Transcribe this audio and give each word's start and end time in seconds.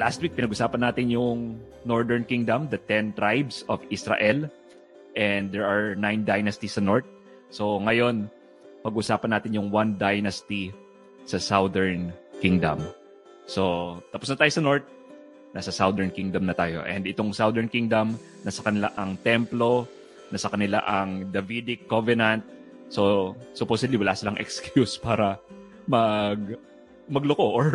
Last 0.00 0.24
week 0.24 0.32
pinag-usapan 0.32 0.80
natin 0.80 1.12
yung 1.12 1.60
Northern 1.84 2.24
Kingdom, 2.24 2.72
the 2.72 2.80
10 2.88 3.20
tribes 3.20 3.68
of 3.68 3.84
Israel. 3.92 4.48
And 5.12 5.52
there 5.52 5.68
are 5.68 5.92
nine 5.92 6.24
dynasties 6.24 6.80
sa 6.80 6.82
north. 6.82 7.04
So 7.52 7.76
ngayon, 7.84 8.32
pag-usapan 8.80 9.36
natin 9.36 9.52
yung 9.60 9.68
one 9.68 10.00
dynasty 10.00 10.72
sa 11.28 11.36
Southern 11.36 12.16
Kingdom. 12.40 12.80
So, 13.44 13.98
tapos 14.08 14.32
na 14.32 14.40
tayo 14.40 14.52
sa 14.56 14.64
north, 14.64 14.86
nasa 15.52 15.74
Southern 15.74 16.08
Kingdom 16.08 16.48
na 16.48 16.56
tayo. 16.56 16.80
And 16.86 17.04
itong 17.04 17.36
Southern 17.36 17.68
Kingdom, 17.68 18.16
nasa 18.46 18.64
kanila 18.64 18.88
ang 18.96 19.20
templo, 19.20 19.84
nasa 20.32 20.48
kanila 20.48 20.80
ang 20.86 21.28
Davidic 21.28 21.84
covenant. 21.90 22.40
So, 22.88 23.34
supposedly 23.52 24.00
wala 24.00 24.16
silang 24.16 24.40
excuse 24.42 24.96
para 24.96 25.36
mag 25.84 26.38
magloko 27.10 27.46
or 27.58 27.66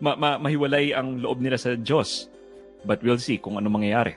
ma, 0.00 0.16
ma, 0.16 0.40
mahiwalay 0.40 0.96
ang 0.96 1.20
loob 1.20 1.38
nila 1.38 1.60
sa 1.60 1.76
Diyos. 1.76 2.32
But 2.84 3.04
we'll 3.04 3.20
see 3.20 3.36
kung 3.36 3.60
ano 3.60 3.68
mangyayari. 3.68 4.16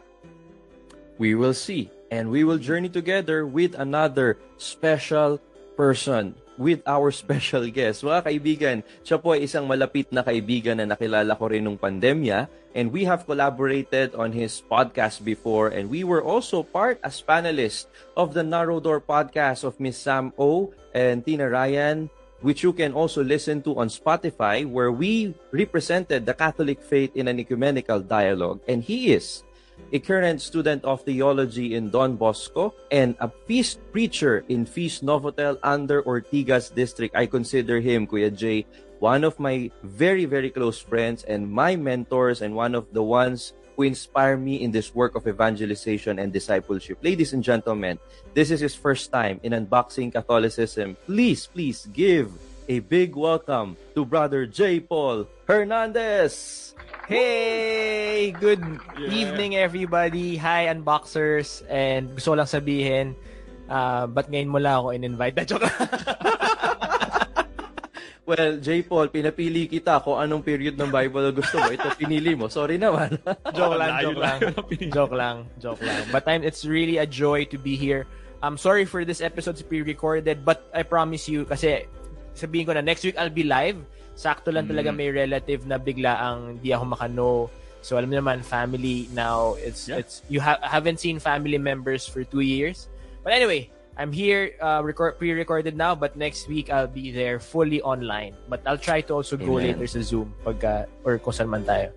We 1.19 1.35
will 1.35 1.55
see. 1.55 1.91
And 2.08 2.31
we 2.31 2.47
will 2.47 2.58
journey 2.58 2.88
together 2.88 3.44
with 3.44 3.75
another 3.75 4.39
special 4.55 5.44
person 5.75 6.39
with 6.58 6.81
our 6.89 7.13
special 7.21 7.69
guest. 7.69 8.02
Mga 8.02 8.21
kaibigan, 8.25 8.77
siya 9.05 9.21
po 9.21 9.38
ay 9.38 9.45
isang 9.45 9.69
malapit 9.69 10.09
na 10.09 10.25
kaibigan 10.25 10.81
na 10.81 10.89
nakilala 10.89 11.38
ko 11.38 11.52
rin 11.52 11.64
nung 11.64 11.77
pandemya 11.77 12.49
and 12.73 12.93
we 12.93 13.05
have 13.05 13.25
collaborated 13.25 14.14
on 14.17 14.33
his 14.33 14.61
podcast 14.66 15.21
before 15.25 15.69
and 15.69 15.89
we 15.89 16.03
were 16.03 16.21
also 16.21 16.61
part 16.61 17.02
as 17.05 17.21
panelists 17.21 17.89
of 18.17 18.33
the 18.33 18.43
Narrow 18.43 18.81
Door 18.81 19.05
podcast 19.05 19.64
of 19.64 19.77
Miss 19.81 19.97
Sam 19.97 20.33
O 20.38 20.73
and 20.93 21.25
Tina 21.25 21.47
Ryan 21.49 22.09
which 22.41 22.63
you 22.63 22.73
can 22.73 22.93
also 22.93 23.23
listen 23.23 23.61
to 23.63 23.77
on 23.80 23.89
Spotify 23.89 24.66
where 24.66 24.91
we 24.91 25.33
represented 25.52 26.25
the 26.25 26.33
Catholic 26.33 26.81
faith 26.81 27.16
in 27.16 27.27
an 27.27 27.39
ecumenical 27.39 27.99
dialogue 27.99 28.59
and 28.67 28.83
he 28.83 29.13
is 29.13 29.43
a 29.91 29.99
current 29.99 30.41
student 30.41 30.83
of 30.83 31.02
theology 31.03 31.75
in 31.75 31.89
Don 31.89 32.15
Bosco, 32.15 32.73
and 32.91 33.15
a 33.19 33.31
feast 33.45 33.80
preacher 33.91 34.43
in 34.49 34.65
Feast 34.65 35.05
Novotel 35.05 35.58
under 35.63 36.03
Ortigas 36.03 36.73
District. 36.73 37.15
I 37.15 37.25
consider 37.25 37.80
him, 37.80 38.08
Kuya 38.08 38.35
Jay, 38.35 38.65
one 38.99 39.23
of 39.23 39.39
my 39.39 39.71
very, 39.83 40.25
very 40.25 40.49
close 40.49 40.80
friends 40.80 41.23
and 41.23 41.49
my 41.49 41.75
mentors 41.75 42.41
and 42.41 42.55
one 42.55 42.75
of 42.75 42.91
the 42.91 43.03
ones 43.03 43.53
who 43.78 43.86
inspire 43.86 44.36
me 44.36 44.58
in 44.58 44.73
this 44.73 44.92
work 44.97 45.14
of 45.14 45.30
evangelization 45.30 46.17
and 46.17 46.33
discipleship. 46.33 46.97
Ladies 47.06 47.31
and 47.31 47.45
gentlemen, 47.45 48.02
this 48.33 48.50
is 48.50 48.59
his 48.59 48.73
first 48.73 49.14
time 49.14 49.39
in 49.45 49.53
Unboxing 49.53 50.11
Catholicism. 50.11 50.97
Please, 51.06 51.45
please 51.45 51.86
give 51.94 52.33
a 52.67 52.81
big 52.81 53.16
welcome 53.16 53.78
to 53.94 54.03
Brother 54.03 54.50
J. 54.50 54.81
Paul 54.81 55.30
Hernandez. 55.45 56.73
Hey! 57.05 58.33
Good 58.33 58.66
yeah. 58.98 59.14
evening, 59.14 59.55
everybody. 59.55 60.36
Hi, 60.42 60.73
unboxers. 60.73 61.61
And 61.70 62.10
gusto 62.17 62.33
ko 62.33 62.42
lang 62.42 62.49
sabihin, 62.49 63.14
uh, 63.70 64.10
ba't 64.10 64.27
ngayon 64.33 64.49
mo 64.49 64.58
lang 64.58 64.73
ako 64.82 64.89
in-invite? 64.98 65.37
Joke 65.54 65.70
Well, 68.27 68.60
J. 68.60 68.83
Paul, 68.83 69.08
pinapili 69.08 69.71
kita 69.71 70.04
kung 70.04 70.20
anong 70.20 70.43
period 70.43 70.76
ng 70.76 70.92
Bible 70.92 71.32
gusto 71.32 71.64
mo. 71.64 71.71
Ito 71.71 71.95
pinili 71.95 72.36
mo. 72.36 72.52
Sorry 72.52 72.76
naman. 72.76 73.15
joke 73.55 73.80
lang, 73.80 74.04
joke 74.04 74.20
lang. 74.20 74.39
joke 74.99 75.15
lang, 75.15 75.36
joke 75.64 75.80
lang. 75.80 76.04
But 76.11 76.27
I'm, 76.27 76.43
it's 76.43 76.67
really 76.67 76.99
a 76.99 77.08
joy 77.08 77.48
to 77.48 77.55
be 77.55 77.80
here. 77.80 78.04
I'm 78.43 78.60
sorry 78.60 78.83
for 78.83 79.08
this 79.08 79.23
episode 79.23 79.55
to 79.64 79.66
be 79.66 79.80
recorded, 79.80 80.43
but 80.43 80.67
I 80.76 80.83
promise 80.83 81.32
you, 81.32 81.48
kasi 81.48 81.87
sabihin 82.36 82.67
ko 82.67 82.76
na, 82.76 82.83
next 82.83 83.08
week 83.08 83.16
I'll 83.16 83.32
be 83.32 83.48
live. 83.48 83.80
Sakto 84.20 84.52
lang 84.52 84.67
talaga 84.67 84.92
mm. 84.92 84.98
may 84.99 85.08
relative 85.08 85.64
na 85.64 85.80
bigla 85.80 86.20
ang 86.20 86.60
di 86.60 86.76
ako 86.76 86.83
makano. 86.83 87.48
So 87.80 87.95
alam 87.95 88.11
niyo 88.11 88.20
naman, 88.20 88.43
family 88.43 89.08
now, 89.16 89.55
it's, 89.55 89.87
yeah. 89.87 90.04
it's 90.04 90.20
you 90.27 90.43
ha- 90.43 90.60
haven't 90.60 90.99
seen 90.99 91.16
family 91.23 91.55
members 91.55 92.04
for 92.04 92.27
two 92.27 92.43
years. 92.43 92.92
But 93.23 93.39
anyway, 93.39 93.71
I'm 93.97 94.13
here 94.13 94.53
uh, 94.61 94.81
record, 94.85 95.17
pre-recorded 95.17 95.75
now, 95.75 95.95
but 95.95 96.15
next 96.15 96.47
week 96.47 96.69
I'll 96.69 96.87
be 96.87 97.09
there 97.09 97.41
fully 97.41 97.81
online. 97.81 98.37
But 98.47 98.61
I'll 98.69 98.77
try 98.77 99.02
to 99.09 99.13
also 99.17 99.37
go 99.37 99.58
Amen. 99.58 99.73
later 99.73 99.87
sa 99.89 100.05
Zoom 100.05 100.37
pagka, 100.45 100.85
or 101.02 101.17
kung 101.17 101.33
saan 101.33 101.49
man 101.49 101.65
tayo. 101.65 101.89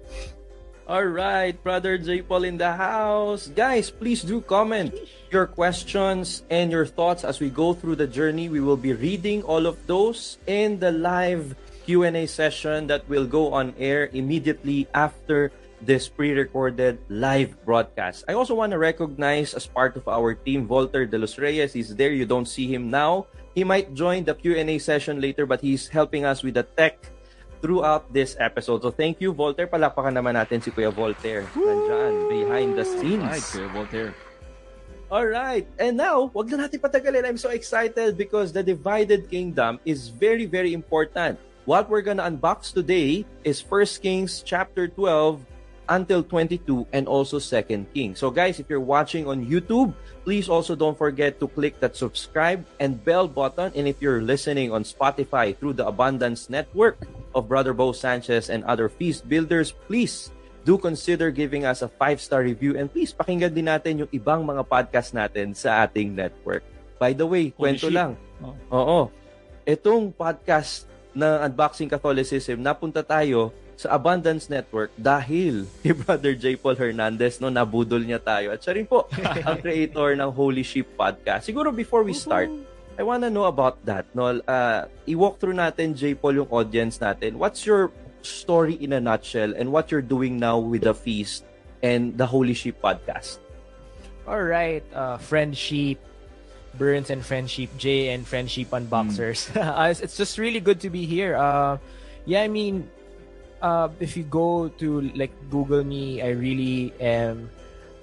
All 0.88 1.06
right, 1.06 1.54
brother 1.62 2.00
J. 2.00 2.24
Paul 2.24 2.48
in 2.48 2.56
the 2.56 2.72
house. 2.72 3.52
Guys, 3.52 3.92
please 3.92 4.24
do 4.24 4.40
comment 4.40 4.90
your 5.30 5.46
questions 5.46 6.42
and 6.50 6.72
your 6.72 6.88
thoughts 6.88 7.22
as 7.22 7.38
we 7.38 7.52
go 7.52 7.76
through 7.76 7.94
the 7.94 8.08
journey. 8.08 8.48
We 8.48 8.58
will 8.58 8.80
be 8.80 8.96
reading 8.96 9.44
all 9.44 9.68
of 9.68 9.78
those 9.86 10.42
in 10.48 10.80
the 10.80 10.90
live 10.90 11.54
Q&A 11.84 12.26
session 12.26 12.88
that 12.88 13.06
will 13.08 13.28
go 13.28 13.52
on 13.52 13.76
air 13.78 14.10
immediately 14.10 14.88
after 14.94 15.52
this 15.82 16.08
pre-recorded 16.08 16.98
live 17.08 17.56
broadcast. 17.64 18.24
I 18.28 18.34
also 18.34 18.54
want 18.54 18.72
to 18.72 18.78
recognize 18.78 19.54
as 19.54 19.66
part 19.66 19.96
of 19.96 20.06
our 20.08 20.34
team 20.34 20.68
Volter 20.68 21.08
de 21.08 21.18
los 21.18 21.38
Reyes. 21.38 21.72
He's 21.72 21.94
there. 21.96 22.12
You 22.12 22.26
don't 22.26 22.46
see 22.46 22.68
him 22.68 22.90
now. 22.90 23.26
He 23.54 23.64
might 23.64 23.94
join 23.94 24.24
the 24.24 24.34
Q&A 24.34 24.78
session 24.78 25.20
later 25.20 25.46
but 25.46 25.60
he's 25.60 25.88
helping 25.88 26.24
us 26.24 26.42
with 26.42 26.54
the 26.54 26.62
tech 26.62 27.10
throughout 27.60 28.08
this 28.12 28.36
episode. 28.40 28.82
So 28.82 28.90
thank 28.90 29.20
you, 29.20 29.32
Volter. 29.32 29.68
Palapakan 29.68 30.16
naman 30.16 30.36
natin 30.36 30.64
si 30.64 30.72
Kuya 30.72 30.92
Volter. 30.92 31.44
Nandyan, 31.52 32.14
behind 32.28 32.70
the 32.76 32.84
scenes. 32.84 33.24
Hi, 33.28 33.40
Kuya 33.40 33.68
Volter. 33.72 34.08
All 35.10 35.26
right. 35.26 35.66
And 35.76 35.98
now, 35.98 36.30
wag 36.30 36.54
na 36.54 36.70
natin 36.70 36.78
patagalin. 36.78 37.26
I'm 37.26 37.40
so 37.40 37.50
excited 37.50 38.14
because 38.14 38.54
the 38.54 38.62
divided 38.62 39.26
kingdom 39.26 39.82
is 39.82 40.08
very, 40.08 40.46
very 40.46 40.72
important. 40.72 41.36
What 41.66 41.90
we're 41.90 42.06
gonna 42.06 42.24
unbox 42.24 42.72
today 42.72 43.26
is 43.42 43.60
1 43.60 44.00
Kings 44.00 44.40
chapter 44.46 44.86
12 44.86 45.42
until 45.90 46.22
22 46.22 46.86
and 46.94 47.10
also 47.10 47.42
2nd 47.42 47.90
King. 47.92 48.14
So 48.14 48.30
guys, 48.30 48.62
if 48.62 48.70
you're 48.70 48.80
watching 48.80 49.26
on 49.26 49.42
YouTube, 49.44 49.92
please 50.22 50.46
also 50.46 50.78
don't 50.78 50.96
forget 50.96 51.42
to 51.42 51.50
click 51.50 51.82
that 51.82 51.98
subscribe 51.98 52.62
and 52.78 53.02
bell 53.02 53.26
button. 53.26 53.74
And 53.74 53.90
if 53.90 53.98
you're 53.98 54.22
listening 54.22 54.70
on 54.70 54.86
Spotify 54.86 55.58
through 55.58 55.74
the 55.74 55.86
Abundance 55.90 56.48
Network 56.48 57.02
of 57.34 57.50
Brother 57.50 57.74
Bo 57.74 57.90
Sanchez 57.90 58.48
and 58.48 58.62
other 58.64 58.88
feast 58.88 59.26
builders, 59.28 59.74
please 59.90 60.30
do 60.62 60.78
consider 60.78 61.34
giving 61.34 61.66
us 61.66 61.82
a 61.82 61.90
5-star 61.90 62.46
review 62.46 62.78
and 62.78 62.86
please 62.86 63.10
pakinggan 63.10 63.50
din 63.50 63.66
natin 63.66 64.06
yung 64.06 64.10
ibang 64.14 64.46
mga 64.46 64.62
podcast 64.62 65.10
natin 65.10 65.52
sa 65.58 65.82
ating 65.82 66.14
network. 66.14 66.62
By 67.02 67.16
the 67.16 67.26
way, 67.26 67.50
Holy 67.56 67.74
kwento 67.74 67.90
shit. 67.90 67.96
lang. 67.96 68.14
Oh. 68.38 68.54
Oo. 68.76 69.00
Itong 69.66 70.14
podcast 70.14 70.86
na 71.10 71.42
Unboxing 71.48 71.90
Catholicism, 71.90 72.62
napunta 72.62 73.02
tayo 73.02 73.50
sa 73.80 73.96
Abundance 73.96 74.52
Network 74.52 74.92
dahil 74.92 75.64
kay 75.80 75.96
Brother 75.96 76.36
J. 76.36 76.60
Paul 76.60 76.76
Hernandez, 76.76 77.40
no, 77.40 77.48
nabudol 77.48 78.04
niya 78.04 78.20
tayo. 78.20 78.52
At 78.52 78.60
siya 78.60 78.76
rin 78.76 78.84
po 78.84 79.08
ang 79.48 79.56
creator 79.56 80.12
ng 80.12 80.28
Holy 80.28 80.60
Sheep 80.60 81.00
Podcast. 81.00 81.48
Siguro 81.48 81.72
before 81.72 82.04
we 82.04 82.12
start, 82.12 82.52
I 83.00 83.02
wanna 83.02 83.32
know 83.32 83.48
about 83.48 83.80
that. 83.88 84.04
No? 84.12 84.36
Uh, 84.44 84.84
i-walk 85.08 85.40
through 85.40 85.56
natin, 85.56 85.96
J. 85.96 86.12
Paul, 86.12 86.44
yung 86.44 86.50
audience 86.52 87.00
natin. 87.00 87.40
What's 87.40 87.64
your 87.64 87.88
story 88.20 88.76
in 88.76 88.92
a 88.92 89.00
nutshell 89.00 89.56
and 89.56 89.72
what 89.72 89.88
you're 89.88 90.04
doing 90.04 90.36
now 90.36 90.60
with 90.60 90.84
the 90.84 90.92
feast 90.92 91.48
and 91.80 92.12
the 92.20 92.28
Holy 92.28 92.52
Sheep 92.52 92.76
Podcast? 92.84 93.40
All 94.28 94.44
right, 94.44 94.84
uh, 94.92 95.16
friendship, 95.16 95.96
Burns 96.76 97.08
and 97.08 97.24
Friendship, 97.24 97.72
J 97.80 98.12
and 98.12 98.28
Friendship 98.28 98.76
Unboxers. 98.76 99.48
Mm. 99.56 100.04
it's 100.04 100.20
just 100.20 100.36
really 100.36 100.60
good 100.60 100.84
to 100.84 100.92
be 100.92 101.08
here. 101.08 101.34
Uh, 101.34 101.80
yeah, 102.28 102.44
I 102.44 102.48
mean, 102.52 102.92
uh, 103.62 103.88
if 104.00 104.16
you 104.16 104.24
go 104.24 104.68
to 104.78 105.02
like 105.14 105.32
Google 105.50 105.84
me, 105.84 106.22
I 106.22 106.30
really 106.30 106.92
am 107.00 107.50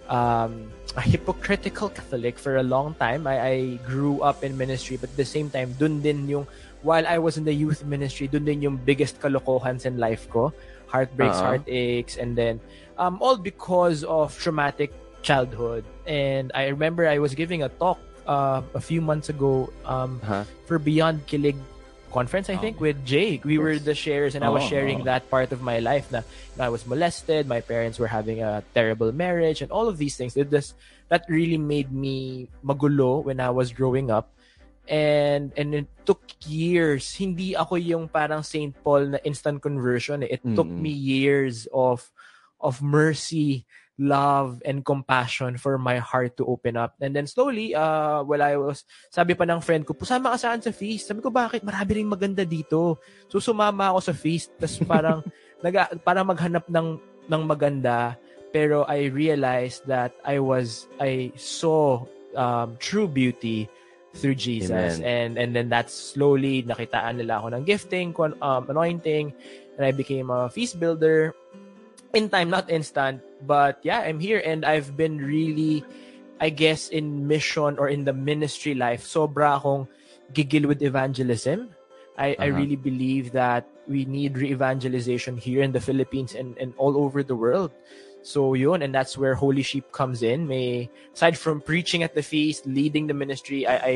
um, 0.09 0.71
a 0.95 1.01
hypocritical 1.01 1.89
Catholic 1.89 2.39
for 2.39 2.57
a 2.57 2.63
long 2.63 2.95
time. 2.95 3.27
I, 3.27 3.35
I 3.41 3.55
grew 3.85 4.21
up 4.21 4.43
in 4.43 4.57
ministry, 4.57 4.97
but 4.97 5.09
at 5.09 5.17
the 5.17 5.25
same 5.25 5.49
time, 5.49 5.73
dun 5.77 6.01
din 6.01 6.27
yung, 6.27 6.47
while 6.81 7.05
I 7.05 7.17
was 7.17 7.37
in 7.37 7.43
the 7.43 7.53
youth 7.53 7.83
ministry, 7.83 8.27
dun 8.27 8.45
din 8.45 8.61
yung 8.61 8.77
biggest 8.77 9.19
kalokohans 9.19 9.85
in 9.85 9.97
life 9.97 10.29
ko. 10.29 10.53
Heartbreaks, 10.87 11.35
uh-huh. 11.35 11.59
heartaches, 11.59 12.15
and 12.15 12.35
then 12.35 12.61
um, 12.97 13.17
all 13.19 13.35
because 13.35 14.05
of 14.05 14.31
traumatic 14.39 14.93
childhood. 15.21 15.83
And 16.05 16.51
I 16.55 16.67
remember 16.67 17.07
I 17.07 17.19
was 17.19 17.35
giving 17.35 17.63
a 17.63 17.69
talk 17.69 17.99
uh, 18.25 18.61
a 18.73 18.79
few 18.79 19.01
months 19.01 19.27
ago 19.27 19.67
um, 19.83 20.21
uh-huh. 20.23 20.45
for 20.65 20.79
Beyond 20.79 21.27
Kilig 21.27 21.59
conference, 22.17 22.49
I 22.49 22.57
Oh. 22.57 22.63
think, 22.65 22.81
with 22.81 22.97
Jake. 23.05 23.45
We 23.45 23.61
were 23.61 23.77
the 23.77 23.93
sharers, 23.93 24.33
and 24.33 24.41
I 24.41 24.49
was 24.49 24.65
Oh, 24.65 24.71
sharing 24.73 25.05
that 25.05 25.29
part 25.29 25.53
of 25.53 25.61
my 25.61 25.77
life. 25.77 26.09
Na 26.09 26.25
I 26.57 26.73
was 26.73 26.89
molested, 26.89 27.45
my 27.45 27.61
parents 27.61 28.01
were 28.01 28.09
having 28.09 28.41
a 28.41 28.65
terrible 28.73 29.13
marriage, 29.13 29.61
and 29.61 29.69
all 29.69 29.85
of 29.85 30.01
these 30.01 30.17
things. 30.17 30.33
It 30.33 30.49
just, 30.49 30.73
that 31.13 31.29
really 31.29 31.61
made 31.61 31.93
me 31.93 32.49
magulo 32.65 33.21
when 33.21 33.37
I 33.37 33.53
was 33.53 33.69
growing 33.69 34.09
up. 34.09 34.33
And 34.87 35.51
and 35.59 35.75
it 35.75 35.87
took 36.07 36.23
years. 36.47 37.11
Hindi 37.19 37.51
ako 37.53 37.75
yung 37.75 38.07
parang 38.07 38.39
St. 38.39 38.71
Paul 38.81 39.13
na 39.13 39.19
instant 39.27 39.59
conversion. 39.59 40.23
eh. 40.23 40.39
It 40.39 40.43
took 40.55 40.71
Mm-mm. 40.71 40.79
me 40.79 40.95
years 40.95 41.67
of 41.75 42.07
of 42.63 42.79
mercy, 42.79 43.67
love, 43.97 44.61
and 44.63 44.85
compassion 44.85 45.57
for 45.57 45.77
my 45.77 45.97
heart 45.97 46.37
to 46.37 46.45
open 46.45 46.77
up. 46.77 46.93
And 47.01 47.17
then 47.17 47.25
slowly, 47.25 47.73
uh, 47.73 48.21
while 48.23 48.41
I 48.41 48.55
was, 48.55 48.85
sabi 49.09 49.33
pa 49.33 49.43
ng 49.49 49.61
friend 49.61 49.85
ko, 49.85 49.97
pusama 49.97 50.33
ka 50.33 50.37
saan 50.37 50.61
sa 50.61 50.69
feast? 50.69 51.09
Sabi 51.09 51.21
ko, 51.21 51.33
bakit? 51.33 51.65
Marami 51.65 51.91
rin 52.01 52.09
maganda 52.09 52.45
dito. 52.45 53.01
So 53.27 53.41
sumama 53.41 53.91
ako 53.91 53.99
sa 53.99 54.13
feast. 54.13 54.53
Tapos 54.61 54.77
parang, 54.85 55.19
naga, 55.65 55.89
parang 56.05 56.29
maghanap 56.29 56.69
ng, 56.69 57.01
ng 57.25 57.43
maganda. 57.43 58.15
Pero 58.53 58.85
I 58.85 59.09
realized 59.09 59.89
that 59.89 60.13
I 60.23 60.39
was, 60.39 60.85
I 61.01 61.33
saw 61.35 62.05
um, 62.37 62.77
true 62.77 63.09
beauty 63.09 63.65
through 64.17 64.35
Jesus. 64.35 64.97
Amen. 64.97 65.05
And 65.05 65.31
and 65.37 65.49
then 65.53 65.67
that's 65.69 65.93
slowly 65.93 66.65
nakitaan 66.65 67.21
nila 67.21 67.41
ako 67.41 67.47
ng 67.53 67.63
gifting, 67.63 68.17
um, 68.17 68.63
anointing, 68.65 69.33
and 69.77 69.83
I 69.85 69.93
became 69.93 70.33
a 70.33 70.49
feast 70.49 70.81
builder 70.81 71.37
in 72.13 72.29
time, 72.29 72.49
not 72.49 72.69
instant. 72.69 73.21
But 73.45 73.79
yeah, 73.83 74.01
I'm 74.01 74.19
here 74.19 74.41
and 74.43 74.65
I've 74.65 74.97
been 74.97 75.17
really, 75.17 75.83
I 76.39 76.49
guess, 76.49 76.89
in 76.89 77.27
mission 77.27 77.77
or 77.77 77.89
in 77.89 78.05
the 78.05 78.13
ministry 78.13 78.73
life. 78.73 79.05
Sobra 79.05 79.57
akong 79.57 79.87
gigil 80.33 80.65
with 80.65 80.81
evangelism. 80.81 81.69
I, 82.17 82.35
I 82.39 82.49
Uh-huh. 82.49 82.57
really 82.59 82.75
believe 82.75 83.31
that 83.33 83.65
we 83.87 84.03
need 84.03 84.37
re-evangelization 84.37 85.37
here 85.37 85.61
in 85.61 85.71
the 85.71 85.79
Philippines 85.79 86.35
and, 86.35 86.57
and 86.57 86.73
all 86.75 86.97
over 86.97 87.23
the 87.23 87.35
world. 87.35 87.71
So 88.25 88.53
yun, 88.57 88.81
and 88.81 88.91
that's 88.91 89.15
where 89.15 89.35
Holy 89.35 89.61
Sheep 89.61 89.93
comes 89.95 90.19
in. 90.25 90.49
May 90.49 90.89
aside 91.13 91.37
from 91.37 91.61
preaching 91.61 92.03
at 92.03 92.11
the 92.11 92.23
feast, 92.25 92.65
leading 92.67 93.07
the 93.07 93.13
ministry, 93.13 93.63
I, 93.63 93.75
I 93.77 93.95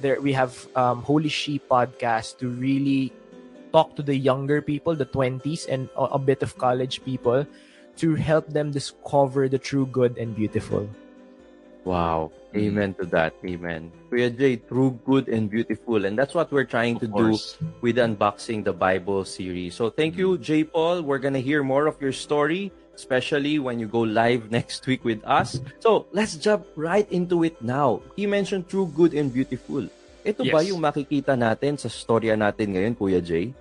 there 0.00 0.16
we 0.20 0.32
have 0.32 0.54
um, 0.76 1.02
Holy 1.02 1.28
Sheep 1.28 1.68
podcast 1.68 2.38
to 2.40 2.48
really 2.48 3.12
talk 3.76 3.92
to 3.92 4.00
the 4.00 4.16
younger 4.16 4.64
people, 4.64 4.96
the 4.96 5.04
20s 5.04 5.68
and 5.68 5.92
a, 6.00 6.16
bit 6.16 6.40
of 6.40 6.56
college 6.56 7.04
people 7.04 7.44
to 8.00 8.16
help 8.16 8.48
them 8.48 8.72
discover 8.72 9.52
the 9.52 9.60
true 9.60 9.84
good 9.92 10.16
and 10.16 10.32
beautiful. 10.32 10.88
Wow. 11.84 12.32
Mm. 12.56 12.72
Amen 12.72 12.90
to 12.96 13.04
that. 13.12 13.36
Amen. 13.44 13.92
Kuya 14.08 14.32
Jay, 14.32 14.56
true, 14.56 14.98
good, 15.04 15.28
and 15.28 15.52
beautiful. 15.52 16.08
And 16.08 16.16
that's 16.16 16.32
what 16.32 16.48
we're 16.50 16.64
trying 16.64 16.96
to 17.04 17.06
Of 17.06 17.12
do 17.12 17.28
course. 17.36 17.60
with 17.84 18.00
the 18.00 18.08
Unboxing 18.08 18.64
the 18.64 18.72
Bible 18.72 19.28
series. 19.28 19.76
So 19.76 19.92
thank 19.92 20.16
you, 20.16 20.40
J. 20.40 20.64
Paul. 20.64 21.04
We're 21.04 21.20
gonna 21.20 21.44
hear 21.44 21.60
more 21.60 21.84
of 21.86 22.00
your 22.00 22.16
story, 22.16 22.72
especially 22.96 23.60
when 23.60 23.76
you 23.76 23.86
go 23.86 24.00
live 24.08 24.48
next 24.56 24.88
week 24.88 25.04
with 25.04 25.20
us. 25.28 25.60
So 25.84 26.08
let's 26.16 26.40
jump 26.40 26.64
right 26.80 27.06
into 27.12 27.44
it 27.44 27.60
now. 27.60 28.00
He 28.16 28.24
mentioned 28.24 28.72
true, 28.72 28.88
good, 28.96 29.12
and 29.12 29.28
beautiful. 29.28 29.84
Ito 30.26 30.42
ba 30.48 30.64
Yes. 30.64 30.74
yung 30.74 30.80
makikita 30.82 31.38
natin 31.38 31.78
sa 31.78 31.86
storya 31.92 32.34
natin 32.34 32.74
ngayon, 32.74 32.96
Kuya 32.98 33.20
Jay? 33.22 33.54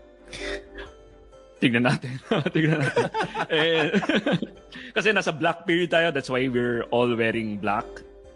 Tignan 1.60 1.88
natin. 1.88 2.20
Tignan 2.54 2.84
natin. 2.84 3.06
eh, 3.48 3.90
kasi 4.96 5.16
nasa 5.16 5.32
black 5.32 5.64
period 5.64 5.90
tayo. 5.90 6.12
That's 6.12 6.30
why 6.30 6.46
we're 6.52 6.84
all 6.92 7.10
wearing 7.16 7.58
black. 7.58 7.88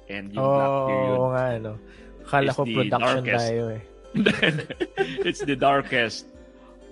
And 0.09 0.33
yung 0.33 0.41
black 0.41 0.75
period, 0.89 1.17
Oo 1.19 1.27
nga, 1.29 1.45
no. 1.59 1.73
Kala 2.25 2.49
is 2.49 2.57
ko 2.57 2.63
production 2.65 3.21
darkest. 3.25 3.45
tayo 3.45 3.63
eh. 3.75 3.81
it's 5.27 5.45
the 5.45 5.53
darkest 5.53 6.25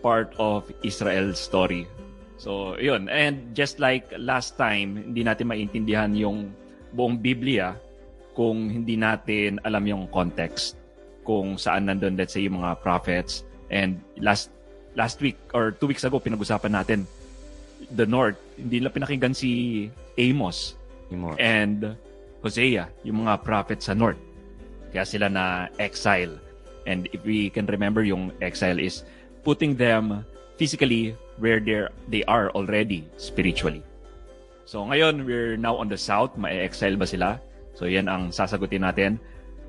part 0.06 0.30
of 0.38 0.69
Israel's 0.86 1.42
story. 1.42 1.89
So, 2.38 2.77
yun. 2.77 3.09
And 3.09 3.57
just 3.57 3.81
like 3.81 4.06
last 4.21 4.54
time, 4.62 5.09
hindi 5.09 5.25
natin 5.25 5.50
maintindihan 5.50 6.13
yung 6.13 6.54
buong 6.94 7.18
Biblia 7.18 7.74
kung 8.38 8.69
hindi 8.69 8.94
natin 8.94 9.57
alam 9.65 9.89
yung 9.89 10.06
context 10.13 10.77
kung 11.25 11.57
saan 11.57 11.89
nandun, 11.89 12.13
let's 12.15 12.38
say, 12.38 12.45
yung 12.45 12.62
mga 12.62 12.77
prophets. 12.86 13.42
And 13.74 14.00
last 14.21 14.54
last 14.97 15.21
week 15.21 15.38
or 15.53 15.71
two 15.71 15.85
weeks 15.85 16.03
ago, 16.03 16.17
pinag-usapan 16.17 16.73
natin 16.73 16.99
the 17.94 18.09
North. 18.09 18.35
Hindi 18.57 18.81
nila 18.81 18.89
pinakinggan 18.89 19.38
si 19.38 19.88
Amos 20.17 20.73
More. 21.13 21.38
and 21.38 21.95
Hosea, 22.41 22.89
yung 23.05 23.23
mga 23.25 23.45
prophets 23.45 23.85
sa 23.85 23.94
north. 23.94 24.19
Kaya 24.91 25.05
sila 25.05 25.29
na 25.29 25.69
exile. 25.77 26.38
And 26.89 27.05
if 27.11 27.21
we 27.21 27.53
can 27.53 27.69
remember, 27.69 28.01
yung 28.01 28.31
exile 28.41 28.79
is 28.79 29.03
putting 29.44 29.75
them 29.75 30.25
physically 30.55 31.13
where 31.38 31.59
they're, 31.59 31.94
they 32.09 32.23
are 32.25 32.49
already 32.57 33.05
spiritually. 33.19 33.83
So 34.65 34.83
ngayon, 34.83 35.23
we're 35.23 35.55
now 35.55 35.77
on 35.77 35.88
the 35.88 35.99
south. 35.99 36.35
Ma-exile 36.35 36.97
ba 36.97 37.07
sila? 37.07 37.29
So 37.77 37.85
yan 37.85 38.09
ang 38.09 38.33
sasagutin 38.33 38.83
natin. 38.83 39.21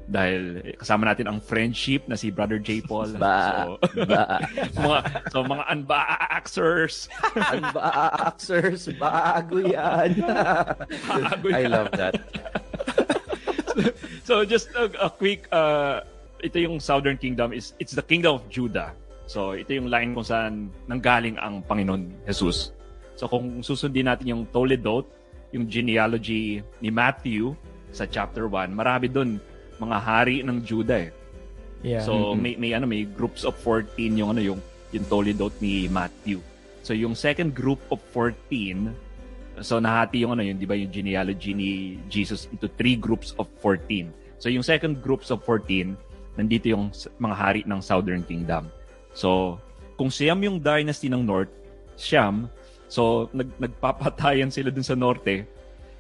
Dahil 0.09 0.65
kasama 0.81 1.05
natin 1.05 1.29
ang 1.29 1.37
friendship 1.37 2.09
na 2.09 2.17
si 2.17 2.33
Brother 2.33 2.57
J. 2.57 2.81
Paul. 2.81 3.13
Ba, 3.21 3.69
So, 3.69 3.77
ba, 4.09 4.41
mga, 4.81 4.99
so 5.29 5.45
mga 5.45 5.65
unbaaxers. 5.69 7.13
Unboxers, 7.37 8.89
bago 8.97 9.61
yan. 9.61 10.17
Bago 11.05 11.47
I 11.53 11.69
yan. 11.69 11.69
love 11.69 11.93
that. 11.93 12.17
so 14.29 14.49
just 14.49 14.73
a, 14.75 14.89
a 14.99 15.13
quick 15.13 15.45
uh, 15.53 16.01
ito 16.41 16.57
yung 16.57 16.81
Southern 16.81 17.21
Kingdom 17.21 17.53
is 17.53 17.77
it's 17.77 17.93
the 17.93 18.03
kingdom 18.03 18.41
of 18.41 18.43
Judah. 18.49 18.97
So 19.29 19.53
ito 19.53 19.77
yung 19.77 19.93
line 19.93 20.17
kung 20.17 20.25
saan 20.25 20.73
nanggaling 20.89 21.37
ang 21.37 21.61
Panginoon 21.63 22.25
Jesus. 22.25 22.73
So 23.13 23.29
kung 23.29 23.61
susundin 23.61 24.09
natin 24.09 24.31
yung 24.31 24.43
Toledot, 24.49 25.05
yung 25.53 25.69
genealogy 25.69 26.65
ni 26.81 26.89
Matthew 26.89 27.53
sa 27.93 28.09
chapter 28.09 28.49
1, 28.49 28.73
marami 28.73 29.09
doon 29.09 29.37
mga 29.79 29.97
hari 29.99 30.37
ng 30.43 30.59
Judah 30.63 31.09
eh. 31.09 31.13
Yeah. 31.83 32.03
So 32.03 32.35
Mhm. 32.35 32.39
may 32.43 32.55
may 32.59 32.71
ano 32.75 32.87
may 32.91 33.07
groups 33.07 33.47
of 33.47 33.55
14 33.63 34.19
yung 34.19 34.35
ano 34.35 34.43
yung 34.43 34.61
yung 34.91 35.07
Toledot 35.07 35.55
ni 35.63 35.87
Matthew. 35.87 36.43
So 36.83 36.91
yung 36.93 37.15
second 37.15 37.55
group 37.55 37.79
of 37.95 38.03
14 38.11 38.91
so 39.59 39.83
nahati 39.83 40.23
yung 40.23 40.35
ano 40.35 40.43
yun 40.43 40.59
'di 40.59 40.67
ba 40.67 40.75
yung 40.79 40.91
genealogy 40.91 41.55
ni 41.55 41.71
Jesus 42.11 42.47
into 42.51 42.67
three 42.75 42.99
groups 42.99 43.35
of 43.39 43.47
14. 43.63 44.11
So 44.39 44.51
yung 44.51 44.63
second 44.67 45.03
groups 45.03 45.31
of 45.31 45.43
14 45.47 45.95
nandito 46.39 46.71
yung 46.71 46.91
mga 47.19 47.35
hari 47.35 47.61
ng 47.67 47.79
Southern 47.83 48.23
Kingdom. 48.27 48.71
So 49.15 49.59
kung 49.99 50.11
Siam 50.11 50.39
yung 50.43 50.63
dynasty 50.63 51.11
ng 51.11 51.27
North, 51.27 51.51
Siam, 51.99 52.47
so 52.87 53.27
nag 53.35 53.51
nagpapatayan 53.59 54.51
sila 54.51 54.71
dun 54.71 54.87
sa 54.87 54.95
norte. 54.95 55.43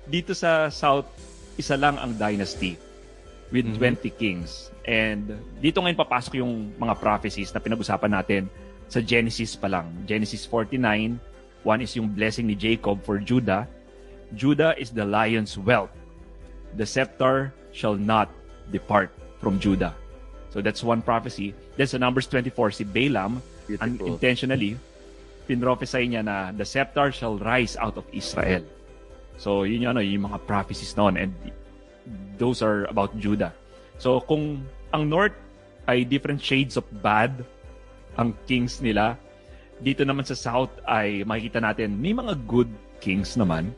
Dito 0.06 0.32
sa 0.32 0.70
South, 0.70 1.10
isa 1.58 1.74
lang 1.74 1.98
ang 1.98 2.14
dynasty 2.14 2.78
with 3.48 3.64
Mhm. 3.64 3.76
20 3.76 4.10
kings. 4.10 4.68
And 4.84 5.36
dito 5.58 5.80
ngayon 5.80 5.96
papasok 5.96 6.40
yung 6.40 6.72
mga 6.76 6.94
prophecies 6.96 7.52
na 7.52 7.60
pinag-usapan 7.60 8.12
natin 8.12 8.42
sa 8.88 9.00
Genesis 9.00 9.52
pa 9.52 9.68
lang. 9.68 9.88
Genesis 10.04 10.44
49, 10.44 11.20
one 11.62 11.80
is 11.80 11.92
yung 11.92 12.08
blessing 12.08 12.48
ni 12.48 12.56
Jacob 12.56 13.04
for 13.04 13.20
Judah. 13.20 13.68
Judah 14.32 14.76
is 14.76 14.92
the 14.92 15.04
lion's 15.04 15.56
whelp. 15.56 15.92
The 16.76 16.84
scepter 16.84 17.52
shall 17.72 17.96
not 17.96 18.28
depart 18.68 19.08
from 19.40 19.56
Judah. 19.56 19.92
So 20.48 20.60
that's 20.60 20.80
one 20.80 21.00
prophecy. 21.00 21.52
Then 21.76 21.88
sa 21.88 21.96
Numbers 21.96 22.28
24, 22.28 22.72
si 22.72 22.84
Balaam, 22.84 23.40
Beautiful. 23.68 23.84
unintentionally, 24.16 24.76
pinrophesy 25.44 26.08
niya 26.08 26.24
na 26.24 26.52
the 26.52 26.64
scepter 26.64 27.12
shall 27.12 27.36
rise 27.40 27.76
out 27.76 27.96
of 27.96 28.04
Israel. 28.12 28.64
So 29.36 29.64
yun 29.64 29.84
yung, 29.84 29.92
ano, 29.96 30.00
yung 30.00 30.24
mga 30.28 30.44
prophecies 30.44 30.96
noon. 30.96 31.16
And 31.16 31.32
those 32.36 32.62
are 32.62 32.86
about 32.88 33.14
Judah. 33.18 33.52
So 33.98 34.22
kung 34.22 34.62
ang 34.94 35.08
North 35.08 35.34
ay 35.84 36.04
different 36.04 36.38
shades 36.40 36.76
of 36.76 36.84
bad, 37.02 37.42
ang 38.14 38.34
kings 38.46 38.82
nila, 38.82 39.16
dito 39.78 40.02
naman 40.02 40.26
sa 40.26 40.34
South 40.34 40.70
ay 40.84 41.22
makikita 41.22 41.62
natin 41.62 41.94
may 41.98 42.10
mga 42.12 42.34
good 42.46 42.70
kings 42.98 43.38
naman. 43.38 43.70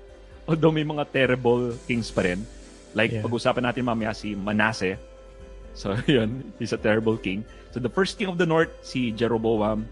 Although 0.48 0.72
may 0.74 0.84
mga 0.84 1.06
terrible 1.12 1.76
kings 1.86 2.10
pa 2.10 2.24
rin. 2.24 2.42
Like 2.90 3.14
Yeah. 3.14 3.22
pag-usapan 3.22 3.70
natin 3.70 3.86
mamaya 3.86 4.10
si 4.10 4.34
Manasseh. 4.34 4.98
So 5.78 5.94
yun, 6.10 6.50
he's 6.58 6.74
a 6.74 6.80
terrible 6.80 7.14
king. 7.14 7.46
So 7.70 7.78
the 7.78 7.92
first 7.92 8.18
king 8.18 8.26
of 8.26 8.34
the 8.34 8.48
North, 8.48 8.72
si 8.82 9.14
Jeroboam. 9.14 9.86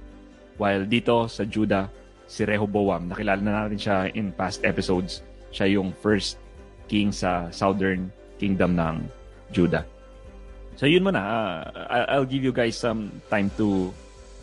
While 0.58 0.82
dito 0.90 1.30
sa 1.30 1.46
Judah, 1.46 1.86
si 2.26 2.42
Rehoboam. 2.42 3.06
Nakilala 3.08 3.40
na 3.40 3.52
natin 3.64 3.78
siya 3.78 3.96
in 4.12 4.34
past 4.34 4.66
episodes. 4.66 5.22
Siya 5.54 5.78
yung 5.78 5.94
first 5.94 6.36
king 6.90 7.14
sa 7.14 7.48
Southern 7.54 8.10
Kingdom 8.38 8.74
ng 8.74 8.94
Judah. 9.50 9.82
So 10.74 10.86
yun 10.86 11.02
muna. 11.02 11.20
I- 11.90 12.14
I'll 12.14 12.24
give 12.28 12.40
you 12.40 12.54
guys 12.54 12.78
some 12.78 13.10
time 13.26 13.50
to 13.58 13.90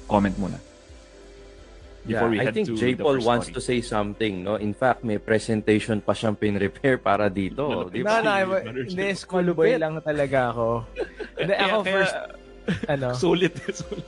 comment 0.05 0.35
muna. 0.35 0.59
Yeah, 2.05 2.21
I 2.21 2.37
head 2.45 2.53
think 2.53 2.69
to 2.69 2.77
J. 2.77 2.93
Paul 2.93 3.17
wants 3.25 3.49
story. 3.49 3.57
to 3.57 3.61
say 3.65 3.79
something, 3.81 4.45
no? 4.45 4.61
In 4.61 4.77
fact, 4.77 5.01
may 5.01 5.17
presentation 5.17 6.05
pa 6.05 6.13
siyang 6.13 6.37
pin-repair 6.37 7.01
para 7.01 7.33
dito. 7.33 7.65
Malapit. 7.89 7.97
Di 7.97 8.01
No, 8.05 8.13
ba? 8.13 8.21
no, 8.21 8.83
Jay. 8.85 9.13
school 9.17 9.47
boy 9.57 9.73
lang 9.73 9.97
talaga 10.05 10.53
ako. 10.53 10.85
Hindi, 11.41 11.53
ako 11.57 11.77
Kaya- 11.81 11.93
first, 11.97 12.13
kaya- 12.13 12.85
ano, 12.93 13.07
Sulit. 13.17 13.53
sulit. 13.81 14.05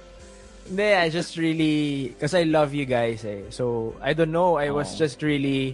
Hindi, 0.69 0.87
I 0.93 1.07
just 1.09 1.41
really, 1.41 1.77
because 2.13 2.37
I 2.37 2.45
love 2.45 2.69
you 2.69 2.85
guys 2.85 3.25
eh. 3.25 3.49
So, 3.49 3.95
I 3.97 4.13
don't 4.13 4.29
know, 4.29 4.61
I 4.61 4.69
was 4.69 4.93
Oh. 4.93 4.97
just 5.01 5.25
really, 5.25 5.73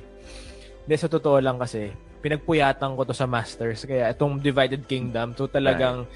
hindi, 0.87 0.95
sa 0.95 1.11
totoo 1.11 1.43
lang 1.43 1.59
kasi, 1.59 1.91
pinagpuyatan 2.23 2.95
ko 2.95 3.03
to 3.03 3.11
sa 3.11 3.27
Masters. 3.27 3.83
Kaya 3.83 4.07
itong 4.15 4.39
Divided 4.39 4.87
Kingdom, 4.87 5.35
to 5.35 5.51
talagang, 5.51 6.07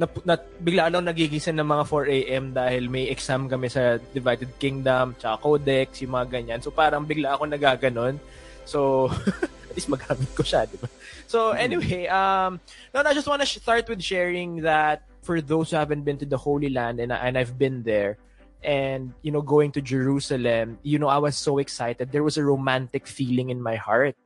na, 0.00 0.08
na, 0.24 0.34
bigla 0.40 0.88
lang 0.88 1.04
nagigising 1.04 1.60
ng 1.60 1.68
mga 1.68 1.84
4 1.84 2.08
a.m. 2.08 2.44
dahil 2.56 2.88
may 2.88 3.12
exam 3.12 3.44
kami 3.44 3.68
sa 3.68 4.00
Divided 4.16 4.48
Kingdom, 4.56 5.12
tsaka 5.20 5.44
Codex, 5.44 6.00
yung 6.00 6.16
mga 6.16 6.26
ganyan. 6.32 6.60
So, 6.64 6.72
parang 6.72 7.04
bigla 7.04 7.36
ako 7.36 7.52
nagaganon. 7.52 8.16
So, 8.64 9.12
at 9.68 9.72
least 9.76 9.92
magamit 9.92 10.32
ko 10.32 10.40
siya, 10.40 10.64
di 10.64 10.80
ba? 10.80 10.88
So, 11.28 11.52
anyway, 11.52 12.08
um, 12.08 12.56
no, 12.96 13.04
no, 13.04 13.12
I 13.12 13.14
just 13.14 13.28
want 13.28 13.44
to 13.44 13.48
start 13.48 13.84
with 13.92 14.00
sharing 14.00 14.64
that 14.64 15.04
for 15.20 15.44
those 15.44 15.70
who 15.70 15.76
haven't 15.76 16.08
been 16.08 16.16
to 16.24 16.28
the 16.28 16.40
Holy 16.40 16.72
Land, 16.72 16.96
and, 17.00 17.12
and 17.12 17.36
I've 17.36 17.60
been 17.60 17.84
there, 17.84 18.16
and, 18.64 19.12
you 19.20 19.30
know, 19.30 19.42
going 19.42 19.72
to 19.76 19.80
Jerusalem, 19.84 20.78
you 20.82 20.98
know, 20.98 21.08
I 21.08 21.18
was 21.18 21.36
so 21.36 21.58
excited. 21.58 22.10
There 22.10 22.24
was 22.24 22.36
a 22.36 22.44
romantic 22.44 23.06
feeling 23.06 23.50
in 23.50 23.60
my 23.60 23.76
heart. 23.76 24.16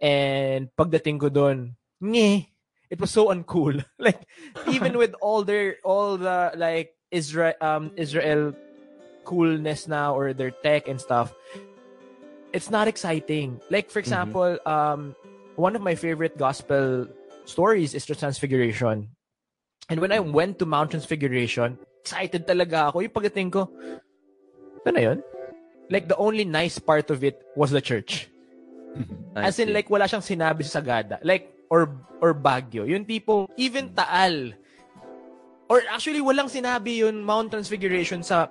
And 0.00 0.72
pagdating 0.76 1.20
ko 1.20 1.28
doon, 1.28 1.76
nye, 2.00 2.48
it 2.88 3.00
was 3.00 3.10
so 3.12 3.28
uncool. 3.28 3.84
like, 3.98 4.24
even 4.68 4.96
with 4.96 5.14
all 5.20 5.44
their, 5.44 5.76
all 5.84 6.16
the, 6.16 6.52
like, 6.56 6.96
Israel, 7.10 7.54
um, 7.60 7.92
Israel 7.96 8.54
coolness 9.24 9.86
now 9.86 10.16
or 10.16 10.32
their 10.32 10.50
tech 10.50 10.88
and 10.88 11.00
stuff, 11.00 11.34
it's 12.52 12.70
not 12.70 12.88
exciting. 12.88 13.60
Like, 13.70 13.90
for 13.90 13.98
example, 13.98 14.58
um, 14.66 15.14
one 15.56 15.76
of 15.76 15.82
my 15.82 15.94
favorite 15.94 16.38
gospel 16.38 17.06
stories 17.44 17.94
is 17.94 18.06
the 18.06 18.14
Transfiguration. 18.14 19.08
And 19.88 20.00
when 20.00 20.12
I 20.12 20.20
went 20.20 20.58
to 20.60 20.66
Mount 20.66 20.90
Transfiguration, 20.90 21.78
excited 22.00 22.46
talaga 22.46 22.88
ako. 22.88 23.00
Yung 23.00 23.12
pagdating 23.12 23.50
ko, 23.52 23.68
na 24.86 25.00
yun? 25.00 25.22
Like, 25.90 26.06
the 26.08 26.16
only 26.16 26.44
nice 26.44 26.78
part 26.78 27.10
of 27.10 27.22
it 27.22 27.42
was 27.56 27.70
the 27.70 27.82
church. 27.82 28.29
I 29.36 29.48
As 29.48 29.58
in, 29.58 29.72
like, 29.72 29.88
wala 29.88 30.04
siyang 30.04 30.24
sinabi 30.24 30.66
sa 30.66 30.80
Sagada. 30.80 31.18
Like, 31.22 31.52
or, 31.70 31.94
or 32.20 32.34
Baguio. 32.34 32.86
Yung 32.88 33.04
tipong, 33.04 33.46
even 33.56 33.94
Taal. 33.94 34.54
Or 35.70 35.82
actually, 35.90 36.20
walang 36.20 36.50
sinabi 36.50 36.98
yun 37.06 37.22
Mount 37.22 37.50
Transfiguration 37.54 38.22
sa, 38.22 38.50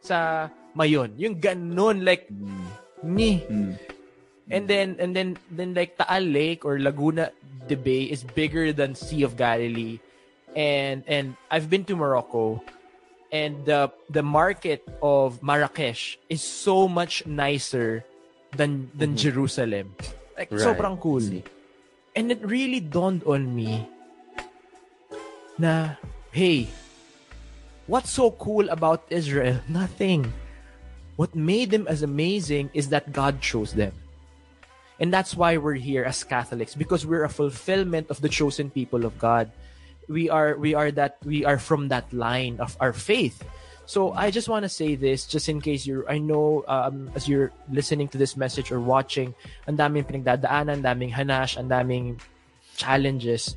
sa 0.00 0.48
Mayon. 0.72 1.12
Yung 1.20 1.36
ganun, 1.36 2.04
like, 2.04 2.28
ni. 3.04 3.44
Mm. 3.44 3.76
And 4.50 4.64
then, 4.68 4.96
and 4.98 5.10
then, 5.14 5.36
then 5.50 5.74
like 5.74 5.98
Taal 5.98 6.22
Lake 6.22 6.64
or 6.64 6.78
Laguna 6.78 7.30
de 7.66 7.76
Bay 7.76 8.04
is 8.04 8.22
bigger 8.22 8.72
than 8.72 8.94
Sea 8.94 9.22
of 9.22 9.36
Galilee. 9.36 9.98
And, 10.54 11.02
and 11.06 11.36
I've 11.50 11.68
been 11.68 11.84
to 11.90 11.96
Morocco 11.96 12.62
and 13.32 13.64
the, 13.66 13.90
the 14.08 14.22
market 14.22 14.86
of 15.02 15.42
Marrakesh 15.42 16.18
is 16.28 16.42
so 16.42 16.88
much 16.88 17.26
nicer 17.26 18.04
than, 18.56 18.90
than 18.94 19.10
mm-hmm. 19.10 19.28
Jerusalem. 19.30 19.94
Like, 20.36 20.50
Right. 20.50 20.60
sobrang 20.60 21.00
cool. 21.00 21.22
And 22.16 22.32
it 22.32 22.40
really 22.44 22.80
dawned 22.80 23.24
on 23.24 23.54
me 23.54 23.88
na, 25.58 25.96
hey, 26.32 26.68
what's 27.86 28.10
so 28.10 28.30
cool 28.32 28.68
about 28.68 29.04
Israel? 29.08 29.60
Nothing. 29.68 30.32
What 31.16 31.34
made 31.34 31.70
them 31.70 31.88
as 31.88 32.02
amazing 32.02 32.70
is 32.74 32.88
that 32.90 33.12
God 33.12 33.40
chose 33.40 33.72
them. 33.72 33.92
And 34.98 35.12
that's 35.12 35.36
why 35.36 35.56
we're 35.56 35.80
here 35.80 36.04
as 36.04 36.24
Catholics 36.24 36.74
because 36.74 37.04
we're 37.04 37.24
a 37.24 37.32
fulfillment 37.32 38.08
of 38.08 38.20
the 38.20 38.28
chosen 38.28 38.70
people 38.70 39.04
of 39.04 39.18
God. 39.18 39.52
We 40.08 40.30
are 40.30 40.56
we 40.56 40.72
are 40.72 40.90
that 40.92 41.18
we 41.24 41.44
are 41.44 41.58
from 41.58 41.88
that 41.88 42.08
line 42.12 42.56
of 42.60 42.76
our 42.80 42.92
faith. 42.92 43.42
So 43.86 44.12
I 44.12 44.30
just 44.30 44.48
want 44.48 44.64
to 44.64 44.68
say 44.68 44.96
this 44.98 45.26
just 45.26 45.48
in 45.48 45.60
case 45.62 45.86
you're 45.86 46.02
I 46.10 46.18
know 46.18 46.66
um, 46.66 47.10
as 47.14 47.28
you're 47.28 47.52
listening 47.70 48.08
to 48.08 48.18
this 48.18 48.36
message 48.36 48.70
or 48.74 48.80
watching, 48.82 49.34
ang 49.66 49.78
daming 49.78 50.02
pinagdadaanan, 50.02 50.82
daming 50.82 51.14
hanash, 51.14 51.56
ang 51.56 51.70
daming 51.70 52.18
challenges. 52.76 53.54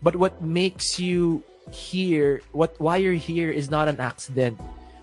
But 0.00 0.16
what 0.16 0.40
makes 0.40 0.98
you 0.98 1.44
here, 1.70 2.40
what 2.52 2.80
why 2.80 2.96
you're 2.96 3.20
here 3.20 3.50
is 3.50 3.70
not 3.70 3.88
an 3.88 4.00
accident. 4.00 4.58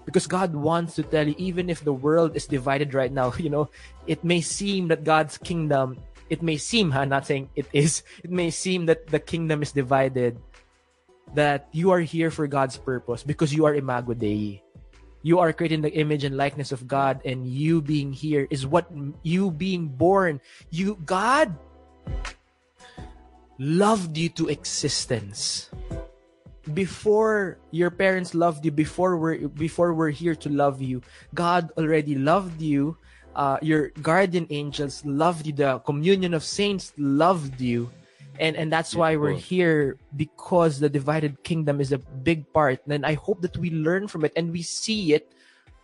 Because 0.05 0.27
God 0.27 0.53
wants 0.53 0.95
to 0.95 1.03
tell 1.03 1.27
you, 1.27 1.33
even 1.37 1.69
if 1.69 1.81
the 1.83 1.93
world 1.93 2.35
is 2.35 2.45
divided 2.45 2.93
right 2.93 3.11
now, 3.11 3.33
you 3.37 3.49
know, 3.49 3.69
it 4.07 4.23
may 4.23 4.41
seem 4.41 4.89
that 4.89 5.03
God's 5.03 5.37
kingdom, 5.37 5.97
it 6.29 6.41
may 6.41 6.57
seem, 6.57 6.91
huh, 6.91 7.05
not 7.05 7.25
saying 7.25 7.49
it 7.55 7.65
is, 7.73 8.03
it 8.23 8.29
may 8.29 8.49
seem 8.49 8.85
that 8.85 9.07
the 9.07 9.19
kingdom 9.19 9.61
is 9.61 9.71
divided, 9.71 10.37
that 11.35 11.67
you 11.71 11.91
are 11.91 12.01
here 12.01 12.31
for 12.31 12.47
God's 12.47 12.77
purpose 12.77 13.23
because 13.23 13.53
you 13.53 13.65
are 13.65 13.75
Imago 13.75 14.13
Dei. 14.13 14.63
You 15.21 15.39
are 15.39 15.53
creating 15.53 15.81
the 15.81 15.91
image 15.91 16.23
and 16.23 16.37
likeness 16.37 16.71
of 16.71 16.87
God, 16.87 17.19
and 17.25 17.49
you 17.49 17.81
being 17.81 18.13
here 18.13 18.45
is 18.49 18.65
what 18.65 18.85
you 19.23 19.49
being 19.49 19.87
born. 19.89 20.39
You, 20.69 21.01
God 21.01 21.49
loved 23.57 24.17
you 24.17 24.29
to 24.29 24.49
existence 24.49 25.71
before 26.73 27.57
your 27.71 27.89
parents 27.89 28.33
loved 28.33 28.65
you 28.65 28.71
before 28.71 29.17
we're 29.17 29.47
before 29.49 29.93
we're 29.93 30.09
here 30.09 30.35
to 30.35 30.49
love 30.49 30.81
you 30.81 30.99
god 31.33 31.69
already 31.77 32.15
loved 32.15 32.59
you 32.59 32.97
uh, 33.35 33.57
your 33.61 33.89
guardian 34.01 34.47
angels 34.49 35.05
loved 35.05 35.45
you 35.45 35.53
the 35.53 35.77
communion 35.79 36.33
of 36.33 36.43
saints 36.43 36.91
loved 36.97 37.61
you 37.61 37.89
and 38.39 38.55
and 38.55 38.71
that's 38.71 38.95
why 38.95 39.15
we're 39.15 39.33
here 39.33 39.97
because 40.15 40.79
the 40.79 40.89
divided 40.89 41.43
kingdom 41.43 41.79
is 41.79 41.91
a 41.91 41.97
big 41.97 42.45
part 42.53 42.79
and 42.87 43.05
i 43.05 43.13
hope 43.13 43.41
that 43.41 43.57
we 43.57 43.69
learn 43.71 44.07
from 44.07 44.25
it 44.25 44.33
and 44.35 44.51
we 44.51 44.61
see 44.61 45.13
it 45.13 45.31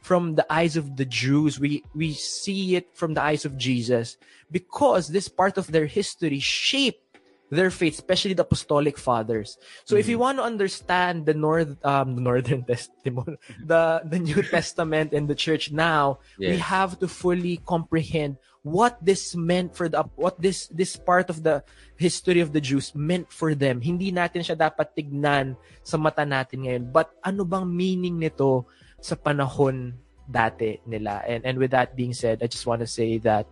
from 0.02 0.36
the 0.36 0.46
eyes 0.52 0.76
of 0.76 0.98
the 0.98 1.06
Jews. 1.06 1.60
We 1.60 1.84
we 1.94 2.14
see 2.14 2.76
it 2.76 2.90
from 2.94 3.14
the 3.14 3.22
eyes 3.22 3.46
of 3.46 3.58
Jesus 3.58 4.18
because 4.50 5.08
this 5.08 5.30
part 5.30 5.58
of 5.58 5.72
their 5.72 5.86
history 5.86 6.40
shaped 6.40 7.06
their 7.52 7.70
faith, 7.70 7.94
especially 7.94 8.34
the 8.34 8.44
apostolic 8.44 8.98
fathers. 8.98 9.58
So 9.86 9.96
if 9.96 10.08
you 10.08 10.18
want 10.18 10.40
to 10.40 10.44
understand 10.44 11.26
the 11.26 11.34
north 11.34 11.78
um 11.86 12.18
northern 12.18 12.66
testimony, 12.72 13.38
the 13.64 14.02
the 14.04 14.20
New 14.20 14.42
Testament 14.42 15.14
and 15.14 15.30
the 15.30 15.36
church 15.38 15.72
now, 15.72 16.20
we 16.52 16.58
have 16.58 16.98
to 17.00 17.08
fully 17.08 17.62
comprehend 17.64 18.38
what 18.62 19.02
this 19.02 19.34
meant 19.34 19.74
for 19.74 19.90
the 19.90 20.06
what 20.14 20.38
this 20.38 20.70
this 20.70 20.94
part 20.94 21.34
of 21.34 21.42
the 21.42 21.66
history 21.98 22.42
of 22.42 22.54
the 22.54 22.62
Jews 22.62 22.94
meant 22.94 23.34
for 23.34 23.58
them. 23.58 23.82
Hindi 23.82 24.14
natin 24.14 24.46
siya 24.46 24.58
dapat 24.58 24.94
tignan 24.94 25.58
sa 25.82 25.98
mata 25.98 26.22
natin 26.22 26.70
ngayon. 26.70 26.84
But 26.94 27.10
ano 27.26 27.42
bang 27.42 27.66
meaning 27.66 28.22
nito 28.22 28.70
sa 29.02 29.18
panahon 29.18 29.98
dati 30.30 30.78
nila? 30.86 31.26
And 31.26 31.42
and 31.42 31.58
with 31.58 31.74
that 31.74 31.98
being 31.98 32.14
said, 32.14 32.46
I 32.46 32.48
just 32.48 32.70
want 32.70 32.86
to 32.86 32.90
say 32.90 33.18
that 33.26 33.50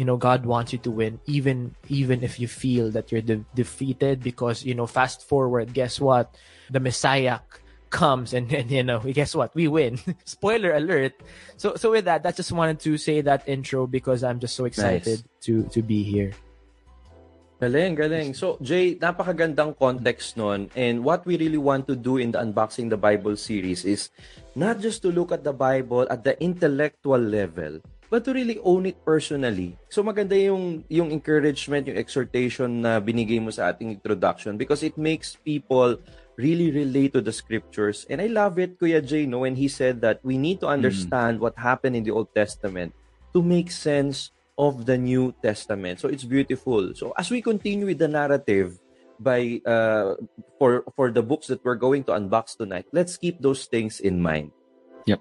you 0.00 0.08
know 0.08 0.16
God 0.16 0.48
wants 0.48 0.72
you 0.72 0.80
to 0.88 0.90
win 0.90 1.20
even 1.28 1.76
even 1.92 2.24
if 2.24 2.40
you 2.40 2.48
feel 2.48 2.88
that 2.96 3.12
you're 3.12 3.26
de- 3.26 3.44
defeated 3.52 4.24
because 4.24 4.64
you 4.64 4.72
know 4.72 4.86
fast 4.86 5.26
forward 5.26 5.74
guess 5.74 6.00
what 6.00 6.30
the 6.70 6.78
Messiah 6.78 7.42
comes 7.90 8.32
and 8.32 8.48
then 8.54 8.68
you 8.70 8.82
know 8.82 9.00
guess 9.00 9.34
what 9.34 9.54
we 9.54 9.68
win 9.68 9.98
spoiler 10.24 10.72
alert 10.72 11.12
so 11.56 11.74
so 11.74 11.90
with 11.90 12.06
that 12.06 12.24
I 12.24 12.32
just 12.32 12.52
wanted 12.52 12.80
to 12.80 12.96
say 12.96 13.20
that 13.20 13.46
intro 13.46 13.86
because 13.86 14.24
I'm 14.24 14.38
just 14.38 14.56
so 14.56 14.64
excited 14.64 15.22
to 15.42 15.64
to 15.74 15.82
be 15.82 16.02
here 16.02 16.32
Galing, 17.60 17.92
galing. 17.92 18.32
So, 18.32 18.56
Jay, 18.64 18.96
napakagandang 18.96 19.76
context 19.76 20.40
nun. 20.40 20.72
And 20.72 21.04
what 21.04 21.28
we 21.28 21.36
really 21.36 21.60
want 21.60 21.84
to 21.92 21.94
do 21.94 22.16
in 22.16 22.32
the 22.32 22.40
Unboxing 22.40 22.88
the 22.88 22.96
Bible 22.96 23.36
series 23.36 23.84
is 23.84 24.08
not 24.56 24.80
just 24.80 25.04
to 25.04 25.12
look 25.12 25.28
at 25.28 25.44
the 25.44 25.52
Bible 25.52 26.08
at 26.08 26.24
the 26.24 26.40
intellectual 26.40 27.20
level, 27.20 27.84
but 28.08 28.24
to 28.24 28.32
really 28.32 28.56
own 28.64 28.88
it 28.88 28.96
personally. 29.04 29.76
So, 29.92 30.00
maganda 30.00 30.40
yung, 30.40 30.88
yung 30.88 31.12
encouragement, 31.12 31.84
yung 31.84 32.00
exhortation 32.00 32.80
na 32.80 32.96
binigay 32.96 33.44
mo 33.44 33.52
sa 33.52 33.76
ating 33.76 34.00
introduction 34.00 34.56
because 34.56 34.80
it 34.80 34.96
makes 34.96 35.36
people 35.36 36.00
really 36.36 36.70
relate 36.70 37.12
to 37.14 37.20
the 37.20 37.32
scriptures. 37.32 38.06
And 38.08 38.20
I 38.20 38.26
love 38.26 38.58
it, 38.58 38.78
Kuya 38.78 39.04
Jay, 39.04 39.26
no, 39.26 39.40
when 39.40 39.56
he 39.56 39.68
said 39.68 40.00
that 40.02 40.20
we 40.22 40.38
need 40.38 40.60
to 40.60 40.66
understand 40.66 41.40
what 41.40 41.58
happened 41.58 41.96
in 41.96 42.04
the 42.04 42.12
Old 42.12 42.34
Testament 42.34 42.94
to 43.32 43.42
make 43.42 43.70
sense 43.70 44.30
of 44.56 44.86
the 44.86 44.96
New 44.96 45.34
Testament. 45.42 46.00
So 46.00 46.08
it's 46.08 46.24
beautiful. 46.24 46.94
So 46.94 47.12
as 47.16 47.30
we 47.30 47.40
continue 47.42 47.86
with 47.86 47.98
the 47.98 48.08
narrative 48.08 48.78
by 49.20 49.60
uh, 49.64 50.16
for 50.58 50.84
for 50.96 51.12
the 51.12 51.22
books 51.22 51.48
that 51.48 51.64
we're 51.64 51.80
going 51.80 52.04
to 52.08 52.12
unbox 52.12 52.56
tonight, 52.56 52.86
let's 52.92 53.16
keep 53.16 53.40
those 53.40 53.66
things 53.68 54.00
in 54.00 54.20
mind. 54.20 54.52
Yep. 55.04 55.20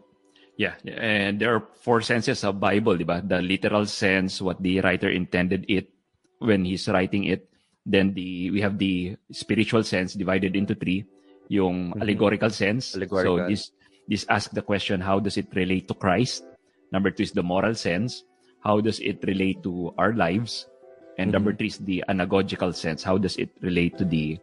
Yeah, 0.56 0.76
and 0.88 1.40
there 1.40 1.56
are 1.56 1.64
four 1.84 2.00
senses 2.00 2.44
of 2.44 2.60
Bible, 2.60 2.96
di 2.96 3.08
ba? 3.08 3.24
The 3.24 3.44
literal 3.44 3.88
sense, 3.88 4.40
what 4.40 4.60
the 4.64 4.80
writer 4.80 5.08
intended 5.08 5.68
it 5.68 5.92
when 6.40 6.64
he's 6.64 6.88
writing 6.88 7.28
it. 7.28 7.49
Then 7.90 8.14
the 8.14 8.54
we 8.54 8.62
have 8.62 8.78
the 8.78 9.18
spiritual 9.34 9.82
sense 9.82 10.14
divided 10.14 10.54
into 10.54 10.78
three. 10.78 11.10
Yung 11.50 11.98
Mhm. 11.98 12.02
allegorical 12.06 12.54
sense. 12.54 12.94
Allegorical. 12.94 13.42
So 13.42 13.50
this 13.50 13.74
this 14.06 14.24
asks 14.30 14.54
the 14.54 14.62
question, 14.62 15.02
how 15.02 15.18
does 15.18 15.38
it 15.38 15.50
relate 15.58 15.90
to 15.90 15.98
Christ? 15.98 16.46
Number 16.94 17.10
two 17.10 17.26
is 17.26 17.34
the 17.34 17.42
moral 17.42 17.74
sense. 17.74 18.22
How 18.62 18.78
does 18.78 19.02
it 19.02 19.26
relate 19.26 19.66
to 19.66 19.90
our 19.98 20.14
lives? 20.14 20.70
And 21.18 21.34
number 21.34 21.52
three 21.52 21.74
is 21.74 21.82
the 21.82 22.06
anagogical 22.08 22.72
sense. 22.78 23.02
How 23.02 23.18
does 23.18 23.36
it 23.42 23.50
relate 23.62 23.98
to 23.98 24.06
the 24.06 24.38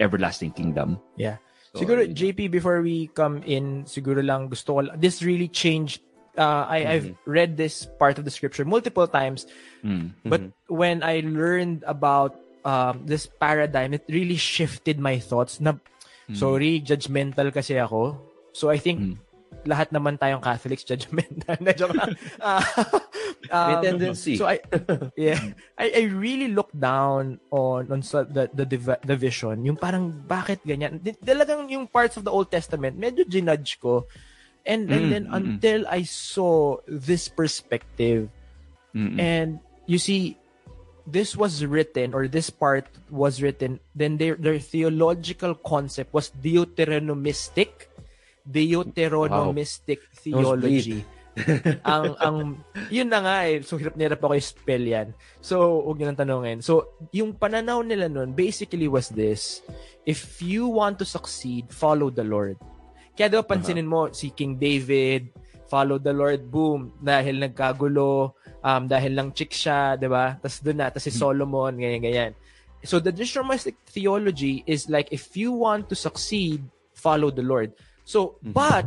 everlasting 0.00 0.52
kingdom? 0.52 0.98
Yeah. 1.16 1.38
So, 1.74 1.84
siguro 1.84 2.02
yun. 2.06 2.14
JP 2.14 2.50
before 2.50 2.80
we 2.82 3.08
come 3.14 3.42
in, 3.44 3.84
siguro 3.84 4.24
lang 4.24 4.48
gusto 4.48 4.78
ko 4.78 4.80
this 4.96 5.22
really 5.22 5.48
changed 5.48 6.02
uh, 6.38 6.64
I 6.66 6.78
I've 6.86 7.06
Mm-hmm. 7.14 7.28
read 7.30 7.50
this 7.58 7.86
part 7.98 8.16
of 8.18 8.24
the 8.24 8.30
scripture 8.32 8.64
multiple 8.64 9.06
times 9.06 9.46
Mm. 9.82 10.14
but 10.24 10.40
Mm-hmm. 10.42 10.74
when 10.74 10.96
I 11.02 11.20
learned 11.22 11.82
about 11.86 12.38
um, 12.68 13.00
this 13.08 13.24
paradigm 13.24 13.96
it 13.96 14.04
really 14.12 14.36
shifted 14.36 15.00
my 15.00 15.16
thoughts 15.16 15.56
na 15.56 15.72
sorry 16.36 16.84
judgmental 16.84 17.48
kasi 17.48 17.80
ako 17.80 18.12
so 18.52 18.68
I 18.68 18.76
think 18.76 19.00
Mm. 19.00 19.16
lahat 19.64 19.88
naman 19.90 20.20
tayong 20.20 20.44
Catholics 20.44 20.84
judgmental 20.84 21.56
na 21.64 21.72
joke 21.72 21.96
lang. 21.96 22.12
May 23.48 23.74
um, 23.74 23.82
tendency. 23.82 24.36
So 24.36 24.44
I 24.44 24.60
yeah, 25.18 25.40
I, 25.74 25.88
I 25.88 26.02
really 26.12 26.52
look 26.52 26.68
down 26.72 27.40
on 27.48 27.88
on 27.88 28.00
the 28.04 28.44
the 28.52 28.66
div- 28.68 29.02
the 29.02 29.16
vision. 29.16 29.64
Yung 29.64 29.80
parang 29.80 30.12
bakit 30.12 30.60
ganyan? 30.62 31.00
Talagang 31.24 31.64
yung 31.72 31.88
parts 31.88 32.20
of 32.20 32.28
the 32.28 32.32
Old 32.32 32.52
Testament 32.52 33.00
medyo 33.00 33.24
ginudge 33.24 33.80
ko. 33.80 34.04
And 34.68 34.84
and 34.92 35.08
Mm, 35.08 35.10
then 35.10 35.24
mm, 35.26 35.32
mm. 35.32 35.38
until 35.40 35.80
I 35.88 36.04
saw 36.04 36.76
this 36.84 37.32
perspective 37.32 38.28
Mm-mm. 38.92 39.16
and 39.16 39.58
you 39.88 39.96
see 39.96 40.36
this 41.08 41.32
was 41.32 41.64
written 41.64 42.12
or 42.12 42.28
this 42.28 42.52
part 42.52 42.84
was 43.08 43.40
written 43.40 43.80
then 43.96 44.20
their 44.20 44.36
their 44.36 44.60
theological 44.60 45.56
concept 45.56 46.12
was 46.12 46.28
deuteronomistic 46.36 47.88
deuteronomistic 48.48 50.04
theology. 50.16 51.04
Ang 51.86 52.18
ang 52.18 52.38
yun 52.90 53.06
na 53.06 53.22
nga 53.22 53.46
eh. 53.46 53.62
So 53.62 53.78
hirap 53.78 53.94
na 53.94 54.10
hirap 54.10 54.18
ako 54.26 54.34
i-spell 54.34 54.82
yan. 54.82 55.14
So 55.38 55.86
huwag 55.86 56.02
niyo 56.02 56.10
nang 56.10 56.18
tanungin. 56.18 56.58
So 56.66 56.98
yung 57.14 57.38
pananaw 57.38 57.86
nila 57.86 58.10
nun 58.10 58.34
basically 58.34 58.90
was 58.90 59.06
this. 59.14 59.62
If 60.02 60.42
you 60.42 60.66
want 60.66 60.98
to 60.98 61.06
succeed 61.06 61.70
follow 61.70 62.10
the 62.10 62.26
Lord. 62.26 62.58
Kaya 63.14 63.30
daw 63.30 63.46
pansinin 63.46 63.86
mo 63.86 64.10
si 64.10 64.34
King 64.34 64.58
David 64.58 65.30
follow 65.70 66.00
the 66.00 66.10
Lord 66.10 66.42
boom 66.48 66.90
dahil 66.98 67.38
nagkagulo 67.38 68.34
um 68.62 68.90
dahil 68.90 69.14
lang 69.14 69.30
chick 69.32 69.54
siya 69.54 69.98
'di 69.98 70.08
ba? 70.10 70.36
Tas 70.40 70.58
doon 70.62 70.78
na 70.78 70.90
tas 70.90 71.04
si 71.04 71.12
Solomon 71.14 71.74
ganyan 71.76 72.02
ganyan. 72.02 72.32
So 72.86 73.02
the 73.02 73.10
Deuteronomistic 73.10 73.74
theology 73.90 74.62
is 74.66 74.86
like 74.86 75.10
if 75.10 75.34
you 75.34 75.50
want 75.50 75.90
to 75.90 75.96
succeed 75.98 76.62
follow 76.94 77.30
the 77.30 77.42
Lord. 77.42 77.74
So 78.06 78.38
but 78.42 78.86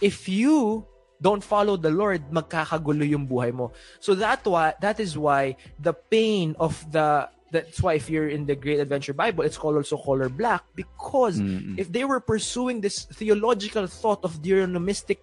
if 0.00 0.28
you 0.28 0.84
don't 1.22 1.40
follow 1.40 1.78
the 1.78 1.94
Lord, 1.94 2.26
magkakagulo 2.34 3.06
yung 3.06 3.30
buhay 3.30 3.54
mo. 3.54 3.70
So 4.02 4.18
that 4.18 4.42
why 4.42 4.74
that 4.82 4.98
is 4.98 5.14
why 5.14 5.54
the 5.78 5.94
pain 5.94 6.58
of 6.58 6.74
the 6.90 7.30
that's 7.52 7.84
why 7.84 7.94
if 7.94 8.08
you're 8.08 8.32
in 8.32 8.48
the 8.48 8.56
Great 8.56 8.80
Adventure 8.80 9.12
Bible, 9.12 9.44
it's 9.44 9.60
called 9.60 9.76
also 9.76 10.00
color 10.00 10.32
black 10.32 10.64
because 10.74 11.38
Mm-mm. 11.38 11.78
if 11.78 11.92
they 11.92 12.04
were 12.08 12.18
pursuing 12.18 12.80
this 12.80 13.04
theological 13.04 13.86
thought 13.86 14.24
of 14.24 14.40
Deuteronomistic 14.40 15.20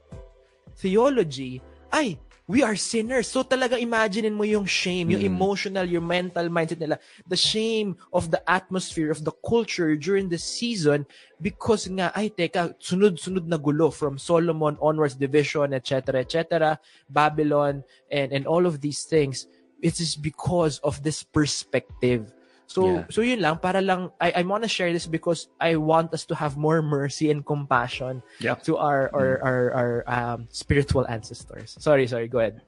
theology, 0.77 1.59
ay, 1.91 2.21
we 2.49 2.65
are 2.65 2.73
sinners. 2.73 3.29
So 3.29 3.45
talaga 3.45 3.77
imaginein 3.77 4.33
mo 4.33 4.41
yung 4.41 4.65
shame, 4.65 5.13
yung 5.13 5.21
Mm. 5.21 5.37
emotional, 5.37 5.85
yung 5.85 6.09
mental 6.09 6.49
mindset 6.49 6.81
nila, 6.81 6.97
the 7.29 7.37
shame 7.37 7.93
of 8.09 8.33
the 8.33 8.41
atmosphere, 8.49 9.13
of 9.13 9.21
the 9.21 9.29
culture 9.45 9.93
during 9.93 10.25
the 10.25 10.41
season 10.41 11.05
because 11.37 11.85
nga, 11.85 12.09
ay, 12.17 12.33
teka, 12.33 12.73
sunod-sunod 12.81 13.45
na 13.45 13.61
gulo 13.61 13.93
from 13.93 14.17
Solomon 14.17 14.81
onwards, 14.81 15.13
division, 15.13 15.77
etc., 15.77 16.25
etc., 16.25 16.81
Babylon, 17.05 17.85
and, 18.09 18.33
and 18.33 18.49
all 18.49 18.65
of 18.65 18.81
these 18.81 19.05
things. 19.05 19.45
It 19.85 20.01
is 20.01 20.17
because 20.17 20.81
of 20.81 21.05
this 21.05 21.21
perspective. 21.21 22.33
So, 22.69 22.85
Yeah. 22.85 23.05
so 23.09 23.25
yun 23.25 23.41
lang, 23.41 23.57
para 23.57 23.81
lang, 23.81 24.13
I, 24.21 24.29
I 24.29 24.41
want 24.45 24.61
to 24.61 24.69
share 24.69 24.93
this 24.93 25.09
because 25.09 25.49
I 25.57 25.73
want 25.73 26.13
us 26.13 26.21
to 26.29 26.37
have 26.37 26.53
more 26.53 26.85
mercy 26.85 27.33
and 27.33 27.41
compassion 27.41 28.21
Yeah. 28.37 28.61
to 28.69 28.77
our, 28.77 29.09
our, 29.09 29.31
our, 29.41 29.61
our 29.73 29.93
um, 30.05 30.45
spiritual 30.53 31.09
ancestors. 31.09 31.73
Sorry, 31.81 32.05
sorry, 32.05 32.29
go 32.29 32.45
ahead. 32.45 32.61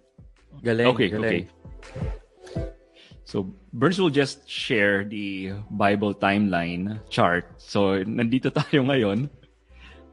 Galing, 0.65 0.89
Okay, 0.97 1.07
galing. 1.13 1.29
okay. 1.29 1.41
So, 3.29 3.53
Burns 3.71 4.01
will 4.01 4.09
just 4.09 4.49
share 4.49 5.05
the 5.05 5.53
Bible 5.69 6.17
timeline 6.17 6.99
chart. 7.07 7.45
So, 7.61 8.01
nandito 8.03 8.49
tayo 8.57 8.81
ngayon. 8.83 9.29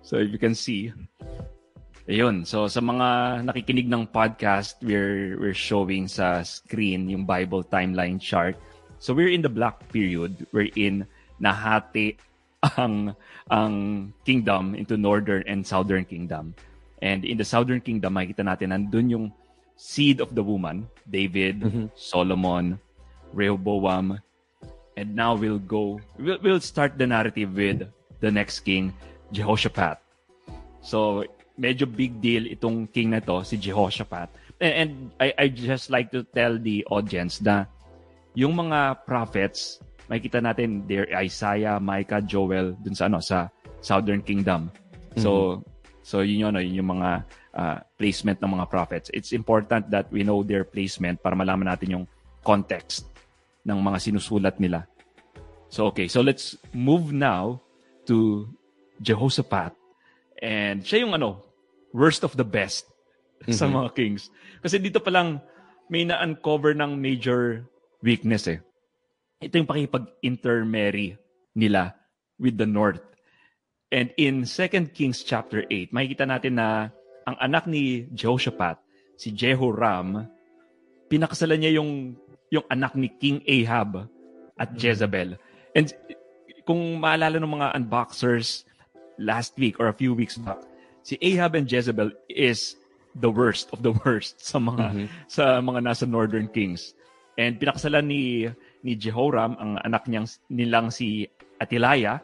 So, 0.05 0.21
if 0.21 0.29
you 0.31 0.39
can 0.39 0.55
see. 0.55 0.93
Ayun. 2.05 2.45
So, 2.47 2.69
sa 2.69 2.85
mga 2.85 3.43
nakikinig 3.49 3.89
ng 3.89 4.07
podcast, 4.13 4.77
we're, 4.85 5.41
we're 5.41 5.57
showing 5.57 6.07
sa 6.07 6.45
screen 6.45 7.09
yung 7.09 7.25
Bible 7.25 7.65
timeline 7.65 8.21
chart. 8.21 8.61
So, 8.99 9.15
we're 9.15 9.31
in 9.31 9.43
the 9.43 9.53
black 9.53 9.89
period 9.91 10.47
wherein 10.51 11.07
nahati 11.39 12.19
ang 12.77 13.15
ang 13.47 13.75
kingdom 14.27 14.75
into 14.75 14.99
northern 14.99 15.47
and 15.47 15.63
southern 15.63 16.05
kingdom. 16.05 16.55
And 16.99 17.23
in 17.23 17.39
the 17.39 17.47
southern 17.47 17.81
kingdom, 17.81 18.19
makikita 18.19 18.43
natin 18.43 18.75
nandun 18.75 19.07
yung 19.11 19.27
seed 19.79 20.19
of 20.19 20.35
the 20.35 20.43
woman, 20.43 20.91
David, 21.07 21.63
Solomon, 21.95 22.83
Rehoboam, 23.31 24.19
and 24.99 25.15
now 25.15 25.39
we'll 25.39 25.63
go, 25.63 26.03
we'll, 26.19 26.43
we'll 26.43 26.59
start 26.59 26.99
the 26.99 27.07
narrative 27.07 27.55
with 27.55 27.87
the 28.19 28.31
next 28.31 28.67
king, 28.67 28.93
Jehoshaphat. 29.31 30.03
So, 30.83 31.23
medyo 31.55 31.87
big 31.87 32.19
deal 32.19 32.51
itong 32.51 32.91
king 32.91 33.15
na 33.15 33.23
to, 33.23 33.47
si 33.47 33.55
Jehoshaphat. 33.57 34.27
And, 34.59 34.75
and 34.75 34.91
I, 35.23 35.35
I 35.39 35.49
just 35.49 35.91
like 35.91 36.11
to 36.11 36.27
tell 36.35 36.59
the 36.59 36.83
audience 36.91 37.39
na 37.39 37.71
yung 38.39 38.55
mga 38.55 39.03
prophets, 39.03 39.83
makikita 40.07 40.39
natin 40.39 40.87
there 40.87 41.11
Isaiah, 41.11 41.83
Micah, 41.83 42.23
Joel 42.23 42.79
dun 42.79 42.95
sa 42.95 43.11
ano 43.11 43.19
sa 43.19 43.51
Southern 43.83 44.23
Kingdom. 44.23 44.71
So 45.19 45.67
so 46.07 46.23
yun 46.23 46.47
yun, 46.47 46.55
ano, 46.55 46.63
yun 46.63 46.79
yung 46.79 46.91
mga 46.95 47.27
ah, 47.59 47.83
placement 47.99 48.39
ng 48.39 48.55
mga 48.55 48.71
prophets. 48.71 49.11
It's 49.11 49.35
important 49.35 49.91
that 49.91 50.07
we 50.15 50.23
know 50.23 50.47
their 50.47 50.63
placement 50.63 51.19
para 51.19 51.35
malaman 51.35 51.67
natin 51.67 51.99
yung 51.99 52.05
context 52.47 53.11
ng 53.67 53.83
mga 53.83 53.99
sinusulat 53.99 54.63
nila. 54.63 54.87
So 55.67 55.91
okay, 55.91 56.07
so 56.07 56.23
let's 56.23 56.55
move 56.71 57.11
now 57.11 57.59
to 58.07 58.47
Jehoshaphat. 59.03 59.75
And 60.39 60.87
siya 60.87 61.03
yung 61.03 61.19
ano, 61.19 61.43
worst 61.91 62.23
of 62.23 62.39
the 62.39 62.47
best 62.47 62.87
sa 63.51 63.67
mga 63.67 63.99
kings. 63.99 64.31
Kasi 64.63 64.79
dito 64.79 65.03
pa 65.03 65.11
lang 65.11 65.43
may 65.91 66.07
na-uncover 66.07 66.79
ng 66.79 66.95
major 66.95 67.67
weakness 68.03 68.47
eh. 68.51 68.59
Ito 69.39 69.63
yung 69.63 69.71
pakipag-intermarry 69.71 71.15
nila 71.55 71.95
with 72.39 72.59
the 72.59 72.67
North. 72.67 73.03
And 73.89 74.13
in 74.21 74.45
2 74.45 74.93
Kings 74.93 75.25
chapter 75.25 75.65
8, 75.71 75.95
makikita 75.95 76.29
natin 76.29 76.61
na 76.61 76.93
ang 77.25 77.37
anak 77.41 77.65
ni 77.69 78.09
Jehoshaphat, 78.13 78.81
si 79.17 79.33
Jehoram, 79.33 80.29
pinakasalan 81.09 81.61
niya 81.61 81.81
yung 81.81 82.17
yung 82.49 82.65
anak 82.73 82.97
ni 82.97 83.13
King 83.13 83.45
Ahab 83.45 84.09
at 84.57 84.73
Jezebel. 84.73 85.37
And 85.77 85.93
kung 86.65 87.01
maalala 87.01 87.37
ng 87.41 87.53
mga 87.53 87.77
unboxers 87.77 88.65
last 89.21 89.57
week 89.61 89.77
or 89.77 89.89
a 89.89 89.97
few 89.97 90.17
weeks 90.17 90.41
back, 90.41 90.61
si 91.05 91.21
Ahab 91.21 91.57
and 91.57 91.69
Jezebel 91.69 92.13
is 92.29 92.77
the 93.17 93.29
worst 93.29 93.69
of 93.73 93.85
the 93.85 93.93
worst 94.05 94.41
sa 94.41 94.57
mga 94.57 95.09
sa 95.29 95.61
mga 95.61 95.81
nasa 95.85 96.05
Northern 96.09 96.49
Kings. 96.49 96.97
And 97.39 97.55
pinakasalan 97.55 98.11
ni 98.11 98.51
ni 98.83 98.93
Jehoram 98.99 99.55
ang 99.63 99.79
anak 99.87 100.11
niyang 100.11 100.27
nilang 100.51 100.91
si 100.91 101.31
Atilaya. 101.63 102.19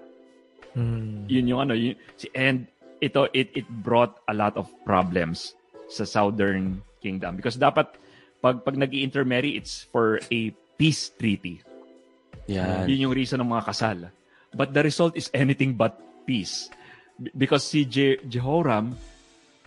Yun 1.31 1.47
yung 1.47 1.61
ano, 1.71 1.75
yun, 1.79 1.95
si 2.19 2.27
and 2.35 2.67
ito 2.99 3.31
it 3.31 3.55
it 3.55 3.67
brought 3.87 4.19
a 4.27 4.35
lot 4.35 4.59
of 4.59 4.67
problems 4.83 5.55
sa 5.87 6.03
Southern 6.03 6.83
Kingdom 6.99 7.39
because 7.39 7.55
dapat 7.55 7.95
pag 8.43 8.67
pag 8.67 8.75
nag-intermarry 8.75 9.55
it's 9.55 9.87
for 9.95 10.19
a 10.35 10.51
peace 10.75 11.15
treaty. 11.15 11.63
Yan. 12.51 12.91
Yun 12.91 13.09
yung 13.09 13.15
reason 13.15 13.39
ng 13.39 13.49
mga 13.49 13.65
kasal. 13.71 13.99
But 14.51 14.75
the 14.75 14.83
result 14.83 15.15
is 15.15 15.31
anything 15.31 15.79
but 15.79 15.95
peace. 16.27 16.71
Because 17.39 17.63
si 17.63 17.87
Je- 17.87 18.19
Jehoram, 18.27 18.99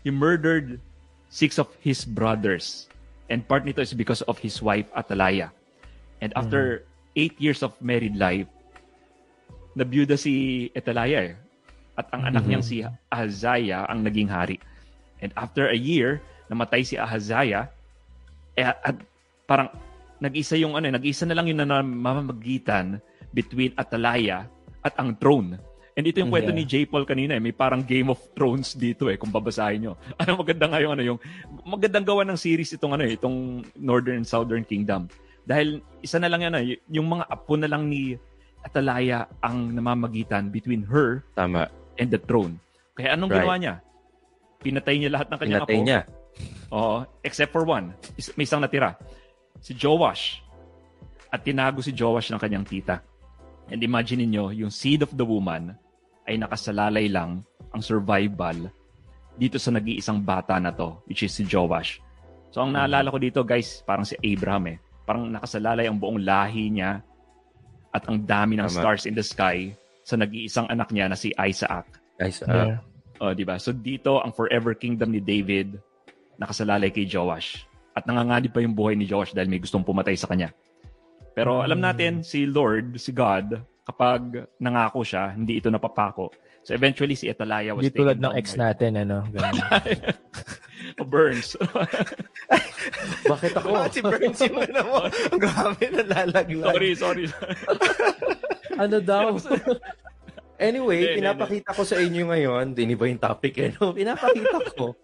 he 0.03 0.11
murdered 0.11 0.83
six 1.31 1.55
of 1.55 1.71
his 1.79 2.03
brothers. 2.03 2.91
And 3.27 3.43
part 3.43 3.67
nito 3.67 3.83
is 3.83 3.91
because 3.91 4.23
of 4.25 4.39
his 4.39 4.63
wife 4.63 4.87
Atalaya. 4.95 5.51
And 6.23 6.31
after 6.33 6.87
eight 7.19 7.35
years 7.37 7.61
of 7.61 7.75
married 7.83 8.15
life, 8.15 8.47
nabiyuda 9.77 10.17
si 10.17 10.67
Atalaya 10.73 11.33
eh. 11.33 11.35
At 11.97 12.13
ang 12.13 12.29
anak 12.29 12.45
niyang 12.45 12.65
si 12.65 12.85
Ahaziah 13.09 13.89
ang 13.89 14.05
naging 14.05 14.29
hari. 14.29 14.61
And 15.19 15.33
after 15.33 15.67
a 15.69 15.77
year, 15.77 16.21
namatay 16.47 16.85
si 16.85 16.95
Ahaziah, 16.95 17.73
eh, 18.53 18.65
at 18.65 18.97
parang 19.49 19.73
nag-isa 20.21 20.57
yung 20.57 20.77
ano, 20.77 20.89
eh, 20.89 20.93
nag-isa 20.93 21.25
na 21.25 21.33
lang 21.33 21.49
yung 21.49 21.61
namamagitan 21.61 23.01
between 23.33 23.73
Atalaya 23.77 24.45
at 24.85 24.93
ang 24.97 25.17
throne. 25.17 25.57
And 25.97 26.05
ito 26.05 26.21
yung 26.21 26.29
kwento 26.29 26.53
Yeah. 26.53 26.59
ni 26.61 26.63
J. 26.63 26.85
Paul 26.85 27.03
kanina 27.03 27.33
eh. 27.33 27.41
May 27.41 27.51
parang 27.51 27.81
Game 27.81 28.07
of 28.07 28.21
Thrones 28.31 28.77
dito 28.77 29.09
eh, 29.09 29.17
kung 29.17 29.33
babasahin 29.33 29.81
nyo. 29.81 29.93
Ano 30.21 30.37
maganda 30.37 30.69
nga 30.69 30.77
yung 30.77 30.93
ano, 30.93 31.01
yung 31.03 31.19
magandang 31.65 32.05
gawa 32.05 32.21
ng 32.21 32.37
series 32.37 32.69
itong 32.71 32.93
ano 32.93 33.01
eh, 33.01 33.17
itong 33.17 33.65
Northern 33.75 34.21
and 34.21 34.29
Southern 34.29 34.61
Kingdom. 34.61 35.09
Dahil 35.41 35.81
isa 35.99 36.21
na 36.21 36.29
lang 36.29 36.45
yan, 36.45 36.53
y- 36.61 36.81
yung 36.91 37.09
mga 37.09 37.25
apo 37.25 37.57
na 37.57 37.65
lang 37.65 37.89
ni 37.89 38.13
Atalaya 38.61 39.25
ang 39.39 39.71
namamagitan 39.71 40.51
between 40.51 40.83
her 40.83 41.25
Tama. 41.33 41.65
and 41.95 42.11
the 42.11 42.19
throne. 42.19 42.61
Kaya 42.93 43.17
anong 43.17 43.31
Right. 43.31 43.41
ginawa 43.41 43.55
niya? 43.57 43.75
Pinatay 44.59 44.95
niya 44.97 45.09
lahat 45.09 45.27
ng 45.29 45.39
kanyang 45.39 45.61
Pinatay 45.63 45.77
apo. 45.77 45.85
niya. 45.85 46.01
Oo, 46.69 46.97
except 47.23 47.49
for 47.49 47.63
one. 47.63 47.95
May 48.35 48.43
isang 48.43 48.59
natira. 48.59 48.99
Si 49.57 49.73
Joash. 49.73 50.43
At 51.31 51.41
tinago 51.41 51.81
si 51.81 51.89
Joash 51.89 52.29
ng 52.29 52.37
kanyang 52.37 52.67
tita. 52.67 53.01
And 53.67 53.81
imagine 53.81 54.21
niyo 54.21 54.51
yung 54.51 54.69
seed 54.69 55.01
of 55.01 55.09
the 55.11 55.23
woman 55.23 55.73
ay 56.27 56.35
nakasalalay 56.37 57.07
lang 57.07 57.41
ang 57.71 57.81
survival 57.81 58.69
dito 59.37 59.57
sa 59.61 59.69
nag-iisang 59.69 60.21
bata 60.21 60.57
na 60.57 60.73
to, 60.73 60.97
which 61.05 61.21
is 61.21 61.31
si 61.31 61.45
Joash. 61.45 62.01
So 62.49 62.65
ang 62.65 62.73
naalala 62.73 63.13
ko 63.13 63.21
dito, 63.21 63.45
guys, 63.45 63.85
parang 63.85 64.03
si 64.03 64.17
Abraham 64.25 64.75
eh. 64.75 64.77
Parang 65.05 65.29
nakasalalay 65.29 65.87
ang 65.87 65.95
buong 66.01 66.25
lahi 66.25 66.73
niya 66.73 66.99
at 67.93 68.03
ang 68.09 68.25
dami 68.25 68.57
ng 68.57 68.67
Tama. 68.67 68.79
stars 68.81 69.03
in 69.05 69.15
the 69.15 69.23
sky 69.23 69.71
sa 70.03 70.17
nag-iisang 70.17 70.67
anak 70.67 70.89
niya 70.91 71.07
na 71.07 71.15
si 71.15 71.31
Isaac. 71.37 71.85
Guys, 72.17 72.41
uh, 72.43 72.49
Yeah. 72.49 72.79
Oh, 73.17 73.33
di 73.33 73.45
ba? 73.45 73.57
So 73.57 73.73
dito 73.73 74.21
ang 74.21 74.29
forever 74.29 74.77
kingdom 74.77 75.09
ni 75.09 75.21
David 75.21 75.77
nakasalalay 76.37 76.93
kay 76.93 77.09
Joash. 77.09 77.65
At 77.97 78.05
nanganganib 78.05 78.53
pa 78.53 78.61
yung 78.61 78.77
buhay 78.77 78.93
ni 78.93 79.09
Joash 79.09 79.33
dahil 79.33 79.49
may 79.49 79.57
gustong 79.57 79.81
pumatay 79.81 80.13
sa 80.13 80.29
kanya. 80.29 80.53
Pero 81.33 81.61
alam 81.65 81.81
natin, 81.81 82.21
si 82.21 82.45
Lord, 82.45 82.97
si 82.97 83.09
God, 83.13 83.57
kapag 83.87 84.21
nangako 84.59 84.99
siya, 85.07 85.31
hindi 85.31 85.63
ito 85.63 85.71
napapako. 85.71 86.27
So 86.67 86.75
eventually 86.75 87.15
si 87.15 87.31
Atalaya 87.31 87.71
was 87.71 87.87
Hindi 87.87 87.95
tulad 87.95 88.19
ng 88.19 88.35
ex 88.35 88.51
by- 88.53 88.59
natin, 88.59 88.91
ano. 88.99 89.23
Ganun. 89.31 89.55
Oh, 91.01 91.03
Burns. 91.09 91.57
bakit 93.33 93.51
ako? 93.57 93.69
si 93.89 93.99
Burns 93.99 94.39
yung 94.45 94.61
ano 94.61 94.81
mo. 94.87 94.99
Grabe, 95.41 95.83
nalalaglag. 95.89 96.69
sorry, 96.69 96.89
sorry. 96.95 97.25
ano 98.77 98.97
daw? 99.01 99.35
Anyway, 100.57 100.97
Hindi, 100.97 101.07
hindi, 101.07 101.19
pinapakita 101.19 101.69
ko 101.71 101.81
sa 101.81 101.95
inyo 101.95 102.23
ngayon, 102.27 102.65
din 102.71 102.91
iba 102.91 103.05
yung 103.05 103.17
topic 103.17 103.53
eh, 103.57 103.69
no? 103.73 103.91
Pinapakita 103.91 104.57
ko 104.73 104.93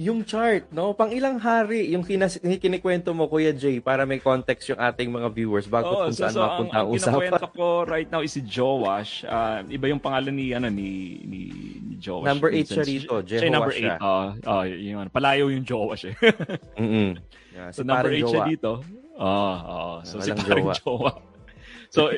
yung 0.00 0.22
chart, 0.22 0.70
no? 0.70 0.92
Pang 0.92 1.10
ilang 1.10 1.36
hari, 1.36 1.90
yung 1.90 2.00
kinas- 2.00 2.40
kinikwento 2.40 3.12
mo, 3.12 3.26
Kuya 3.26 3.52
Jay, 3.52 3.76
para 3.78 4.02
may 4.02 4.18
context 4.18 4.66
yung 4.66 4.80
ating 4.80 5.08
mga 5.08 5.28
viewers 5.28 5.66
bago 5.66 5.86
Oo, 5.86 6.00
kung 6.02 6.16
so, 6.16 6.24
saan 6.24 6.32
so 6.32 6.40
mapunta 6.40 6.74
ang 6.74 6.86
ang 6.86 6.94
usapan. 6.96 7.12
kinakwento 7.20 7.46
ko 7.52 7.66
right 7.84 8.08
now 8.08 8.20
is 8.20 8.32
si 8.32 8.40
Joash. 8.40 9.22
Ah, 9.22 9.60
iba 9.62 9.86
yung 9.86 10.00
pangalan 10.00 10.32
ni 10.32 10.50
ano 10.50 10.66
ni 10.66 10.88
ni, 11.22 11.40
ni 11.78 11.94
Joash. 11.96 12.24
Number 12.24 12.48
eight 12.50 12.66
Minsan, 12.66 12.76
siya 12.78 12.84
rito, 12.88 13.14
Siya 13.20 13.38
yung 13.38 13.52
number 13.52 13.70
Jehoash 13.70 13.78
8. 13.78 13.84
siya. 13.84 13.96
Oh, 14.00 14.26
oh, 14.48 14.62
yung 14.64 15.12
palayo 15.12 15.44
yung 15.48 15.62
Joash 15.62 16.04
eh. 16.08 16.14
Mm-mm. 16.76 17.10
Yeah, 17.52 17.68
So 17.68 17.84
si 17.84 17.86
number 17.86 18.08
parang 18.08 18.24
8 18.24 18.32
siya 18.32 18.42
dito. 18.48 18.70
Oo, 19.12 19.52
oo. 19.60 19.94
So 20.02 20.14
si 20.18 20.32
Walang 20.32 20.40
parang 20.40 20.64
jowa. 20.64 20.74
jowa. 20.74 21.12
So 21.92 22.08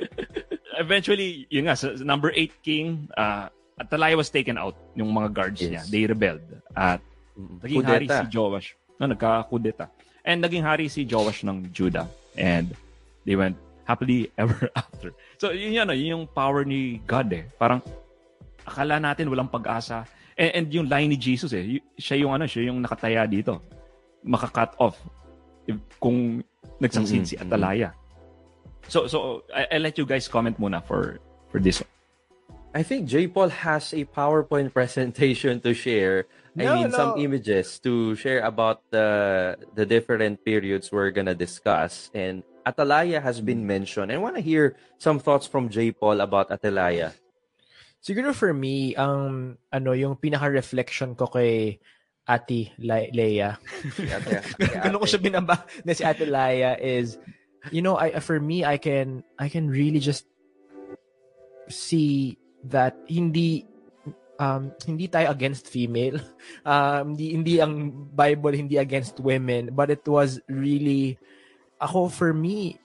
eventually, 0.79 1.47
yun 1.51 1.67
nga, 1.67 1.75
sa 1.75 1.93
number 2.01 2.31
8 2.31 2.63
king, 2.63 3.11
uh, 3.19 3.51
Atalaya 3.75 4.15
was 4.15 4.31
taken 4.31 4.55
out, 4.55 4.79
yung 4.95 5.11
mga 5.11 5.29
guards 5.35 5.59
Yes. 5.59 5.71
niya. 5.71 5.83
They 5.91 6.03
rebelled. 6.07 6.47
At 6.73 7.03
naging 7.35 7.83
hari 7.83 8.07
Kudeta. 8.07 8.23
si 8.23 8.31
Joash. 8.31 8.69
No, 8.97 9.11
nagka-kudeta. 9.11 9.91
And 10.23 10.39
naging 10.39 10.63
hari 10.63 10.87
si 10.87 11.03
Joash 11.03 11.43
ng 11.43 11.75
Judah. 11.75 12.07
And 12.39 12.71
they 13.27 13.35
went 13.35 13.59
happily 13.83 14.31
ever 14.39 14.71
after. 14.79 15.11
So 15.37 15.51
yun 15.51 15.75
yan, 15.75 15.91
yun 15.99 16.23
yung 16.23 16.27
power 16.31 16.63
ni 16.63 17.03
God 17.03 17.35
eh. 17.35 17.45
Parang 17.59 17.83
akala 18.63 19.03
natin 19.03 19.27
walang 19.27 19.51
pag-asa. 19.51 20.07
And, 20.39 20.51
and 20.55 20.67
yung 20.71 20.87
line 20.87 21.11
ni 21.11 21.19
Jesus 21.19 21.51
eh, 21.51 21.83
siya 21.99 22.23
yung 22.23 22.31
ano, 22.31 22.47
siya 22.47 22.71
yung 22.71 22.79
nakataya 22.79 23.27
dito. 23.27 23.59
Maka-cut 24.23 24.79
off 24.79 24.97
if, 25.67 25.77
kung 25.99 26.41
nagsangsin 26.79 27.27
Mm-mm, 27.27 27.29
si 27.29 27.35
Atalaya. 27.35 27.91
So 28.89 29.07
so 29.07 29.43
I, 29.55 29.67
I 29.73 29.79
let 29.79 29.99
you 29.99 30.07
guys 30.07 30.29
comment 30.29 30.61
muna 30.61 30.85
for 30.85 31.19
for 31.51 31.59
this 31.61 31.81
one. 31.81 31.91
I 32.75 32.83
think 32.83 33.07
J. 33.07 33.29
Paul 33.31 33.49
has 33.55 33.95
a 33.95 34.03
PowerPoint 34.05 34.75
presentation 34.79 35.61
to 35.63 35.73
share. 35.75 36.27
I 36.59 36.65
No, 36.67 36.75
mean, 36.75 36.91
no. 36.91 36.97
some 36.97 37.13
images 37.19 37.79
to 37.87 38.15
share 38.15 38.43
about 38.47 38.83
the 38.91 39.55
the 39.75 39.87
different 39.87 40.43
periods 40.45 40.91
we're 40.91 41.11
gonna 41.11 41.35
discuss. 41.35 42.11
And 42.15 42.43
Atalaya 42.67 43.23
has 43.23 43.39
been 43.43 43.67
mentioned. 43.67 44.11
I 44.11 44.19
want 44.19 44.37
to 44.39 44.43
hear 44.43 44.75
some 44.99 45.19
thoughts 45.19 45.47
from 45.47 45.69
J. 45.69 45.91
Paul 45.93 46.23
about 46.23 46.51
Atalaya. 46.51 47.13
Siguro 48.05 48.35
for 48.35 48.53
me, 48.55 48.95
ang 48.95 49.57
ano, 49.73 49.93
yung 49.97 50.15
pinaka-reflection 50.17 51.17
ko 51.17 51.27
kay 51.27 51.81
Ate 52.29 52.71
Le- 52.79 53.11
Leia. 53.13 53.57
Ano 54.87 55.01
ko 55.01 55.07
siya 55.09 55.21
binaba 55.21 55.65
na 55.85 55.93
si 55.93 56.05
Ate 56.05 56.25
Leia 56.29 56.77
is, 56.81 57.17
you 57.71 57.83
know, 57.83 57.97
I 57.97 58.21
for 58.21 58.41
me, 58.41 58.65
I 58.65 58.77
can 58.77 59.25
I 59.39 59.49
can 59.49 59.71
really 59.71 60.01
just 60.01 60.27
see 61.69 62.37
that 62.69 62.97
hindi 63.09 63.65
um 64.41 64.75
hindi 64.85 65.07
tayo 65.09 65.31
against 65.31 65.71
female. 65.71 66.19
Um 66.69 67.15
hindi 67.15 67.27
hindi 67.37 67.55
ang 67.61 67.93
Bible 68.13 68.57
hindi 68.57 68.77
against 68.77 69.21
women, 69.21 69.73
but 69.73 69.89
it 69.93 70.05
was 70.09 70.41
really 70.49 71.17
ako 71.81 72.09
for 72.09 72.33
me 72.33 72.81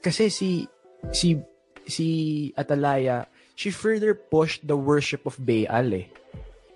kasi 0.00 0.32
si 0.32 0.64
si 1.12 1.36
si 1.84 2.08
Atalaya, 2.56 3.28
she 3.58 3.68
further 3.68 4.14
pushed 4.14 4.64
the 4.64 4.76
worship 4.76 5.26
of 5.28 5.36
Baal 5.40 5.92
eh. 5.92 6.08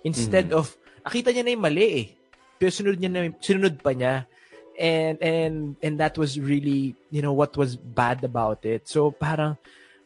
Instead 0.05 0.53
of 0.53 0.77
nakita 1.01 1.33
niya 1.33 1.43
na 1.45 1.53
yung 1.57 1.65
mali 1.65 1.85
eh. 1.85 2.05
Pero 2.61 2.69
sunod 2.69 2.97
niya 3.01 3.09
na 3.11 3.21
sinunod 3.41 3.81
pa 3.81 3.91
niya. 3.97 4.29
And 4.75 5.15
and 5.23 5.55
and 5.79 5.95
that 5.99 6.17
was 6.17 6.39
really, 6.39 6.95
you 7.11 7.21
know, 7.21 7.31
what 7.31 7.55
was 7.55 7.75
bad 7.75 8.23
about 8.23 8.65
it. 8.65 8.87
So 8.87 9.11
parang 9.11 9.57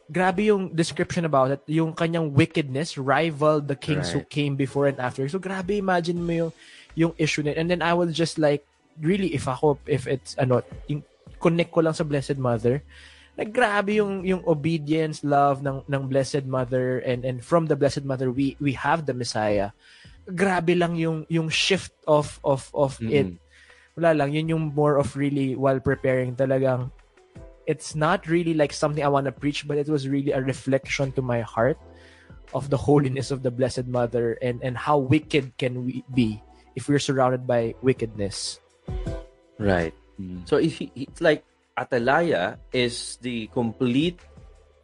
grabe 0.10 0.45
yung 0.45 0.73
description 0.73 1.25
about 1.25 1.51
it. 1.51 1.62
Yung 1.65 1.93
kanyang 1.93 2.34
wickedness 2.34 2.97
rivaled 2.97 3.67
the 3.67 3.77
kings 3.77 4.10
who 4.13 4.21
came 4.25 4.55
before 4.55 4.86
and 4.86 4.99
after. 5.01 5.25
So 5.29 5.39
grabe 5.41 5.77
imagine 5.77 6.21
mo 6.21 6.34
yung 6.34 6.51
yung 6.93 7.13
issue 7.17 7.41
na. 7.41 7.58
And 7.58 7.69
then 7.69 7.82
I 7.82 7.93
was 7.93 8.13
just 8.13 8.38
like 8.38 8.65
really 9.01 9.34
if 9.34 9.47
ako 9.47 9.79
if 9.88 10.05
it's 10.05 10.36
ano 10.38 10.62
yung 10.86 11.01
connect 11.39 11.71
ko 11.71 11.82
lang 11.82 11.95
sa 11.95 12.03
Blessed 12.03 12.38
Mother 12.38 12.84
naggrabe 13.39 13.95
yung 14.03 14.27
yung 14.27 14.43
obedience 14.43 15.23
love 15.23 15.63
ng 15.63 15.88
ng 15.88 16.03
Blessed 16.12 16.43
Mother 16.43 16.99
and 17.08 17.23
and 17.23 17.39
from 17.39 17.71
the 17.71 17.77
Blessed 17.79 18.03
Mother 18.03 18.27
we 18.27 18.60
we 18.60 18.75
have 18.75 19.08
the 19.08 19.15
Messiah 19.15 19.71
grabe 20.27 20.75
lang 20.75 20.99
yung 20.99 21.23
yung 21.32 21.47
shift 21.47 21.95
of 22.03 22.43
of 22.43 22.67
of 22.75 22.99
it 22.99 23.32
Mm-mm. 23.32 23.47
Wala 23.99 24.15
lang 24.15 24.31
yun 24.31 24.49
yung 24.49 24.65
more 24.71 24.95
of 24.95 25.12
really 25.19 25.59
while 25.59 25.79
preparing 25.79 26.35
talagang 26.39 26.88
it's 27.67 27.93
not 27.93 28.25
really 28.25 28.55
like 28.55 28.71
something 28.71 29.03
I 29.03 29.12
want 29.12 29.27
to 29.27 29.35
preach 29.35 29.67
but 29.67 29.75
it 29.75 29.91
was 29.91 30.07
really 30.07 30.31
a 30.31 30.41
reflection 30.41 31.12
to 31.13 31.21
my 31.21 31.43
heart 31.43 31.77
of 32.55 32.71
the 32.71 32.79
holiness 32.79 33.29
of 33.29 33.43
the 33.43 33.51
Blessed 33.51 33.85
Mother 33.85 34.39
and 34.41 34.63
and 34.63 34.73
how 34.79 34.97
wicked 34.97 35.53
can 35.59 35.83
we 35.83 36.01
be 36.15 36.41
if 36.73 36.88
we're 36.88 37.03
surrounded 37.03 37.45
by 37.45 37.75
wickedness 37.83 38.63
Right. 39.59 39.93
Mm. 40.15 40.47
So 40.47 40.57
if 40.57 40.79
he, 40.79 40.89
it's 40.95 41.19
like 41.19 41.43
Atalaya 41.77 42.57
is 42.71 43.19
the 43.21 43.51
complete 43.51 44.19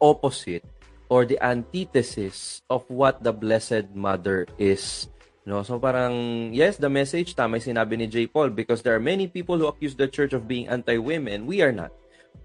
opposite 0.00 0.64
or 1.08 1.24
the 1.24 1.40
antithesis 1.40 2.62
of 2.68 2.84
what 2.92 3.24
the 3.24 3.32
Blessed 3.32 3.96
Mother 3.96 4.46
is. 4.60 5.08
No, 5.46 5.62
so 5.62 5.78
parang 5.78 6.50
yes, 6.50 6.74
the 6.74 6.90
message 6.90 7.38
tama 7.38 7.62
sinabi 7.62 7.94
ni 7.94 8.10
J. 8.10 8.26
Paul 8.26 8.50
because 8.50 8.82
there 8.82 8.98
are 8.98 9.02
many 9.02 9.30
people 9.30 9.54
who 9.54 9.70
accuse 9.70 9.94
the 9.94 10.10
church 10.10 10.34
of 10.34 10.50
being 10.50 10.66
anti-women. 10.66 11.46
We 11.46 11.62
are 11.62 11.70
not. 11.70 11.94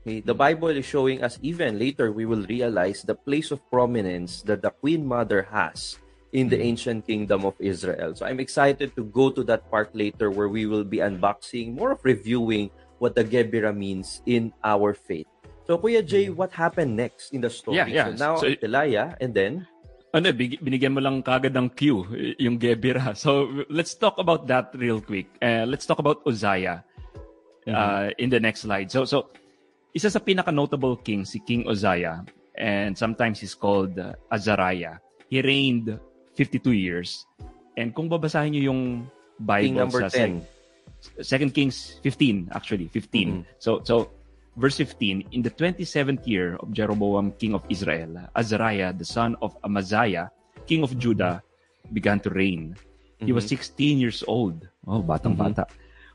Okay? 0.06 0.22
The 0.22 0.38
Bible 0.38 0.70
is 0.70 0.86
showing 0.86 1.26
us 1.26 1.42
even 1.42 1.82
later 1.82 2.14
we 2.14 2.30
will 2.30 2.46
realize 2.46 3.02
the 3.02 3.18
place 3.18 3.50
of 3.50 3.66
prominence 3.74 4.46
that 4.46 4.62
the 4.62 4.70
Queen 4.70 5.02
Mother 5.02 5.50
has 5.50 5.98
in 6.32 6.48
the 6.48 6.62
ancient 6.62 7.10
kingdom 7.10 7.42
of 7.44 7.58
Israel. 7.58 8.14
So 8.14 8.30
I'm 8.30 8.40
excited 8.40 8.96
to 8.96 9.04
go 9.04 9.34
to 9.34 9.44
that 9.50 9.66
part 9.74 9.98
later 9.98 10.30
where 10.30 10.48
we 10.48 10.70
will 10.70 10.86
be 10.86 11.02
unboxing, 11.02 11.74
more 11.74 11.92
of 11.98 12.06
reviewing 12.06 12.70
what 13.02 13.18
the 13.18 13.26
Gebira 13.26 13.76
means 13.76 14.22
in 14.30 14.54
our 14.64 14.94
faith. 14.94 15.28
So 15.66 15.78
Kuya 15.78 16.06
Jay, 16.06 16.30
what 16.30 16.54
happened 16.54 16.96
next 16.96 17.34
in 17.34 17.42
the 17.42 17.50
story? 17.50 17.78
Yeah, 17.78 17.88
yeah. 17.90 18.08
So 18.14 18.22
now 18.22 18.36
So- 18.38 18.54
Elijah 18.62 19.18
and 19.20 19.34
then 19.34 19.68
Ano, 20.12 20.28
binigyan 20.36 20.92
mo 20.92 21.00
lang 21.00 21.24
kagad 21.24 21.56
ng 21.56 21.72
cue, 21.72 22.36
yung 22.36 22.60
Gebira. 22.60 23.16
So, 23.16 23.48
let's 23.72 23.96
talk 23.96 24.20
about 24.20 24.44
that 24.52 24.76
real 24.76 25.00
quick. 25.00 25.32
Uh, 25.40 25.64
let's 25.64 25.88
talk 25.88 26.04
about 26.04 26.20
Uzziah 26.28 26.84
uh, 27.68 28.12
in 28.20 28.28
the 28.28 28.40
next 28.40 28.68
slide. 28.68 28.92
So, 28.92 29.08
so 29.08 29.32
isa 29.96 30.12
sa 30.12 30.20
pinaka-notable 30.20 31.00
king, 31.00 31.24
si 31.24 31.40
King 31.40 31.64
Uzziah, 31.64 32.28
and 32.60 32.98
sometimes 32.98 33.40
he's 33.40 33.56
called 33.56 33.96
uh, 34.00 34.12
Azariah. 34.32 35.00
He 35.32 35.40
reigned 35.40 35.96
52 36.36 36.76
years. 36.76 37.26
And 37.80 37.96
kung 37.96 38.12
babasahin 38.12 38.52
niyo 38.52 38.72
yung 38.72 39.08
Bible 39.40 39.64
King 39.64 39.76
number 39.80 40.02
sa 40.06 40.12
10. 40.12 40.44
Second 41.26 41.52
Kings 41.58 41.98
15 42.06 42.54
actually 42.54 42.86
15 42.94 43.42
so 43.58 43.82
so 43.82 44.14
verse 44.56 44.78
15 44.78 45.32
in 45.32 45.42
the 45.42 45.50
27th 45.52 46.28
year 46.28 46.60
of 46.60 46.72
Jeroboam 46.76 47.32
king 47.40 47.56
of 47.56 47.64
Israel 47.72 48.20
Azariah 48.36 48.92
the 48.92 49.08
son 49.08 49.36
of 49.42 49.56
Amaziah 49.64 50.32
king 50.68 50.84
of 50.84 50.96
Judah 51.00 51.42
began 51.92 52.20
to 52.24 52.30
reign. 52.30 52.76
He 53.22 53.32
was 53.32 53.46
16 53.46 54.02
years 54.02 54.24
old. 54.26 54.66
Oh 54.88 55.04
batang 55.04 55.38
bata. 55.38 55.68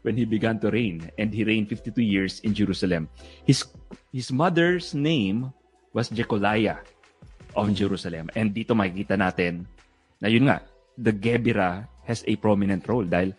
When 0.03 0.17
he 0.17 0.25
began 0.25 0.59
to 0.63 0.71
reign 0.71 1.11
and 1.19 1.35
he 1.35 1.43
reigned 1.43 1.69
52 1.71 2.03
years 2.03 2.39
in 2.47 2.55
Jerusalem. 2.55 3.11
His 3.47 3.67
his 4.11 4.31
mother's 4.31 4.95
name 4.95 5.51
was 5.95 6.11
Jecoliah 6.11 6.83
of 7.55 7.71
Jerusalem. 7.75 8.31
And 8.35 8.55
dito 8.55 8.75
makikita 8.75 9.19
natin 9.19 9.67
Na 10.21 10.29
yun 10.33 10.49
nga, 10.49 10.65
the 10.97 11.13
Gebira 11.13 11.85
has 12.09 12.25
a 12.25 12.39
prominent 12.41 12.89
role 12.89 13.05
dahil 13.05 13.37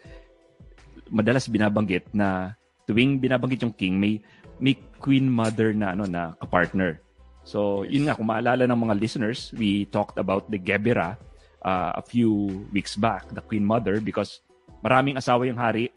madalas 1.10 1.50
binabanggit 1.50 2.14
na 2.14 2.54
tuwing 2.86 3.18
binabanggit 3.18 3.66
yung 3.66 3.74
king, 3.74 3.98
may 3.98 4.22
may 4.60 4.78
queen 5.00 5.30
mother 5.30 5.74
na 5.74 5.94
ano 5.94 6.06
na 6.10 6.34
kapartner. 6.42 7.00
So, 7.48 7.84
yes. 7.88 7.96
yun 7.96 8.04
nga 8.10 8.16
kung 8.20 8.28
maalala 8.28 8.68
ng 8.68 8.80
mga 8.88 8.96
listeners, 9.00 9.56
we 9.56 9.88
talked 9.88 10.20
about 10.20 10.52
the 10.52 10.60
Gebira 10.60 11.16
uh, 11.64 11.92
a 11.96 12.04
few 12.04 12.66
weeks 12.76 13.00
back, 13.00 13.30
the 13.32 13.42
queen 13.42 13.64
mother 13.64 14.04
because 14.04 14.44
maraming 14.84 15.16
asawa 15.16 15.48
yung 15.48 15.58
hari 15.58 15.90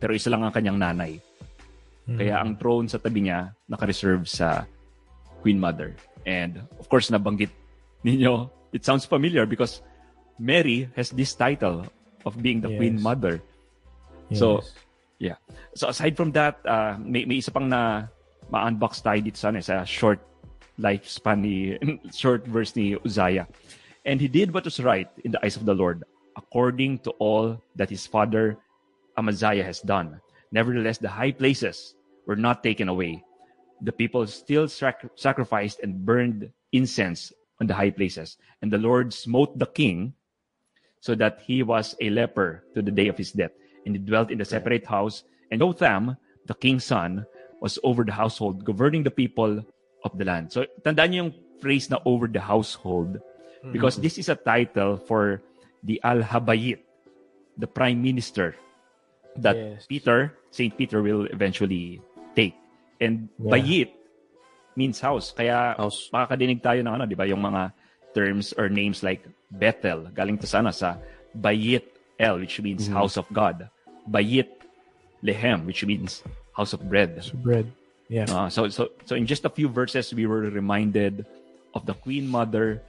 pero 0.00 0.16
isa 0.16 0.32
lang 0.32 0.42
ang 0.42 0.50
kanyang 0.50 0.80
nanay. 0.80 1.22
Mm-hmm. 2.02 2.18
Kaya 2.18 2.34
ang 2.42 2.58
throne 2.58 2.90
sa 2.90 2.98
tabi 2.98 3.28
niya 3.28 3.54
naka-reserve 3.70 4.26
sa 4.26 4.66
queen 5.44 5.60
mother. 5.60 5.94
And 6.26 6.64
of 6.80 6.88
course 6.90 7.12
nabanggit 7.12 7.54
ninyo, 8.02 8.50
it 8.74 8.82
sounds 8.82 9.06
familiar 9.06 9.46
because 9.46 9.84
Mary 10.42 10.90
has 10.98 11.14
this 11.14 11.36
title 11.36 11.86
of 12.26 12.34
being 12.40 12.58
the 12.58 12.72
yes. 12.72 12.78
queen 12.78 12.96
mother. 12.98 13.38
Yes. 14.30 14.40
So, 14.40 14.64
yeah. 15.22 15.38
So 15.78 15.88
aside 15.88 16.18
from 16.18 16.34
that, 16.34 16.58
uh, 16.66 16.98
may, 16.98 17.24
may 17.24 17.38
isa 17.38 17.54
pang 17.54 17.70
na 17.70 18.10
ma-unbox 18.50 19.06
tayo 19.06 19.22
dito 19.22 19.38
sa, 19.38 19.54
sa 19.62 19.86
short 19.86 20.18
lifespan 20.82 21.38
ni, 21.38 21.78
short 22.10 22.42
verse 22.50 22.74
ni 22.74 22.98
Uzziah. 23.06 23.46
And 24.02 24.18
he 24.18 24.26
did 24.26 24.50
what 24.50 24.66
was 24.66 24.82
right 24.82 25.06
in 25.22 25.30
the 25.30 25.38
eyes 25.46 25.54
of 25.54 25.64
the 25.64 25.78
Lord, 25.78 26.02
according 26.34 27.06
to 27.06 27.14
all 27.22 27.54
that 27.78 27.88
his 27.88 28.02
father 28.02 28.58
Amaziah 29.16 29.62
has 29.62 29.78
done. 29.78 30.18
Nevertheless, 30.50 30.98
the 30.98 31.08
high 31.08 31.30
places 31.30 31.94
were 32.26 32.36
not 32.36 32.66
taken 32.66 32.90
away. 32.90 33.22
The 33.80 33.94
people 33.94 34.26
still 34.26 34.66
sac- 34.66 35.06
sacrificed 35.14 35.86
and 35.86 36.02
burned 36.02 36.50
incense 36.74 37.30
on 37.62 37.70
the 37.70 37.78
high 37.78 37.94
places. 37.94 38.42
And 38.60 38.74
the 38.74 38.82
Lord 38.82 39.14
smote 39.14 39.54
the 39.54 39.70
king 39.70 40.14
so 40.98 41.14
that 41.14 41.46
he 41.46 41.62
was 41.62 41.94
a 42.02 42.10
leper 42.10 42.66
to 42.74 42.82
the 42.82 42.90
day 42.90 43.06
of 43.06 43.18
his 43.18 43.30
death 43.30 43.54
and 43.86 43.96
he 43.96 44.00
dwelt 44.00 44.30
in 44.30 44.38
the 44.38 44.44
separate 44.44 44.86
house. 44.86 45.24
And 45.50 45.60
Jotham, 45.60 46.16
the 46.46 46.54
king's 46.54 46.84
son, 46.84 47.26
was 47.60 47.78
over 47.84 48.04
the 48.04 48.12
household, 48.12 48.64
governing 48.64 49.02
the 49.02 49.14
people 49.14 49.62
of 50.04 50.10
the 50.18 50.24
land. 50.24 50.50
So, 50.50 50.66
tandaan 50.82 51.14
niyo 51.14 51.18
yung 51.28 51.34
phrase 51.62 51.90
na 51.90 52.02
over 52.04 52.26
the 52.26 52.42
household 52.42 53.22
because 53.70 53.94
mm-hmm. 53.94 54.02
this 54.02 54.18
is 54.18 54.28
a 54.28 54.34
title 54.34 54.98
for 54.98 55.42
the 55.86 56.02
Al-Habayit, 56.02 56.82
the 57.58 57.70
prime 57.70 58.02
minister 58.02 58.56
that 59.38 59.56
yes. 59.56 59.86
Peter, 59.86 60.34
Saint 60.50 60.76
Peter 60.76 61.02
will 61.02 61.26
eventually 61.30 62.02
take. 62.34 62.54
And 63.00 63.28
yeah. 63.38 63.50
Bayit 63.54 63.90
means 64.76 65.00
house. 65.00 65.32
Kaya 65.32 65.76
house. 65.76 66.10
makakadinig 66.12 66.60
tayo 66.60 66.80
ng 66.82 66.92
ano, 66.92 67.04
'di 67.06 67.16
ba, 67.16 67.24
yung 67.28 67.40
mga 67.40 67.72
terms 68.12 68.52
or 68.56 68.68
names 68.68 69.00
like 69.00 69.24
Bethel, 69.48 70.08
galing 70.12 70.36
to 70.36 70.48
sana 70.48 70.72
sa 70.72 71.00
Bayit 71.32 71.91
El, 72.22 72.38
which 72.38 72.62
means 72.62 72.86
mm-hmm. 72.86 72.94
house 72.94 73.18
of 73.18 73.26
God. 73.34 73.68
Bayit 74.06 74.48
Lehem, 75.22 75.66
which 75.66 75.84
means 75.84 76.22
house 76.54 76.72
of 76.72 76.86
bread. 76.88 77.18
House 77.18 77.34
of 77.34 77.42
bread. 77.42 77.66
Yeah. 78.06 78.30
Uh, 78.30 78.48
so 78.48 78.68
so 78.68 78.94
so 79.04 79.18
in 79.18 79.26
just 79.26 79.44
a 79.44 79.50
few 79.50 79.68
verses 79.68 80.14
we 80.14 80.26
were 80.26 80.46
reminded 80.46 81.26
of 81.74 81.86
the 81.86 81.94
queen 81.94 82.28
mother 82.28 82.82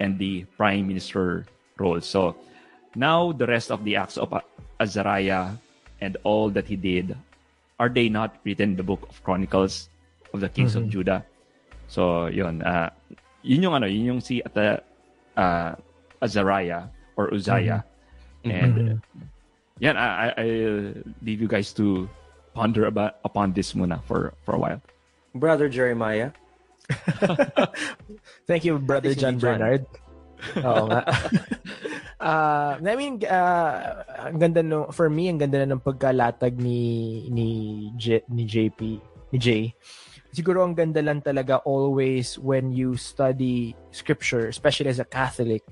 and 0.00 0.18
the 0.18 0.44
prime 0.58 0.88
minister 0.88 1.46
role. 1.78 2.00
So 2.00 2.36
now 2.94 3.32
the 3.32 3.46
rest 3.46 3.70
of 3.70 3.84
the 3.84 3.96
acts 3.96 4.18
of 4.18 4.34
Azariah 4.80 5.54
and 6.00 6.16
all 6.24 6.50
that 6.50 6.66
he 6.66 6.76
did 6.76 7.16
are 7.78 7.88
they 7.88 8.08
not 8.08 8.36
written 8.44 8.74
in 8.74 8.76
the 8.76 8.82
book 8.82 9.06
of 9.08 9.22
Chronicles 9.22 9.88
of 10.32 10.40
the 10.40 10.48
kings 10.48 10.74
mm-hmm. 10.74 10.84
of 10.84 10.90
Judah? 10.90 11.20
So 11.86 12.26
yun, 12.26 12.62
uh, 12.62 12.90
yun 13.42 13.62
yung 13.62 13.74
ano, 13.74 13.86
yun 13.86 14.18
yung 14.18 14.20
si 14.20 14.42
uh, 14.42 14.78
uh, 15.36 15.74
Azariah 16.22 16.90
or 17.14 17.30
Uzziah. 17.30 17.86
Mm-hmm. 17.86 17.93
And 18.44 18.74
mm-hmm. 18.74 19.22
yeah, 19.78 19.96
I, 19.96 20.34
I 20.36 20.46
leave 21.22 21.40
you 21.40 21.48
guys 21.48 21.72
to 21.74 22.08
ponder 22.54 22.86
about 22.86 23.18
upon 23.24 23.52
this 23.52 23.72
muna 23.72 24.02
for 24.04 24.32
for 24.44 24.54
a 24.54 24.60
while. 24.60 24.80
Brother 25.34 25.68
Jeremiah. 25.68 26.30
Thank 28.46 28.64
you, 28.64 28.78
Brother 28.78 29.16
John, 29.16 29.40
John 29.40 29.58
Bernard. 29.58 29.82
Oo 30.60 30.84
nga. 30.92 31.02
uh, 32.20 32.72
I 32.78 32.94
mean, 32.94 33.24
uh, 33.24 34.04
ang 34.30 34.38
ganda 34.38 34.60
no, 34.60 34.92
for 34.92 35.08
me, 35.08 35.32
ang 35.32 35.40
ganda 35.40 35.64
na 35.64 35.74
ng 35.74 35.82
pagkalatag 35.82 36.54
ni 36.60 37.24
ni 37.32 37.48
J, 37.96 38.22
ni 38.28 38.44
JP, 38.44 38.80
ni 39.32 39.38
Jay. 39.40 39.64
Siguro 40.34 40.66
ang 40.66 40.74
ganda 40.74 40.98
lang 40.98 41.22
talaga 41.22 41.62
always 41.62 42.36
when 42.42 42.74
you 42.74 42.98
study 42.98 43.72
scripture, 43.94 44.50
especially 44.50 44.90
as 44.90 44.98
a 44.98 45.06
Catholic, 45.06 45.62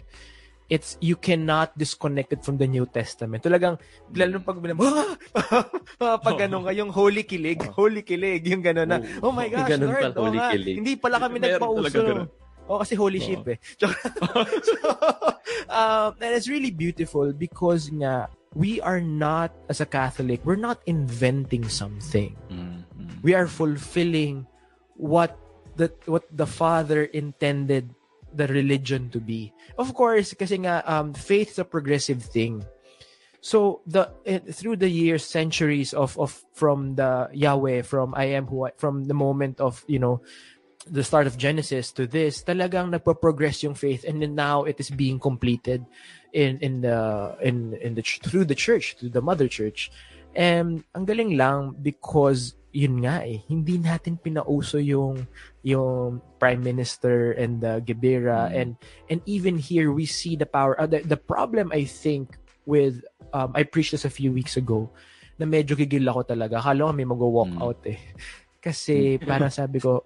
it's 0.72 0.96
you 1.04 1.20
cannot 1.20 1.76
disconnect 1.76 2.32
it 2.32 2.40
from 2.40 2.56
the 2.56 2.64
New 2.64 2.88
Testament. 2.88 3.44
Talagang 3.44 3.76
lalo 4.16 4.40
pag 4.40 4.56
binam, 4.56 4.80
ah! 4.80 6.16
pag 6.16 6.40
ganun 6.40 6.64
ka, 6.64 6.72
yung 6.72 6.88
holy 6.88 7.28
kilig, 7.28 7.60
holy 7.76 8.00
kilig, 8.00 8.48
yung 8.48 8.64
gano'n 8.64 8.88
na, 8.88 8.96
oh, 9.20 9.28
oh 9.28 9.32
my 9.36 9.52
gosh, 9.52 9.68
ganun 9.68 9.92
Lord, 9.92 10.16
oh, 10.16 10.32
nga, 10.32 10.56
hindi 10.56 10.96
pala 10.96 11.20
kami 11.20 11.44
nagpauso. 11.44 12.24
Oh, 12.72 12.80
kasi 12.80 12.96
holy 12.96 13.20
oh. 13.20 13.26
ship 13.28 13.44
eh. 13.52 13.58
so, 13.80 13.92
um, 15.68 16.16
and 16.24 16.32
it's 16.32 16.48
really 16.48 16.72
beautiful 16.72 17.28
because 17.36 17.92
nga, 17.92 18.32
we 18.56 18.80
are 18.80 19.00
not, 19.00 19.52
as 19.68 19.84
a 19.84 19.88
Catholic, 19.88 20.40
we're 20.48 20.56
not 20.56 20.80
inventing 20.88 21.68
something. 21.68 22.32
Mm-hmm. 22.48 23.20
We 23.20 23.36
are 23.36 23.44
fulfilling 23.44 24.48
what 24.96 25.36
the 25.76 25.92
what 26.04 26.24
the 26.32 26.48
Father 26.48 27.04
intended 27.12 27.92
the 28.34 28.46
religion 28.48 29.10
to 29.10 29.20
be. 29.20 29.52
Of 29.78 29.94
course, 29.94 30.34
kasi 30.34 30.58
nga 30.64 30.82
um, 30.86 31.12
faith 31.14 31.52
is 31.52 31.58
a 31.58 31.64
progressive 31.64 32.22
thing. 32.22 32.64
So 33.42 33.82
the 33.86 34.06
eh, 34.24 34.38
through 34.38 34.76
the 34.76 34.88
years, 34.88 35.26
centuries 35.26 35.92
of 35.92 36.14
of 36.18 36.30
from 36.54 36.94
the 36.94 37.28
Yahweh, 37.34 37.82
from 37.82 38.14
I 38.14 38.38
am 38.38 38.46
who 38.46 38.66
I, 38.66 38.70
from 38.78 39.10
the 39.10 39.18
moment 39.18 39.58
of 39.58 39.82
you 39.90 39.98
know 39.98 40.22
the 40.86 41.02
start 41.02 41.26
of 41.26 41.38
Genesis 41.38 41.90
to 41.92 42.06
this, 42.06 42.42
talagang 42.42 42.90
nagpo-progress 42.90 43.62
yung 43.62 43.74
faith, 43.74 44.06
and 44.06 44.22
then 44.22 44.34
now 44.34 44.62
it 44.62 44.78
is 44.78 44.90
being 44.90 45.18
completed 45.18 45.82
in 46.32 46.58
in 46.62 46.86
the 46.86 47.34
in 47.42 47.74
in 47.82 47.94
the 47.94 48.02
through 48.02 48.46
the 48.46 48.54
church, 48.54 48.94
through 48.98 49.10
the 49.10 49.22
mother 49.22 49.48
church. 49.48 49.90
And 50.32 50.84
ang 50.96 51.04
galing 51.04 51.36
lang 51.36 51.76
because 51.80 52.56
yun 52.72 53.04
nga 53.04 53.20
eh, 53.20 53.44
hindi 53.52 53.76
natin 53.76 54.16
pinauso 54.16 54.80
yung 54.80 55.28
yung 55.60 56.24
prime 56.40 56.64
minister 56.64 57.36
and 57.36 57.60
the 57.60 57.84
Gebera 57.84 58.48
mm. 58.48 58.56
and 58.56 58.70
and 59.12 59.20
even 59.28 59.60
here 59.60 59.92
we 59.92 60.08
see 60.08 60.40
the 60.40 60.48
power 60.48 60.72
uh, 60.80 60.88
the, 60.88 61.04
the 61.04 61.20
problem 61.20 61.68
I 61.68 61.84
think 61.84 62.40
with 62.64 63.04
um, 63.36 63.52
I 63.52 63.68
preached 63.68 63.92
this 63.92 64.08
a 64.08 64.12
few 64.12 64.32
weeks 64.32 64.56
ago 64.56 64.88
na 65.36 65.44
medyo 65.48 65.74
gigil 65.76 66.06
ako 66.08 66.22
talaga. 66.22 66.60
Akala 66.60 66.88
ko 66.88 66.92
may 66.92 67.08
mag-walk 67.08 67.52
mm. 67.52 67.60
out 67.60 67.80
eh. 67.88 67.98
Kasi 68.64 69.18
para 69.18 69.50
sabi 69.52 69.82
ko, 69.82 70.04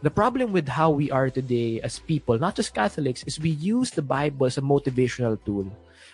the 0.00 0.10
problem 0.10 0.52
with 0.52 0.68
how 0.68 0.90
we 0.90 1.10
are 1.10 1.28
today 1.28 1.80
as 1.84 2.00
people, 2.00 2.38
not 2.38 2.56
just 2.56 2.72
Catholics, 2.72 3.24
is 3.28 3.36
we 3.36 3.52
use 3.52 3.92
the 3.92 4.04
Bible 4.04 4.46
as 4.46 4.56
a 4.56 4.64
motivational 4.64 5.36
tool. 5.44 5.68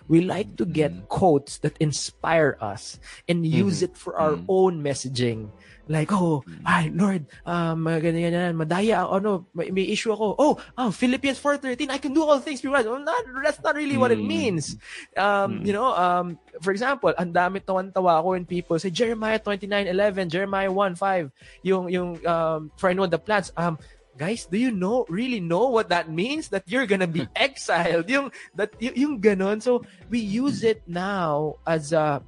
We 0.08 0.22
like 0.22 0.56
to 0.56 0.64
get 0.64 0.92
mm. 0.92 1.08
quotes 1.08 1.58
that 1.58 1.76
inspire 1.78 2.56
us 2.60 2.98
and 3.28 3.46
use 3.46 3.80
mm. 3.80 3.90
it 3.90 3.96
for 3.96 4.16
our 4.16 4.36
mm. 4.36 4.44
own 4.48 4.82
messaging. 4.82 5.50
Like, 5.90 6.14
oh, 6.14 6.46
mm. 6.46 6.62
ay, 6.62 6.86
Lord, 6.94 7.26
um, 7.42 7.82
ganyan, 7.82 8.30
ganyan, 8.30 8.54
madaya, 8.54 9.10
ano, 9.10 9.50
may, 9.50 9.74
may 9.74 9.90
issue 9.90 10.14
ako. 10.14 10.38
Oh, 10.38 10.54
oh, 10.78 10.90
Philippians 10.94 11.42
4.13, 11.42 11.90
I 11.90 11.98
can 11.98 12.14
do 12.14 12.22
all 12.22 12.38
things 12.38 12.62
through 12.62 12.70
Christ. 12.70 12.86
Well, 12.86 13.02
not, 13.02 13.26
that's 13.42 13.58
not 13.58 13.74
really 13.74 13.98
what 13.98 14.14
it 14.14 14.22
mm. 14.22 14.26
means. 14.26 14.78
Um. 15.18 15.66
You 15.66 15.74
know, 15.74 15.90
um, 15.90 16.38
for 16.62 16.70
example, 16.70 17.10
ang 17.18 17.34
dami 17.34 17.58
tawan-tawa 17.58 18.22
ako 18.22 18.38
when 18.38 18.46
people 18.46 18.78
say, 18.78 18.90
Jeremiah 18.90 19.42
29.11, 19.42 20.30
Jeremiah 20.30 20.70
1.5, 20.70 21.30
yung, 21.66 21.90
yung, 21.90 22.10
um, 22.26 22.70
for 22.78 22.90
I 22.90 22.94
know 22.94 23.06
the 23.10 23.18
plans, 23.18 23.50
um, 23.58 23.74
guys, 24.20 24.44
do 24.44 24.60
you 24.60 24.68
know, 24.68 25.08
really 25.08 25.40
know 25.40 25.72
what 25.72 25.88
that 25.88 26.12
means? 26.12 26.52
That 26.52 26.68
you're 26.68 26.84
gonna 26.84 27.08
be 27.08 27.24
exiled. 27.36 28.04
Yung, 28.12 28.28
that, 28.54 28.76
yung, 28.76 28.94
yung 28.94 29.14
ganon. 29.24 29.64
So, 29.64 29.80
we 30.12 30.20
use 30.20 30.60
it 30.62 30.84
now 30.84 31.56
as 31.66 31.96
a, 31.96 32.20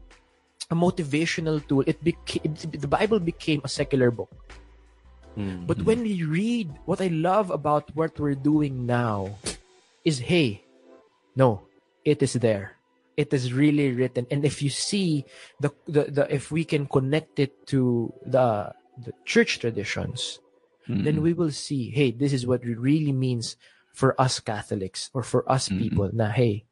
a 0.73 0.75
motivational 0.75 1.61
tool. 1.69 1.85
It 1.87 2.01
became 2.01 2.57
the 2.73 2.89
Bible 2.89 3.21
became 3.21 3.61
a 3.63 3.69
secular 3.69 4.11
book. 4.11 4.33
Mm-hmm. 5.37 5.69
But 5.69 5.85
when 5.85 6.01
we 6.01 6.25
read, 6.25 6.73
what 6.89 7.05
I 7.05 7.13
love 7.13 7.53
about 7.53 7.93
what 7.93 8.17
we're 8.17 8.41
doing 8.41 8.89
now 8.89 9.37
is, 10.05 10.33
hey, 10.33 10.65
no, 11.37 11.69
it 12.05 12.25
is 12.25 12.33
there. 12.41 12.81
It 13.21 13.37
is 13.37 13.53
really 13.53 13.93
written, 13.93 14.25
and 14.33 14.41
if 14.41 14.65
you 14.65 14.73
see 14.73 15.29
the 15.61 15.69
the, 15.85 16.09
the 16.09 16.25
if 16.33 16.49
we 16.49 16.65
can 16.65 16.89
connect 16.89 17.37
it 17.37 17.53
to 17.69 18.09
the 18.25 18.73
the 18.97 19.13
church 19.29 19.61
traditions, 19.61 20.41
mm-hmm. 20.89 21.05
then 21.05 21.23
we 21.23 21.33
will 21.33 21.51
see, 21.51 21.91
hey, 21.91 22.11
this 22.11 22.33
is 22.33 22.47
what 22.47 22.63
it 22.65 22.79
really 22.79 23.13
means 23.13 23.57
for 23.93 24.19
us 24.21 24.41
Catholics 24.41 25.11
or 25.13 25.23
for 25.23 25.45
us 25.51 25.69
mm-hmm. 25.69 25.83
people. 25.83 26.11
Na 26.13 26.29
hey, 26.29 26.65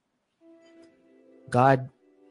God 1.51 1.88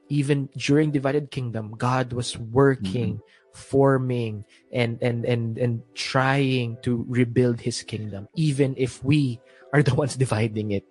even 0.10 0.50
during 0.58 0.90
divided 0.90 1.30
kingdom 1.30 1.70
god 1.78 2.14
was 2.18 2.34
working 2.50 3.22
mm-hmm. 3.22 3.54
forming 3.54 4.42
and 4.74 4.98
and 5.06 5.22
and 5.22 5.54
and 5.62 5.86
trying 5.94 6.74
to 6.82 7.06
rebuild 7.08 7.62
his 7.62 7.86
kingdom 7.86 8.26
even 8.34 8.74
if 8.74 9.06
we 9.06 9.38
are 9.70 9.86
the 9.86 9.94
ones 10.02 10.18
dividing 10.18 10.72
it 10.74 10.82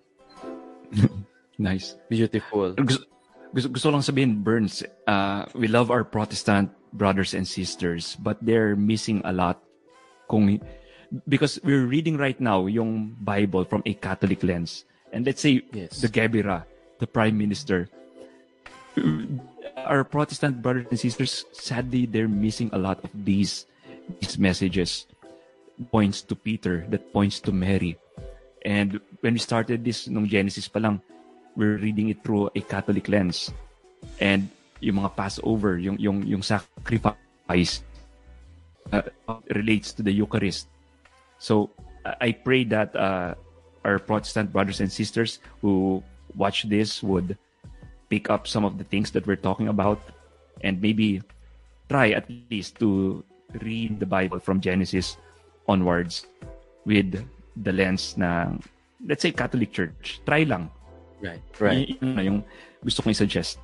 Nice. 1.59 1.99
Beautiful. 2.07 2.71
Gusto, 2.73 3.03
gusto, 3.51 3.67
gusto 3.69 3.87
lang 3.91 4.01
sabihin, 4.01 4.39
Burns, 4.39 4.81
uh, 5.05 5.43
we 5.51 5.67
love 5.67 5.91
our 5.91 6.07
Protestant 6.07 6.71
brothers 6.95 7.35
and 7.35 7.43
sisters, 7.43 8.15
but 8.23 8.39
they're 8.39 8.79
missing 8.79 9.21
a 9.27 9.35
lot 9.35 9.59
kung 10.31 10.47
because 11.27 11.59
we're 11.63 11.85
reading 11.85 12.17
right 12.17 12.39
now 12.39 12.65
yung 12.65 13.15
Bible 13.21 13.65
from 13.65 13.81
a 13.85 13.93
Catholic 13.93 14.43
lens. 14.43 14.85
And 15.11 15.25
let's 15.25 15.41
say 15.41 15.65
Yes. 15.73 16.01
the 16.01 16.09
Gebira, 16.09 16.65
the 16.99 17.07
Prime 17.07 17.37
Minister, 17.37 17.89
our 19.77 20.03
Protestant 20.03 20.61
brothers 20.61 20.87
and 20.89 20.99
sisters, 20.99 21.45
sadly, 21.51 22.05
they're 22.05 22.29
missing 22.29 22.69
a 22.73 22.77
lot 22.77 23.03
of 23.03 23.09
these 23.13 23.65
these 24.19 24.37
messages. 24.37 25.05
Points 25.91 26.21
to 26.27 26.35
Peter, 26.35 26.83
that 26.91 27.13
points 27.15 27.39
to 27.39 27.55
Mary. 27.55 27.95
And 28.67 28.99
when 29.23 29.33
we 29.33 29.39
started 29.39 29.87
this 29.87 30.11
nung 30.11 30.27
Genesis 30.27 30.67
pa 30.67 30.83
lang, 30.83 30.99
we're 31.55 31.79
reading 31.79 32.11
it 32.11 32.19
through 32.19 32.51
a 32.51 32.59
Catholic 32.59 33.07
lens. 33.07 33.47
And 34.19 34.51
yung 34.83 34.99
mga 34.99 35.15
Passover, 35.15 35.79
yung 35.79 35.95
yung 35.95 36.27
yung 36.27 36.43
sacrifice 36.43 37.79
uh, 38.91 39.07
relates 39.55 39.95
to 39.95 40.03
the 40.03 40.11
Eucharist. 40.11 40.67
So 41.39 41.71
I 42.05 42.29
I 42.29 42.29
pray 42.31 42.63
that 42.71 42.95
uh, 42.95 43.35
our 43.83 43.99
Protestant 43.99 44.51
brothers 44.51 44.79
and 44.79 44.91
sisters 44.91 45.39
who 45.61 46.03
watch 46.35 46.67
this 46.69 47.01
would 47.03 47.37
pick 48.09 48.29
up 48.29 48.47
some 48.47 48.65
of 48.65 48.77
the 48.77 48.83
things 48.83 49.11
that 49.11 49.25
we're 49.27 49.39
talking 49.39 49.67
about 49.67 50.01
and 50.61 50.81
maybe 50.81 51.21
try 51.89 52.11
at 52.11 52.29
least 52.49 52.79
to 52.79 53.23
read 53.61 53.99
the 53.99 54.05
Bible 54.05 54.39
from 54.39 54.61
Genesis 54.61 55.17
onwards 55.67 56.25
with 56.85 57.17
the 57.57 57.71
lens 57.73 58.17
na 58.17 58.53
let's 59.05 59.21
say 59.21 59.31
Catholic 59.31 59.71
Church. 59.71 60.21
Try 60.25 60.43
lang. 60.43 60.69
Right. 61.21 61.41
Right. 61.59 61.87
Y- 61.89 61.97
yun 62.01 62.15
na 62.15 62.21
yung 62.23 62.39
gusto 62.83 63.03
kong 63.03 63.11
i-suggest. 63.11 63.59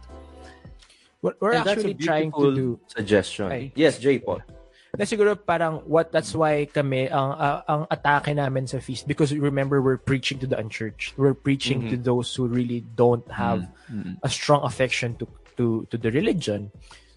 What 1.21 1.39
we're 1.41 1.57
And 1.57 1.65
that's 1.65 1.81
a 1.81 1.89
actually 1.89 1.97
trying 1.97 2.31
to 2.37 2.53
do 2.53 2.67
suggestion. 2.85 3.49
Ay. 3.49 3.73
Yes, 3.73 3.97
J. 3.97 4.19
Paul. 4.19 4.45
Na 4.97 5.05
siguro 5.05 5.35
parang 5.35 5.83
what 5.85 6.11
that's 6.11 6.33
why 6.33 6.65
kami 6.65 7.07
ang 7.11 7.31
uh, 7.35 7.61
ang 7.67 7.81
atake 7.87 8.35
namin 8.35 8.67
sa 8.67 8.79
feast 8.79 9.07
because 9.07 9.35
remember 9.35 9.81
we're 9.81 9.99
preaching 9.99 10.39
to 10.39 10.47
the 10.47 10.57
unchurched. 10.57 11.17
We're 11.17 11.37
preaching 11.37 11.89
to 11.91 11.97
those 11.97 12.33
who 12.33 12.47
really 12.47 12.83
don't 12.95 13.25
have 13.31 13.67
a 14.23 14.29
strong 14.29 14.63
affection 14.63 15.15
to 15.19 15.27
to 15.59 15.87
to 15.91 15.95
the 15.97 16.11
religion. 16.11 16.71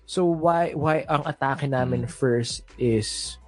So 0.09 0.25
why 0.25 0.73
why 0.73 1.05
ang 1.07 1.25
atake 1.29 1.69
namin 1.69 2.09
first 2.09 2.65
is 2.81 3.39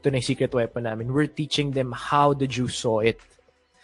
ito 0.00 0.08
na 0.08 0.24
secret 0.24 0.52
weapon 0.56 0.88
namin. 0.88 1.12
We're 1.12 1.28
teaching 1.28 1.76
them 1.76 1.92
how 1.92 2.32
the 2.32 2.48
Jews 2.48 2.72
saw 2.72 3.04
it. 3.04 3.20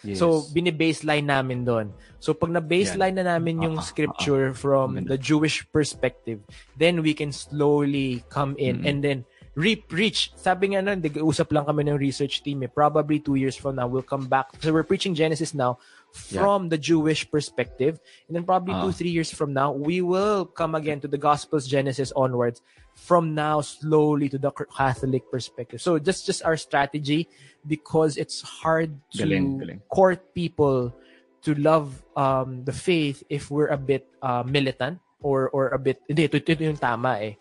Yes. 0.04 0.20
So, 0.20 0.44
bini-baseline 0.52 1.28
namin 1.28 1.64
doon. 1.64 1.92
So, 2.20 2.32
pag 2.32 2.52
na-baseline 2.52 3.16
na 3.20 3.36
namin 3.36 3.64
yung 3.64 3.76
ah, 3.76 3.84
scripture 3.84 4.56
from 4.56 4.96
Maganda. 4.96 5.16
the 5.16 5.18
Jewish 5.18 5.66
perspective, 5.68 6.40
then 6.76 7.04
we 7.04 7.12
can 7.12 7.32
slowly 7.32 8.24
come 8.32 8.56
in 8.56 8.86
and 8.88 9.04
then 9.04 9.26
re-preach. 9.56 10.36
Sabi 10.36 10.76
nga 10.76 10.84
nun, 10.84 11.00
usap 11.00 11.48
lang 11.50 11.64
kami 11.64 11.88
ng 11.88 11.96
research 11.96 12.44
team 12.44 12.60
eh, 12.62 12.68
probably 12.70 13.18
two 13.18 13.40
years 13.40 13.56
from 13.56 13.74
now, 13.80 13.88
we'll 13.88 14.04
come 14.04 14.28
back. 14.28 14.52
So, 14.60 14.70
we're 14.70 14.84
preaching 14.86 15.16
Genesis 15.16 15.56
now 15.56 15.80
from 16.12 16.68
the 16.68 16.76
Jewish 16.76 17.24
perspective. 17.24 17.98
And 18.28 18.36
then 18.36 18.44
probably 18.44 18.76
two, 18.76 18.92
Ah. 18.92 18.96
three 18.96 19.10
years 19.10 19.32
from 19.32 19.56
now, 19.56 19.72
we 19.72 20.04
will 20.04 20.44
come 20.44 20.76
again 20.76 21.00
to 21.00 21.08
the 21.08 21.16
Gospels, 21.18 21.66
Genesis 21.66 22.12
onwards. 22.12 22.60
From 22.96 23.34
now, 23.36 23.60
slowly 23.60 24.28
to 24.32 24.38
the 24.38 24.52
Catholic 24.52 25.28
perspective. 25.32 25.80
So, 25.80 25.96
just 26.00 26.24
just 26.24 26.40
our 26.44 26.56
strategy 26.56 27.28
because 27.64 28.16
it's 28.16 28.40
hard 28.40 28.96
to 29.16 29.24
Galing, 29.24 29.60
galing. 29.60 29.80
court 29.92 30.32
people 30.32 30.96
to 31.44 31.52
love 31.60 32.00
um, 32.16 32.64
the 32.64 32.72
faith 32.72 33.20
if 33.28 33.52
we're 33.52 33.68
a 33.68 33.76
bit 33.76 34.08
uh, 34.24 34.44
militant 34.48 35.00
or 35.24 35.48
or 35.50 35.72
a 35.72 35.80
bit 35.80 35.96
hindi 36.06 36.28
ito, 36.28 36.36
ito 36.36 36.60
yung 36.60 36.76
tama 36.76 37.16
eh. 37.18 37.34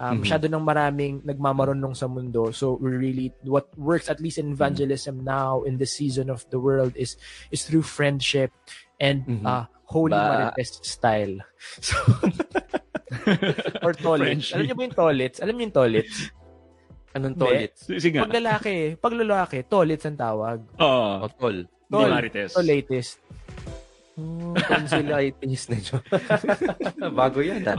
Um, 0.00 0.24
masyado 0.24 0.48
nang 0.48 0.64
maraming 0.64 1.20
nagmamarunong 1.22 1.92
sa 1.92 2.08
mundo. 2.08 2.50
So 2.50 2.80
we 2.80 2.88
really 2.90 3.26
what 3.44 3.68
works 3.76 4.08
at 4.08 4.18
least 4.18 4.40
in 4.40 4.52
evangelism 4.52 5.20
now 5.22 5.62
in 5.62 5.76
the 5.76 5.86
season 5.86 6.32
of 6.32 6.42
the 6.48 6.58
world 6.58 6.96
is 6.96 7.20
is 7.52 7.68
through 7.68 7.84
friendship 7.84 8.48
and 8.96 9.22
uh, 9.44 9.68
holy 9.84 10.16
Ba- 10.16 10.52
marites 10.56 10.80
style. 10.82 11.38
So 11.84 11.96
or 13.84 13.92
Friendship. 13.96 14.56
alam 14.56 14.64
niyo 14.68 14.76
ba 14.76 14.82
yung 14.84 14.96
tolets 14.96 15.36
alam 15.40 15.52
niyo 15.56 15.64
yung 15.68 15.76
tolets 15.76 16.16
Anong 17.16 17.40
toilet? 17.40 17.72
Sige 17.74 18.12
nga. 18.12 18.28
pag 18.28 18.36
lalaki 18.36 18.74
pag 19.00 19.14
lalaki 19.16 19.64
tolets 19.64 20.04
ang 20.04 20.20
tawag. 20.20 20.60
Oh, 20.76 21.24
O, 21.24 21.28
tol. 21.32 21.64
Tol. 21.88 22.04
marites. 22.12 22.52
so 22.52 22.60
latest 22.60 23.16
Oh, 24.18 24.50
tonsillitis 24.66 25.70
na 25.70 25.78
dyan. 25.78 26.02
Bago 27.18 27.38
yan. 27.38 27.62
ah. 27.70 27.78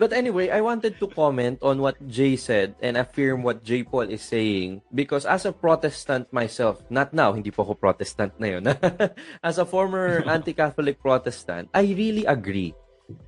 But 0.00 0.16
anyway, 0.16 0.48
I 0.48 0.64
wanted 0.64 0.96
to 0.96 1.06
comment 1.12 1.60
on 1.60 1.84
what 1.84 2.00
Jay 2.08 2.40
said 2.40 2.72
and 2.80 2.96
affirm 2.96 3.44
what 3.44 3.60
Jay 3.60 3.84
Paul 3.84 4.08
is 4.08 4.24
saying 4.24 4.80
because 4.96 5.28
as 5.28 5.44
a 5.44 5.52
Protestant 5.52 6.32
myself, 6.32 6.80
not 6.88 7.12
now, 7.12 7.36
hindi 7.36 7.52
po 7.52 7.68
ako 7.68 7.76
Protestant 7.76 8.32
na 8.40 8.56
yun. 8.56 8.64
as 9.44 9.60
a 9.60 9.68
former 9.68 10.24
anti-Catholic 10.36 10.96
Protestant, 10.96 11.68
I 11.76 11.92
really 11.92 12.24
agree 12.24 12.72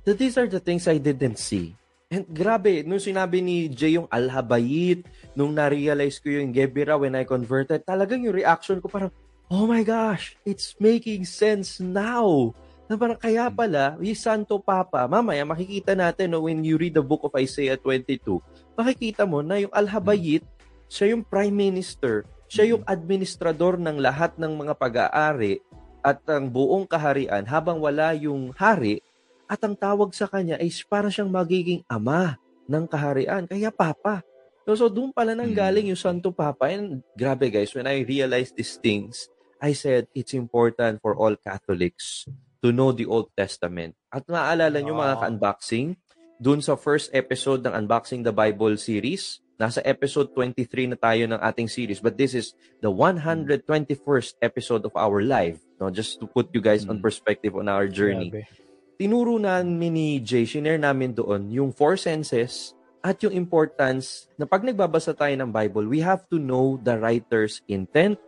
that 0.09 0.17
these 0.17 0.33
are 0.41 0.49
the 0.49 0.59
things 0.59 0.89
I 0.89 0.97
didn't 0.97 1.37
see. 1.37 1.77
And 2.09 2.25
grabe, 2.29 2.85
nung 2.85 3.01
sinabi 3.01 3.41
ni 3.41 3.69
Jay 3.69 3.97
yung 3.97 4.09
alhabayit, 4.09 5.05
nung 5.33 5.53
na-realize 5.53 6.17
ko 6.21 6.29
yung 6.29 6.53
Gebira 6.53 6.97
when 6.97 7.13
I 7.13 7.25
converted, 7.25 7.85
talagang 7.85 8.21
yung 8.25 8.37
reaction 8.37 8.81
ko 8.81 8.89
parang, 8.89 9.13
oh 9.53 9.69
my 9.69 9.85
gosh, 9.85 10.33
it's 10.41 10.73
making 10.81 11.29
sense 11.29 11.77
now. 11.77 12.49
Na 12.89 12.97
parang 12.97 13.21
kaya 13.21 13.53
pala, 13.53 13.93
yung 14.01 14.17
Santo 14.17 14.57
Papa, 14.57 15.05
mamaya 15.05 15.45
makikita 15.45 15.93
natin 15.93 16.33
no, 16.33 16.49
when 16.49 16.65
you 16.65 16.73
read 16.73 16.97
the 16.97 17.05
book 17.05 17.21
of 17.21 17.37
Isaiah 17.37 17.77
22, 17.77 18.41
makikita 18.73 19.29
mo 19.29 19.45
na 19.45 19.61
yung 19.61 19.69
Alhabayit, 19.69 20.41
siya 20.89 21.13
yung 21.13 21.21
prime 21.21 21.53
minister, 21.53 22.25
siya 22.49 22.73
yung 22.73 22.83
administrador 22.89 23.77
ng 23.77 24.01
lahat 24.01 24.33
ng 24.41 24.51
mga 24.57 24.73
pag-aari 24.73 25.61
at 26.01 26.19
ang 26.27 26.49
buong 26.49 26.89
kaharian 26.89 27.45
habang 27.45 27.77
wala 27.77 28.11
yung 28.17 28.51
hari 28.57 29.05
at 29.45 29.61
ang 29.61 29.77
tawag 29.77 30.11
sa 30.17 30.25
kanya 30.25 30.57
ay 30.57 30.73
para 30.89 31.13
siyang 31.13 31.29
magiging 31.29 31.85
ama 31.85 32.41
ng 32.65 32.89
kaharian. 32.89 33.45
Kaya 33.45 33.69
Papa. 33.69 34.25
So, 34.65 34.75
so 34.75 34.87
doon 34.87 35.13
pala 35.13 35.37
nang 35.37 35.51
galing 35.51 35.93
yung 35.93 35.99
Santo 35.99 36.33
Papa. 36.33 36.73
And 36.73 37.05
grabe 37.15 37.53
guys, 37.53 37.71
when 37.75 37.87
I 37.87 38.01
realized 38.03 38.57
these 38.57 38.79
things, 38.79 39.32
I 39.63 39.71
said 39.71 40.11
it's 40.11 40.35
important 40.35 40.99
for 40.99 41.15
all 41.15 41.39
Catholics 41.39 42.27
to 42.59 42.75
know 42.75 42.91
the 42.91 43.07
Old 43.07 43.31
Testament. 43.31 43.95
At 44.11 44.27
maaalala 44.27 44.83
nyo 44.83 44.91
mga 44.93 45.15
Wow. 45.15 45.21
ka-unboxing, 45.23 45.95
dun 46.35 46.59
sa 46.59 46.75
first 46.75 47.07
episode 47.15 47.63
ng 47.63 47.71
Unboxing 47.71 48.27
the 48.27 48.35
Bible 48.35 48.75
series, 48.75 49.39
nasa 49.55 49.79
episode 49.87 50.35
23 50.35 50.91
na 50.91 50.99
tayo 50.99 51.23
ng 51.23 51.39
ating 51.39 51.71
series. 51.71 52.03
But 52.03 52.19
this 52.19 52.35
is 52.35 52.51
the 52.83 52.91
121st 52.91 54.35
episode 54.41 54.83
of 54.83 54.91
our 54.99 55.23
live. 55.23 55.63
No, 55.79 55.87
just 55.87 56.19
to 56.19 56.27
put 56.27 56.51
you 56.51 56.59
guys 56.59 56.83
on 56.83 56.99
Mm. 56.99 57.03
perspective 57.03 57.55
on 57.55 57.71
our 57.71 57.87
journey 57.87 58.31
Grabe. 58.35 58.47
tinuro 58.93 59.39
namin 59.39 59.95
ni 59.95 60.09
Jay, 60.19 60.43
shinare 60.43 60.79
namin 60.79 61.15
doon 61.15 61.47
yung 61.47 61.71
four 61.71 61.95
senses 61.95 62.75
at 62.99 63.19
yung 63.19 63.31
importance 63.31 64.27
na 64.35 64.43
pag 64.43 64.63
nagbabasa 64.63 65.11
tayo 65.11 65.31
ng 65.31 65.47
Bible, 65.49 65.87
we 65.87 65.99
have 65.99 66.23
to 66.27 66.35
know 66.35 66.75
the 66.79 66.95
writer's 66.95 67.63
intent 67.67 68.19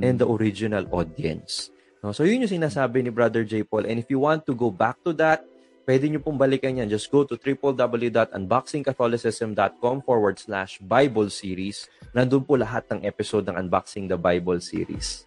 and 0.00 0.16
the 0.16 0.24
original 0.28 0.88
audience. 0.92 1.70
No? 2.00 2.12
So 2.12 2.24
yun 2.24 2.40
yung 2.44 2.52
sinasabi 2.62 3.02
ni 3.04 3.10
Brother 3.12 3.44
J. 3.44 3.62
Paul. 3.62 3.84
And 3.84 3.98
if 4.00 4.08
you 4.08 4.18
want 4.18 4.46
to 4.48 4.56
go 4.56 4.70
back 4.72 4.96
to 5.04 5.12
that, 5.20 5.44
pwede 5.84 6.08
nyo 6.08 6.20
pong 6.22 6.38
balikan 6.38 6.78
yan. 6.78 6.88
Just 6.88 7.10
go 7.10 7.24
to 7.26 7.36
www.unboxingcatholicism.com 7.36 10.02
forward 10.02 10.38
slash 10.38 10.78
Bible 10.80 11.28
series. 11.28 11.88
Nandun 12.16 12.46
po 12.46 12.56
lahat 12.56 12.86
ng 12.92 13.04
episode 13.04 13.48
ng 13.50 13.56
Unboxing 13.56 14.08
the 14.08 14.18
Bible 14.18 14.60
series. 14.62 15.26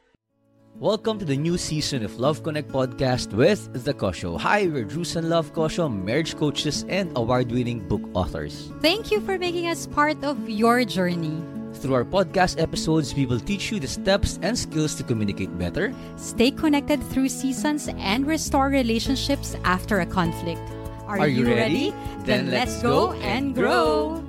Welcome 0.79 1.19
to 1.19 1.25
the 1.25 1.38
new 1.38 1.57
season 1.57 2.03
of 2.03 2.19
Love 2.19 2.43
Connect 2.43 2.67
podcast 2.67 3.32
with 3.32 3.71
The 3.86 3.93
Kosho. 3.93 4.38
Hi, 4.38 4.67
we're 4.67 4.84
Drews 4.84 5.15
and 5.15 5.30
Love 5.30 5.53
Kosho, 5.53 5.88
marriage 5.88 6.36
coaches 6.36 6.84
and 6.89 7.15
award-winning 7.15 7.88
book 7.88 8.01
authors. 8.13 8.73
Thank 8.82 9.09
you 9.09 9.21
for 9.21 9.39
making 9.39 9.67
us 9.67 9.88
part 9.88 10.21
of 10.26 10.49
your 10.49 10.84
journey. 10.84 11.41
Through 11.76 11.93
our 11.93 12.03
podcast 12.03 12.59
episodes, 12.59 13.15
we 13.15 13.26
will 13.26 13.39
teach 13.39 13.71
you 13.71 13.80
the 13.80 13.88
steps 13.88 14.38
and 14.41 14.59
skills 14.59 14.95
to 14.95 15.03
communicate 15.03 15.57
better, 15.57 15.95
Stay 16.17 16.51
connected 16.51 17.01
through 17.07 17.30
seasons 17.30 17.88
and 17.95 18.28
restore 18.28 18.67
relationships 18.67 19.55
after 19.63 20.01
a 20.01 20.05
conflict. 20.05 20.59
Are 21.07 21.30
you 21.30 21.47
ready? 21.47 21.93
Then 22.26 22.51
let's 22.51 22.82
go 22.82 23.13
and 23.23 23.55
grow. 23.55 24.21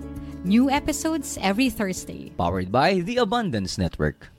New 0.44 0.70
episodes 0.70 1.38
every 1.42 1.70
Thursday. 1.70 2.30
powered 2.38 2.70
by 2.70 3.00
the 3.00 3.16
Abundance 3.16 3.78
Network. 3.78 4.30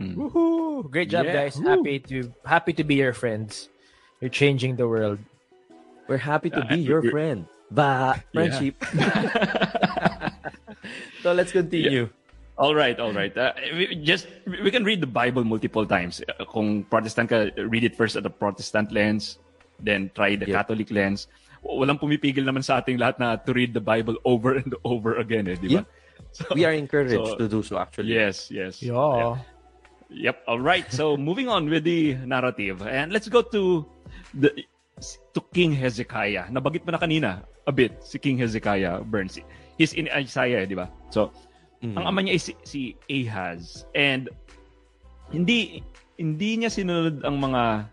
Woohoo! 0.00 0.90
Great 0.90 1.08
job, 1.08 1.24
Yeah. 1.26 1.48
guys. 1.48 1.56
Happy 1.56 1.98
to 2.12 2.32
happy 2.44 2.72
to 2.76 2.84
be 2.84 2.96
your 3.00 3.12
friends. 3.12 3.68
You're 4.20 4.32
changing 4.32 4.76
the 4.76 4.88
world. 4.88 5.18
We're 6.08 6.20
happy 6.22 6.50
to 6.52 6.62
be 6.68 6.84
Uh, 6.84 6.88
your 6.96 7.02
friend. 7.10 7.46
Ba, 7.72 8.22
friendship. 8.32 8.76
so 11.22 11.32
let's 11.32 11.52
continue. 11.52 12.08
All 12.56 12.74
right, 12.74 12.96
all 13.00 13.12
right. 13.12 13.36
Uh, 13.36 13.52
we, 13.74 13.96
just 14.00 14.28
we 14.46 14.70
can 14.70 14.84
read 14.84 15.00
the 15.02 15.10
Bible 15.10 15.44
multiple 15.44 15.84
times. 15.84 16.22
Uh, 16.24 16.44
Kung 16.48 16.84
Protestant 16.88 17.28
ka, 17.28 17.52
read 17.68 17.84
it 17.84 17.96
first 17.96 18.16
at 18.16 18.22
the 18.22 18.32
Protestant 18.32 18.92
lens. 18.92 19.38
then 19.76 20.08
try 20.16 20.32
the 20.40 20.48
Yep. 20.48 20.56
Catholic 20.56 20.88
lens. 20.88 21.28
W- 21.60 21.84
Walang 21.84 22.00
pumipigil 22.00 22.48
naman 22.48 22.64
sa 22.64 22.80
ating 22.80 22.96
lahat 22.96 23.20
na 23.20 23.36
to 23.36 23.52
read 23.52 23.76
the 23.76 23.84
Bible 23.84 24.16
over 24.24 24.56
and 24.56 24.72
over 24.88 25.20
again, 25.20 25.44
eh, 25.52 25.56
di 25.60 25.76
ba? 25.76 25.84
So, 26.32 26.48
We 26.56 26.64
are 26.64 26.72
encouraged 26.72 27.12
So, 27.12 27.36
to 27.36 27.44
do 27.44 27.60
so 27.60 27.76
actually. 27.76 28.16
yes, 28.16 28.48
yes. 28.48 28.80
Yeah. 28.80 29.36
Yep. 30.10 30.46
All 30.46 30.60
right. 30.60 30.86
So 30.92 31.16
moving 31.28 31.48
on 31.48 31.68
with 31.68 31.84
the 31.84 32.14
narrative, 32.22 32.82
and 32.86 33.12
let's 33.12 33.28
go 33.28 33.42
to 33.42 33.84
the 34.32 34.54
to 35.34 35.40
King 35.52 35.72
Hezekiah. 35.76 36.48
Nabagit 36.48 36.86
mo 36.86 36.94
na 36.94 37.00
kanina 37.00 37.44
a 37.66 37.72
bit 37.72 38.00
si 38.00 38.16
King 38.18 38.38
Hezekiah 38.38 39.02
Burns. 39.04 39.36
He's 39.76 39.92
in 39.92 40.08
Isaiah, 40.08 40.64
di 40.64 40.72
ba? 40.78 40.88
So 41.12 41.28
Mhm. 41.84 41.96
ang 42.00 42.04
ama 42.08 42.18
niya 42.24 42.40
is 42.40 42.48
si, 42.48 42.52
si 42.64 42.80
Ahaz 43.12 43.84
and 43.92 44.32
hindi 45.28 45.84
hindi 46.16 46.56
niya 46.56 46.72
sinunod 46.72 47.20
ang 47.20 47.36
mga 47.36 47.92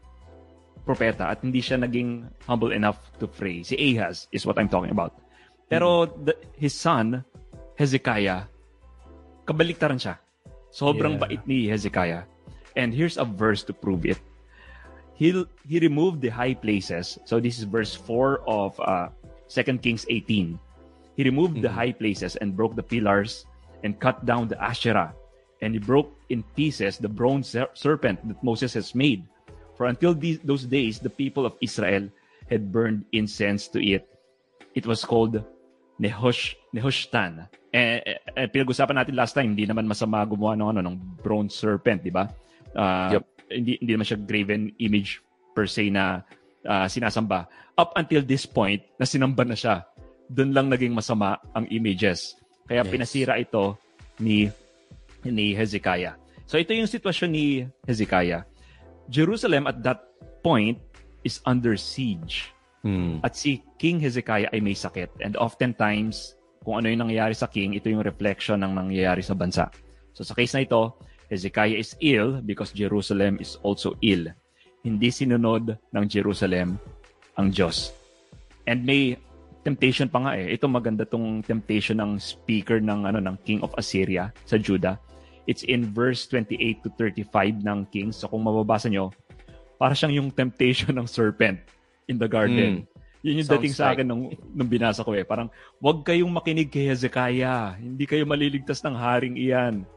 propeta 0.88 1.28
at 1.28 1.44
hindi 1.44 1.60
siya 1.60 1.80
naging 1.84 2.28
humble 2.48 2.72
enough 2.72 3.00
to 3.20 3.28
pray. 3.28 3.60
Si 3.64 3.76
Ahaz 3.76 4.32
is 4.32 4.48
what 4.48 4.56
I'm 4.56 4.72
talking 4.72 4.92
about. 4.92 5.12
Pero 5.68 6.08
the, 6.08 6.36
his 6.56 6.72
son, 6.72 7.24
Hezekiah, 7.76 8.48
kabaliktaran 9.44 10.00
siya. 10.00 10.16
Sobrang 10.74 11.22
Yeah. 11.22 11.28
bait 11.30 11.42
ni 11.46 11.70
Hezekiah. 11.70 12.26
And 12.74 12.90
here's 12.90 13.22
a 13.22 13.26
verse 13.26 13.62
to 13.70 13.74
prove 13.74 14.10
it. 14.10 14.18
He 15.14 15.30
he 15.70 15.78
removed 15.78 16.26
the 16.26 16.34
high 16.34 16.58
places. 16.58 17.22
So 17.30 17.38
this 17.38 17.62
is 17.62 17.70
verse 17.70 17.94
4 17.94 18.42
of 18.50 18.74
uh, 18.82 19.14
2 19.46 19.78
Kings 19.78 20.10
18. 20.10 20.58
He 21.14 21.22
removed 21.22 21.62
the 21.62 21.70
Mhm. 21.70 21.78
high 21.78 21.94
places 21.94 22.34
and 22.42 22.58
broke 22.58 22.74
the 22.74 22.82
pillars 22.82 23.46
and 23.86 23.94
cut 24.02 24.26
down 24.26 24.50
the 24.50 24.58
Asherah. 24.58 25.14
And 25.62 25.78
he 25.78 25.80
broke 25.80 26.10
in 26.34 26.42
pieces 26.58 26.98
the 26.98 27.08
bronze 27.08 27.54
ser- 27.54 27.70
serpent 27.78 28.26
that 28.26 28.42
Moses 28.42 28.74
has 28.74 28.98
made. 28.98 29.22
For 29.78 29.86
until 29.86 30.18
these, 30.18 30.42
those 30.42 30.66
days, 30.66 30.98
the 30.98 31.14
people 31.14 31.46
of 31.46 31.54
Israel 31.62 32.10
had 32.50 32.74
burned 32.74 33.06
incense 33.14 33.70
to 33.72 33.80
it. 33.80 34.10
It 34.74 34.90
was 34.90 35.06
called 35.06 35.38
Nehush, 36.02 36.58
Nehushtan. 36.74 37.48
Eh, 37.74 38.02
eh, 38.02 38.18
eh, 38.22 38.48
pinag-usapan 38.50 39.02
natin 39.02 39.18
last 39.18 39.34
time, 39.34 39.54
hindi 39.54 39.66
naman 39.66 39.86
masama 39.86 40.22
gumawa 40.26 40.54
ng, 40.58 40.70
ano, 40.78 40.82
ng 40.86 40.96
bronze 41.22 41.54
serpent, 41.58 42.02
di 42.02 42.14
ba? 42.14 42.30
Ah, 42.74 43.18
Yep. 43.18 43.24
Hindi, 43.54 43.74
hindi 43.82 43.92
naman 43.94 44.08
siya 44.08 44.18
graven 44.18 44.64
image 44.82 45.22
per 45.54 45.70
se 45.70 45.90
na 45.94 46.22
ah, 46.66 46.88
sinasamba. 46.90 47.46
Up 47.78 47.94
until 47.98 48.22
this 48.24 48.46
point, 48.46 48.82
na 48.98 49.06
sinamba 49.06 49.44
na 49.46 49.58
siya, 49.58 49.86
doon 50.30 50.54
lang 50.54 50.68
naging 50.70 50.94
masama 50.94 51.38
ang 51.54 51.68
images. 51.70 52.38
Kaya 52.66 52.82
Yes. 52.86 52.90
pinasira 52.90 53.36
ito 53.38 53.76
ni 54.18 54.48
ni 55.26 55.52
Hezekiah. 55.54 56.16
So 56.48 56.56
ito 56.56 56.72
yung 56.72 56.88
sitwasyon 56.88 57.30
ni 57.32 57.46
Hezekiah. 57.84 58.46
Jerusalem 59.12 59.68
at 59.68 59.84
that 59.84 60.00
point 60.46 60.80
is 61.24 61.44
under 61.44 61.76
siege. 61.76 62.53
Hmm. 62.84 63.24
At 63.24 63.40
si 63.40 63.64
King 63.80 64.04
Hezekiah 64.04 64.52
ay 64.52 64.60
may 64.60 64.76
sakit. 64.76 65.24
And 65.24 65.40
oftentimes, 65.40 66.36
kung 66.64 66.84
ano 66.84 66.92
yung 66.92 67.08
nangyayari 67.08 67.32
sa 67.32 67.48
king, 67.48 67.76
ito 67.76 67.88
yung 67.88 68.04
reflection 68.04 68.60
ng 68.60 68.76
nangyayari 68.76 69.24
sa 69.24 69.36
bansa. 69.36 69.72
So 70.12 70.28
sa 70.28 70.36
case 70.36 70.52
na 70.56 70.68
ito, 70.68 70.96
Hezekiah 71.32 71.80
is 71.80 71.96
ill 72.04 72.44
because 72.44 72.76
Jerusalem 72.76 73.40
is 73.40 73.56
also 73.64 73.96
ill. 74.04 74.28
Hindi 74.84 75.10
sinunod 75.10 75.80
ng 75.96 76.06
Jerusalem 76.12 76.76
ang 77.40 77.56
Diyos. 77.56 77.96
And 78.68 78.84
may 78.84 79.16
temptation 79.64 80.12
pa 80.12 80.20
nga 80.28 80.32
eh. 80.36 80.52
Ito 80.52 80.68
maganda 80.68 81.08
tong 81.08 81.40
temptation 81.40 82.04
ng 82.04 82.20
speaker 82.20 82.84
ng 82.84 83.08
ano 83.08 83.24
ng 83.24 83.36
King 83.48 83.64
of 83.64 83.72
Assyria 83.80 84.36
sa 84.44 84.60
Judah. 84.60 85.00
It's 85.48 85.64
in 85.64 85.92
verse 85.92 86.28
28 86.28 86.84
to 86.84 86.90
35 87.00 87.64
ng 87.64 87.80
Kings. 87.92 88.20
So 88.20 88.28
kung 88.32 88.44
mababasa 88.44 88.92
nyo, 88.92 89.12
para 89.80 89.96
siyang 89.96 90.16
yung 90.20 90.30
temptation 90.32 90.96
ng 91.00 91.08
serpent 91.08 91.64
in 92.08 92.18
the 92.20 92.28
garden. 92.28 92.88
Yun 93.24 93.40
yung 93.40 93.48
Sounds 93.48 93.64
dating 93.64 93.76
sa 93.76 93.96
akin 93.96 94.04
nung, 94.04 94.36
nung 94.52 94.68
binasa 94.68 95.00
ko 95.00 95.16
eh. 95.16 95.24
Parang, 95.24 95.48
wag 95.80 96.04
kayong 96.04 96.28
makinig 96.28 96.68
kay 96.68 96.92
Hezekiah. 96.92 97.80
Hindi 97.80 98.04
kayo 98.04 98.28
maliligtas 98.28 98.84
ng 98.84 99.00
haring 99.00 99.40
iyan. 99.40 99.88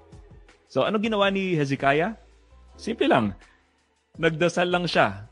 So, 0.71 0.87
ano 0.87 1.03
ginawa 1.03 1.27
ni 1.35 1.59
Hezekiah? 1.59 2.15
Simple 2.79 3.11
lang. 3.11 3.35
Nagdasal 4.15 4.71
lang 4.71 4.87
siya 4.87 5.27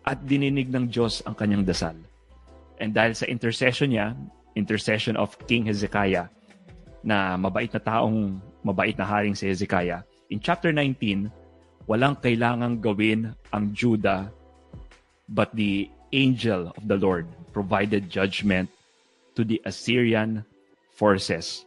at 0.00 0.18
dininig 0.24 0.72
ng 0.72 0.88
Diyos 0.88 1.20
ang 1.28 1.36
kanyang 1.36 1.68
dasal. 1.68 1.96
And 2.80 2.96
dahil 2.96 3.12
sa 3.12 3.28
intercession 3.28 3.92
niya, 3.92 4.16
intercession 4.56 5.20
of 5.20 5.36
King 5.44 5.68
Hezekiah, 5.68 6.32
na 7.04 7.36
mabait 7.36 7.68
na 7.68 7.80
taong 7.80 8.40
mabait 8.64 8.96
na 8.96 9.04
haring 9.04 9.36
si 9.36 9.44
Hezekiah, 9.44 10.04
in 10.32 10.40
chapter 10.40 10.72
19, 10.72 11.28
walang 11.84 12.16
kailangang 12.16 12.80
gawin 12.80 13.36
ang 13.52 13.72
Judah 13.76 14.32
but 15.30 15.54
the 15.54 15.88
angel 16.12 16.74
of 16.76 16.82
the 16.86 16.98
Lord 16.98 17.26
provided 17.54 18.10
judgment 18.10 18.68
to 19.34 19.44
the 19.46 19.62
Assyrian 19.64 20.44
forces. 20.90 21.64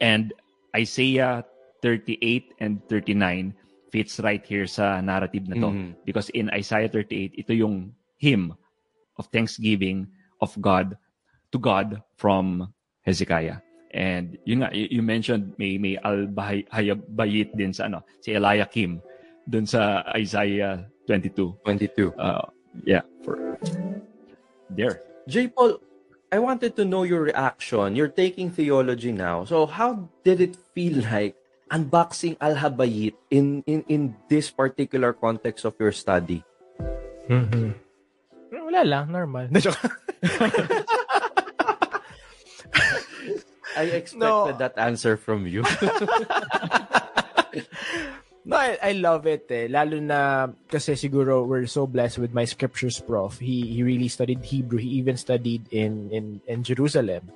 And 0.00 0.32
Isaiah 0.76 1.44
38 1.82 2.54
and 2.60 2.84
39 2.88 3.54
fits 3.90 4.20
right 4.20 4.44
here 4.44 4.68
sa 4.68 5.00
narrative 5.00 5.48
na 5.48 5.56
to. 5.58 5.70
Mhm. 5.72 5.90
Because 6.04 6.30
in 6.30 6.52
Isaiah 6.54 6.88
38, 6.88 7.34
ito 7.34 7.52
yung 7.56 7.96
hymn 8.20 8.54
of 9.18 9.26
thanksgiving 9.32 10.06
of 10.38 10.54
God 10.60 10.94
to 11.50 11.58
God 11.58 11.98
from 12.14 12.70
Hezekiah. 13.02 13.64
And 13.90 14.38
yun 14.46 14.62
nga, 14.62 14.70
you 14.70 15.02
mentioned 15.02 15.58
may 15.58 15.74
may 15.74 15.98
al-Hayabayit 15.98 17.58
din 17.58 17.74
sa 17.74 17.90
ano, 17.90 18.06
si 18.22 18.30
Eliakim 18.30 19.02
dun 19.48 19.66
sa 19.66 20.02
Isaiah 20.16 20.84
22. 21.06 21.56
22. 21.64 22.12
Uh, 22.18 22.46
yeah, 22.84 23.02
for 23.24 23.58
there. 24.70 25.00
J. 25.26 25.48
Paul, 25.48 25.78
I 26.30 26.38
wanted 26.38 26.76
to 26.76 26.84
know 26.84 27.02
your 27.02 27.22
reaction. 27.22 27.96
You're 27.96 28.12
taking 28.12 28.50
theology 28.50 29.10
now. 29.12 29.44
So 29.44 29.66
how 29.66 30.08
did 30.22 30.40
it 30.40 30.54
feel 30.74 31.02
like 31.02 31.34
unboxing 31.70 32.36
Al-Habayit 32.40 33.14
in, 33.30 33.62
in, 33.66 33.84
in 33.88 34.14
this 34.28 34.50
particular 34.50 35.12
context 35.12 35.64
of 35.64 35.74
your 35.78 35.92
study? 35.92 36.42
Mhm. 37.30 37.74
Wala 38.50 38.82
lang, 38.86 39.10
normal. 39.10 39.46
I 43.76 43.84
expected 43.94 44.18
No. 44.18 44.50
that 44.58 44.74
answer 44.76 45.16
from 45.16 45.46
you. 45.46 45.62
No, 48.50 48.58
I, 48.58 48.74
I 48.82 48.92
love 48.98 49.30
it 49.30 49.46
eh. 49.46 49.70
Lalo 49.70 50.02
na 50.02 50.50
kasi 50.66 50.98
siguro 50.98 51.46
we're 51.46 51.70
so 51.70 51.86
blessed 51.86 52.18
with 52.18 52.34
my 52.34 52.42
scriptures 52.42 52.98
prof. 52.98 53.38
He 53.38 53.62
he 53.62 53.86
really 53.86 54.10
studied 54.10 54.42
Hebrew. 54.42 54.82
He 54.82 54.98
even 54.98 55.14
studied 55.14 55.70
in 55.70 56.10
in 56.10 56.42
in 56.50 56.66
Jerusalem. 56.66 57.30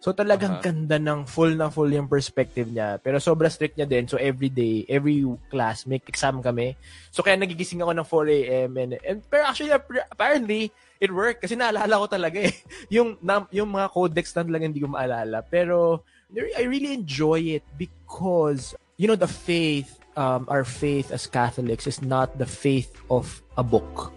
So 0.00 0.16
talagang 0.16 0.62
Aha. 0.62 0.64
ganda 0.64 0.96
ng 0.96 1.28
full 1.28 1.58
na 1.58 1.68
full 1.68 1.90
yung 1.92 2.08
perspective 2.08 2.70
niya. 2.72 2.96
Pero 3.04 3.20
sobra 3.20 3.52
strict 3.52 3.76
niya 3.76 3.84
din. 3.84 4.08
So 4.08 4.16
every 4.16 4.48
day, 4.48 4.88
every 4.88 5.26
class, 5.52 5.84
may 5.84 6.00
exam 6.00 6.40
kami. 6.40 6.72
So 7.12 7.20
kaya 7.20 7.36
nagigising 7.36 7.84
ako 7.84 7.92
ng 7.92 8.08
4 8.08 8.38
a.m. 8.40 8.70
And, 8.80 8.92
and, 9.04 9.18
pero 9.28 9.44
actually, 9.44 9.76
apparently, 9.76 10.72
it 10.96 11.12
worked. 11.12 11.44
Kasi 11.44 11.52
naalala 11.52 12.00
ko 12.00 12.08
talaga 12.08 12.40
eh. 12.48 12.54
Yung, 12.96 13.20
na, 13.20 13.44
yung 13.52 13.68
mga 13.68 13.92
codex 13.92 14.32
na 14.32 14.48
talaga 14.48 14.64
hindi 14.64 14.80
ko 14.80 14.88
maalala. 14.88 15.44
Pero 15.44 16.00
I 16.32 16.64
really 16.64 16.96
enjoy 16.96 17.60
it 17.60 17.64
because, 17.76 18.72
you 18.96 19.04
know, 19.04 19.20
the 19.20 19.28
faith, 19.28 19.99
um, 20.16 20.46
our 20.48 20.64
faith 20.64 21.10
as 21.12 21.26
Catholics 21.26 21.86
is 21.86 22.02
not 22.02 22.38
the 22.38 22.46
faith 22.46 22.90
of 23.10 23.42
a 23.56 23.62
book. 23.62 24.12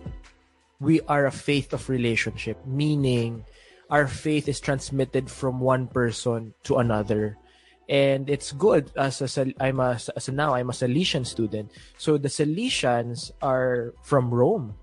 We 0.80 1.02
are 1.08 1.26
a 1.26 1.32
faith 1.32 1.74
of 1.74 1.90
relationship, 1.90 2.58
meaning 2.66 3.46
our 3.90 4.08
faith 4.08 4.48
is 4.48 4.60
transmitted 4.60 5.30
from 5.30 5.60
one 5.60 5.88
person 5.88 6.54
to 6.64 6.78
another. 6.78 7.38
And 7.90 8.30
it's 8.30 8.52
good 8.52 8.92
as 8.96 9.22
a, 9.22 9.54
I'm 9.60 9.80
a, 9.80 10.00
as 10.16 10.28
a 10.28 10.32
now 10.32 10.56
I'm 10.56 10.70
a 10.70 10.74
Salesian 10.74 11.26
student. 11.26 11.72
So 11.98 12.18
the 12.18 12.30
Salesians 12.30 13.32
are 13.42 13.94
from 14.04 14.34
Rome. 14.34 14.76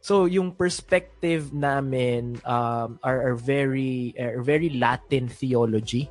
So 0.00 0.24
yung 0.24 0.52
perspective 0.52 1.52
namin 1.52 2.40
um, 2.46 2.98
are, 3.02 3.30
are 3.30 3.34
very 3.34 4.14
are 4.18 4.42
very 4.42 4.70
Latin 4.70 5.28
theology. 5.28 6.08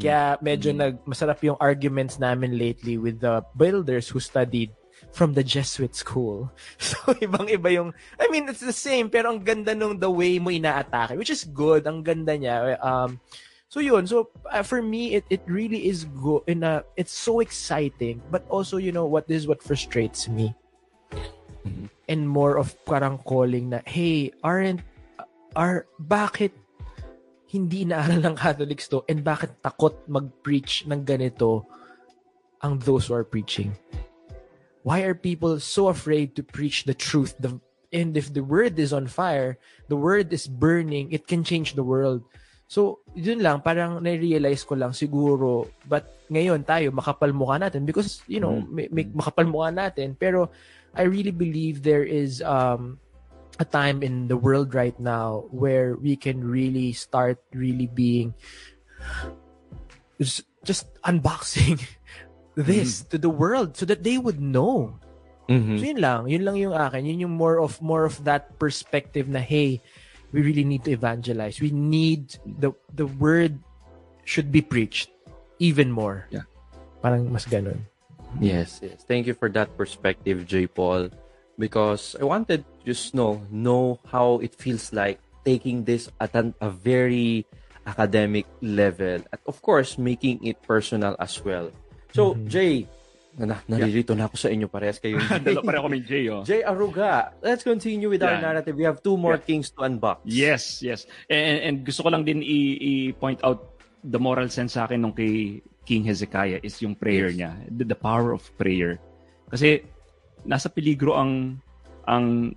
Kaya 0.00 0.38
medyo 0.40 0.70
nag 0.74 1.02
masarap 1.04 1.40
yung 1.44 1.58
arguments 1.60 2.18
namin 2.18 2.56
lately 2.58 2.96
with 2.96 3.20
the 3.20 3.44
builders 3.56 4.08
who 4.08 4.18
studied 4.20 4.70
from 5.14 5.34
the 5.34 5.44
Jesuit 5.46 5.94
school. 5.94 6.50
So 6.78 7.14
ibang-iba 7.14 7.70
yung 7.70 7.90
I 8.18 8.26
mean 8.30 8.50
it's 8.50 8.64
the 8.64 8.74
same 8.74 9.10
pero 9.10 9.30
ang 9.30 9.42
ganda 9.42 9.74
nung 9.74 9.98
the 9.98 10.10
way 10.10 10.38
mo 10.42 10.50
inaatake 10.50 11.18
which 11.18 11.30
is 11.30 11.46
good. 11.46 11.86
Ang 11.86 12.02
ganda 12.02 12.34
niya. 12.34 12.78
Um 12.82 13.22
So 13.74 13.82
yun, 13.82 14.06
so 14.06 14.30
uh, 14.54 14.62
for 14.62 14.78
me 14.78 15.18
it 15.18 15.26
it 15.34 15.42
really 15.50 15.90
is 15.90 16.06
go 16.06 16.46
in 16.46 16.62
a 16.62 16.86
it's 16.94 17.10
so 17.10 17.42
exciting 17.42 18.22
but 18.30 18.46
also 18.46 18.78
you 18.78 18.94
know 18.94 19.02
what 19.02 19.26
this 19.26 19.42
is 19.42 19.50
what 19.50 19.66
frustrates 19.66 20.30
me. 20.30 20.54
And 22.06 22.28
more 22.28 22.54
of 22.54 22.70
parang 22.86 23.18
calling 23.26 23.74
na 23.74 23.82
hey, 23.82 24.30
aren't 24.46 24.86
are 25.58 25.90
bakit 25.98 26.54
hindi 27.54 27.86
inaaral 27.86 28.18
ng 28.18 28.34
Catholics 28.34 28.90
to 28.90 29.06
and 29.06 29.22
bakit 29.22 29.54
takot 29.62 29.94
mag-preach 30.10 30.90
ng 30.90 31.06
ganito 31.06 31.62
ang 32.58 32.82
those 32.82 33.06
who 33.06 33.14
are 33.14 33.22
preaching? 33.22 33.70
Why 34.82 35.06
are 35.06 35.14
people 35.14 35.62
so 35.62 35.86
afraid 35.86 36.34
to 36.34 36.42
preach 36.42 36.82
the 36.82 36.98
truth, 36.98 37.38
the 37.38 37.54
and 37.94 38.18
if 38.18 38.34
the 38.34 38.42
word 38.42 38.74
is 38.82 38.90
on 38.90 39.06
fire, 39.06 39.56
the 39.86 39.94
word 39.94 40.34
is 40.34 40.50
burning, 40.50 41.14
it 41.14 41.30
can 41.30 41.46
change 41.46 41.78
the 41.78 41.86
world. 41.86 42.26
So, 42.66 43.06
yun 43.14 43.38
lang, 43.38 43.62
parang 43.62 44.02
na-realize 44.02 44.66
ko 44.66 44.74
lang 44.74 44.90
siguro, 44.90 45.70
but 45.86 46.10
ngayon 46.26 46.66
tayo, 46.66 46.90
makapal 46.90 47.30
mukha 47.30 47.62
natin 47.62 47.86
because, 47.86 48.18
you 48.26 48.42
know, 48.42 48.66
may, 48.66 48.90
may, 48.90 49.06
makapal 49.14 49.46
mukha 49.46 49.70
natin. 49.70 50.18
Pero, 50.18 50.50
I 50.90 51.06
really 51.06 51.30
believe 51.30 51.86
there 51.86 52.02
is 52.02 52.42
um, 52.42 52.98
a 53.58 53.64
time 53.64 54.02
in 54.02 54.28
the 54.28 54.36
world 54.36 54.74
right 54.74 54.98
now 54.98 55.46
where 55.50 55.94
we 55.94 56.16
can 56.16 56.42
really 56.42 56.92
start 56.92 57.38
really 57.54 57.86
being 57.86 58.34
just, 60.18 60.42
unboxing 61.04 61.84
this 62.56 63.02
to 63.02 63.18
the 63.18 63.28
world 63.28 63.76
so 63.76 63.84
that 63.84 64.02
they 64.02 64.16
would 64.16 64.40
know. 64.40 64.96
Mhm. 65.48 65.76
So 65.78 65.84
yun 65.84 66.00
lang, 66.00 66.20
yun 66.28 66.44
lang 66.44 66.56
yung 66.56 66.72
akin. 66.72 67.04
Yun 67.04 67.28
yung 67.28 67.36
more 67.36 67.60
of 67.60 67.76
more 67.84 68.08
of 68.08 68.24
that 68.24 68.56
perspective 68.56 69.28
na 69.28 69.44
hey, 69.44 69.84
we 70.32 70.40
really 70.40 70.64
need 70.64 70.82
to 70.88 70.92
evangelize. 70.96 71.60
We 71.60 71.68
need 71.68 72.40
the 72.48 72.72
the 72.96 73.04
word 73.04 73.60
should 74.24 74.48
be 74.48 74.64
preached 74.64 75.12
even 75.60 75.92
more. 75.92 76.24
Yeah. 76.32 76.48
Parang 77.04 77.28
mas 77.28 77.44
ganun. 77.44 77.84
Yes, 78.40 78.80
yes. 78.82 79.04
Thank 79.04 79.28
you 79.28 79.36
for 79.36 79.52
that 79.52 79.76
perspective, 79.76 80.48
J. 80.48 80.66
Paul. 80.66 81.12
Because 81.54 82.16
I 82.18 82.24
wanted 82.24 82.66
to 82.66 82.80
just 82.84 83.14
know 83.14 83.38
know 83.48 84.02
how 84.10 84.42
it 84.42 84.54
feels 84.54 84.90
like 84.90 85.22
taking 85.44 85.84
this 85.84 86.10
at 86.18 86.34
an, 86.34 86.54
a 86.58 86.68
very 86.68 87.46
academic 87.86 88.48
level, 88.60 89.20
and 89.22 89.40
of 89.46 89.60
course 89.60 90.00
making 90.00 90.42
it 90.42 90.58
personal 90.64 91.14
as 91.20 91.36
well. 91.44 91.68
So, 92.16 92.34
Jay, 92.48 92.88
na, 93.36 93.60
naririto 93.68 94.16
na 94.16 94.24
ako 94.24 94.36
sa 94.40 94.48
inyo 94.48 94.66
parehas 94.70 94.98
kayo. 94.98 95.18
Dalawa 95.44 95.62
pareho 95.62 95.84
kami, 95.84 96.00
Jay. 96.00 96.26
Oh. 96.32 96.40
Jay 96.42 96.62
Aruga, 96.64 97.34
let's 97.42 97.62
continue 97.62 98.08
with 98.08 98.22
our 98.22 98.38
Yeah. 98.38 98.46
narrative. 98.50 98.74
We 98.74 98.86
have 98.88 99.02
two 99.02 99.18
more 99.18 99.36
Yeah. 99.36 99.46
kings 99.46 99.68
to 99.74 99.84
unbox. 99.84 100.22
Yes, 100.24 100.80
yes. 100.80 101.04
And, 101.28 101.58
and 101.60 101.74
gusto 101.84 102.02
ko 102.06 102.08
lang 102.14 102.24
din 102.24 102.40
i- 102.40 102.78
i-point 103.12 103.42
out 103.44 103.76
the 104.00 104.18
moral 104.18 104.48
sense 104.48 104.74
sa 104.74 104.86
akin 104.88 105.02
nung 105.02 105.12
kay 105.12 105.60
King 105.84 106.08
Hezekiah 106.08 106.64
is 106.64 106.80
yung 106.80 106.96
prayer 106.96 107.28
Yes. 107.28 107.36
niya. 107.36 107.50
The, 107.68 107.84
the 107.92 107.98
power 107.98 108.32
of 108.32 108.46
prayer. 108.56 108.96
Kasi 109.52 109.84
nasa 110.44 110.68
peligro 110.68 111.16
ang 111.16 111.58
ang 112.04 112.52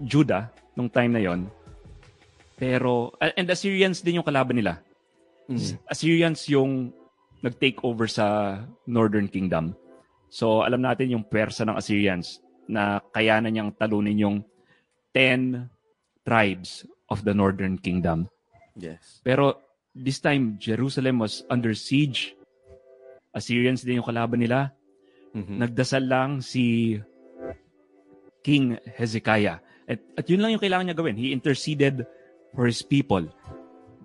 Judah 0.00 0.52
nung 0.76 0.88
time 0.92 1.12
na 1.16 1.22
yon. 1.22 1.48
Pero 2.56 3.12
and 3.20 3.48
Assyrians 3.48 4.00
din 4.00 4.20
yung 4.20 4.26
kalaban 4.26 4.56
nila. 4.56 4.80
Mm. 5.48 5.76
Assyrians 5.86 6.48
yung 6.48 6.92
nag-take 7.44 7.84
over 7.84 8.08
sa 8.08 8.58
Northern 8.88 9.28
Kingdom. 9.28 9.76
So 10.32 10.64
alam 10.64 10.82
natin 10.82 11.12
yung 11.12 11.24
pwersa 11.24 11.68
ng 11.68 11.76
Assyrians 11.76 12.40
na 12.66 12.98
kaya 13.14 13.38
na 13.38 13.48
niyang 13.48 13.70
talunin 13.76 14.18
yung 14.18 14.36
10 15.14 15.70
tribes 16.26 16.84
of 17.08 17.22
the 17.22 17.32
Northern 17.32 17.78
Kingdom. 17.78 18.26
Yes. 18.76 19.22
Pero 19.22 19.56
this 19.96 20.20
time, 20.20 20.60
Jerusalem 20.60 21.22
was 21.22 21.46
under 21.48 21.72
siege. 21.72 22.36
Assyrians 23.32 23.80
din 23.80 24.02
yung 24.02 24.08
kalaban 24.08 24.44
nila. 24.44 24.75
Mhm. 25.36 25.60
Nagdasal 25.60 26.04
lang 26.08 26.40
si 26.40 26.96
King 28.40 28.78
Hezekiah. 28.96 29.60
At, 29.86 30.00
at 30.16 30.26
yun 30.26 30.40
lang 30.40 30.56
yung 30.56 30.62
kailangan 30.62 30.88
niya 30.88 30.96
gawin. 30.98 31.18
He 31.18 31.30
interceded 31.30 32.06
for 32.54 32.66
his 32.66 32.82
people. 32.82 33.22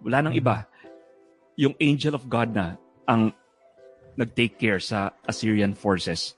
Wala 0.03 0.21
nang 0.21 0.35
iba. 0.35 0.65
Yung 1.57 1.73
angel 1.79 2.13
of 2.13 2.27
God 2.27 2.53
na 2.53 2.75
ang 3.07 3.33
nag-take 4.17 4.59
care 4.59 4.81
sa 4.81 5.13
Assyrian 5.25 5.73
forces. 5.73 6.35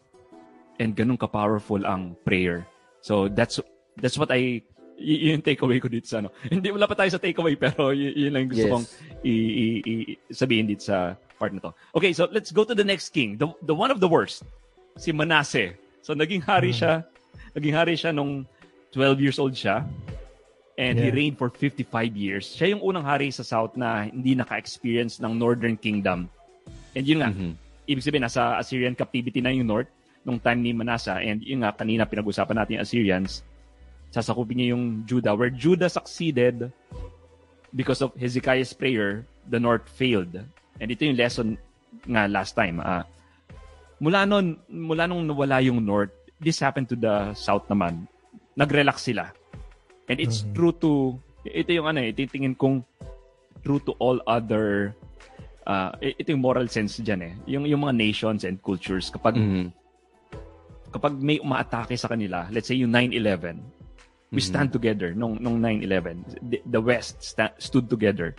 And 0.80 0.96
ganun 0.96 1.18
ka-powerful 1.20 1.84
ang 1.84 2.16
prayer. 2.24 2.68
So 3.02 3.28
that's 3.28 3.60
that's 4.00 4.16
what 4.16 4.32
I 4.32 4.64
y- 4.96 5.22
yun 5.28 5.40
yung 5.40 5.46
takeaway 5.46 5.80
ko 5.82 5.88
dito 5.92 6.08
sa 6.08 6.24
ano. 6.24 6.30
Hindi 6.54 6.72
wala 6.72 6.88
pa 6.88 6.96
tayo 6.96 7.12
sa 7.12 7.20
takeaway 7.20 7.56
pero 7.60 7.92
y- 7.92 8.16
yun 8.16 8.32
lang 8.36 8.48
gusto 8.48 8.68
Yes. 8.68 8.72
kong 8.72 8.86
i- 9.24 9.54
i- 9.60 9.82
i- 9.84 10.18
sabihin 10.32 10.68
dito 10.68 10.88
sa 10.88 11.16
part 11.38 11.52
na 11.52 11.60
to. 11.60 11.72
Okay, 11.94 12.12
so 12.16 12.28
let's 12.32 12.52
go 12.52 12.64
to 12.64 12.74
the 12.76 12.86
next 12.86 13.12
king. 13.12 13.36
The 13.36 13.48
the 13.64 13.76
one 13.76 13.92
of 13.92 14.00
the 14.00 14.08
worst. 14.08 14.44
Si 14.98 15.10
Manasseh. 15.12 15.74
So 16.04 16.14
naging 16.14 16.44
hari 16.44 16.72
siya. 16.72 17.04
Naging 17.56 17.76
hari 17.76 17.94
siya 17.96 18.14
nung 18.14 18.46
12 18.94 19.22
years 19.22 19.38
old 19.42 19.54
siya. 19.54 19.86
And 20.74 20.98
he 20.98 21.10
Yeah. 21.10 21.18
reigned 21.18 21.38
for 21.38 21.54
55 21.54 22.18
years. 22.18 22.50
Siya 22.50 22.74
yung 22.74 22.82
unang 22.82 23.06
hari 23.06 23.30
sa 23.30 23.46
South 23.46 23.78
na 23.78 24.10
hindi 24.10 24.34
naka-experience 24.34 25.22
ng 25.22 25.38
Northern 25.38 25.78
Kingdom. 25.78 26.26
And 26.98 27.06
yun 27.06 27.22
nga, 27.22 27.30
Mhm. 27.30 27.54
ibig 27.86 28.02
sabihin, 28.02 28.26
nasa 28.26 28.58
Assyrian 28.58 28.98
captivity 28.98 29.38
na 29.38 29.54
yung 29.54 29.70
North 29.70 29.90
nung 30.26 30.42
time 30.42 30.66
ni 30.66 30.74
Manasseh. 30.74 31.14
And 31.14 31.46
yun 31.46 31.62
nga, 31.62 31.78
kanina 31.78 32.10
pinag-usapan 32.10 32.58
natin 32.58 32.82
yung 32.82 32.86
Assyrians. 32.86 33.46
Sasakupin 34.10 34.58
niya 34.58 34.74
yung 34.74 35.06
Judah. 35.06 35.38
Where 35.38 35.54
Judah 35.54 35.90
succeeded 35.90 36.70
because 37.70 38.02
of 38.02 38.14
Hezekiah's 38.18 38.74
prayer, 38.74 39.26
the 39.46 39.62
North 39.62 39.86
failed. 39.90 40.42
And 40.82 40.88
ito 40.90 41.06
yung 41.06 41.18
lesson 41.18 41.58
nga 42.10 42.26
last 42.26 42.58
time. 42.58 42.82
ah 42.82 43.06
mula 44.04 44.28
nun, 44.28 44.60
mula 44.68 45.08
nung 45.08 45.24
nawala 45.24 45.64
yung 45.64 45.80
North, 45.80 46.12
this 46.44 46.60
happened 46.60 46.92
to 46.92 47.00
the 47.00 47.32
South 47.32 47.64
naman. 47.72 48.04
Nag-relax 48.60 49.08
sila. 49.08 49.32
And 50.12 50.20
it's 50.20 50.44
true 50.52 50.76
to, 50.84 51.16
ito 51.48 51.72
yung 51.72 51.88
ano 51.88 52.04
eh, 52.04 52.12
ito 52.12 52.20
yung 52.28 52.34
tingin 52.36 52.56
kong 52.60 52.84
true 53.64 53.80
to 53.80 53.96
all 54.04 54.20
other 54.28 54.92
uh, 55.64 55.96
ito 56.04 56.36
yung 56.36 56.44
moral 56.44 56.68
sense 56.68 57.00
dyan 57.00 57.22
eh. 57.24 57.34
Yung, 57.48 57.64
yung 57.64 57.88
mga 57.88 57.96
nations 57.96 58.44
and 58.44 58.60
cultures, 58.60 59.08
kapag, 59.08 59.40
Mhm. 59.40 59.72
kapag 60.92 61.16
may 61.18 61.40
umaatake 61.40 61.96
sa 61.96 62.12
kanila, 62.12 62.46
let's 62.52 62.68
say 62.68 62.76
yung 62.76 62.92
9-11, 62.92 63.64
we 64.30 64.42
stand 64.42 64.74
together 64.74 65.14
nung, 65.16 65.38
nung 65.40 65.62
9-11. 65.62 66.26
The, 66.44 66.60
the 66.68 66.82
West 66.82 67.22
sta- 67.24 67.56
stood 67.58 67.88
together. 67.88 68.36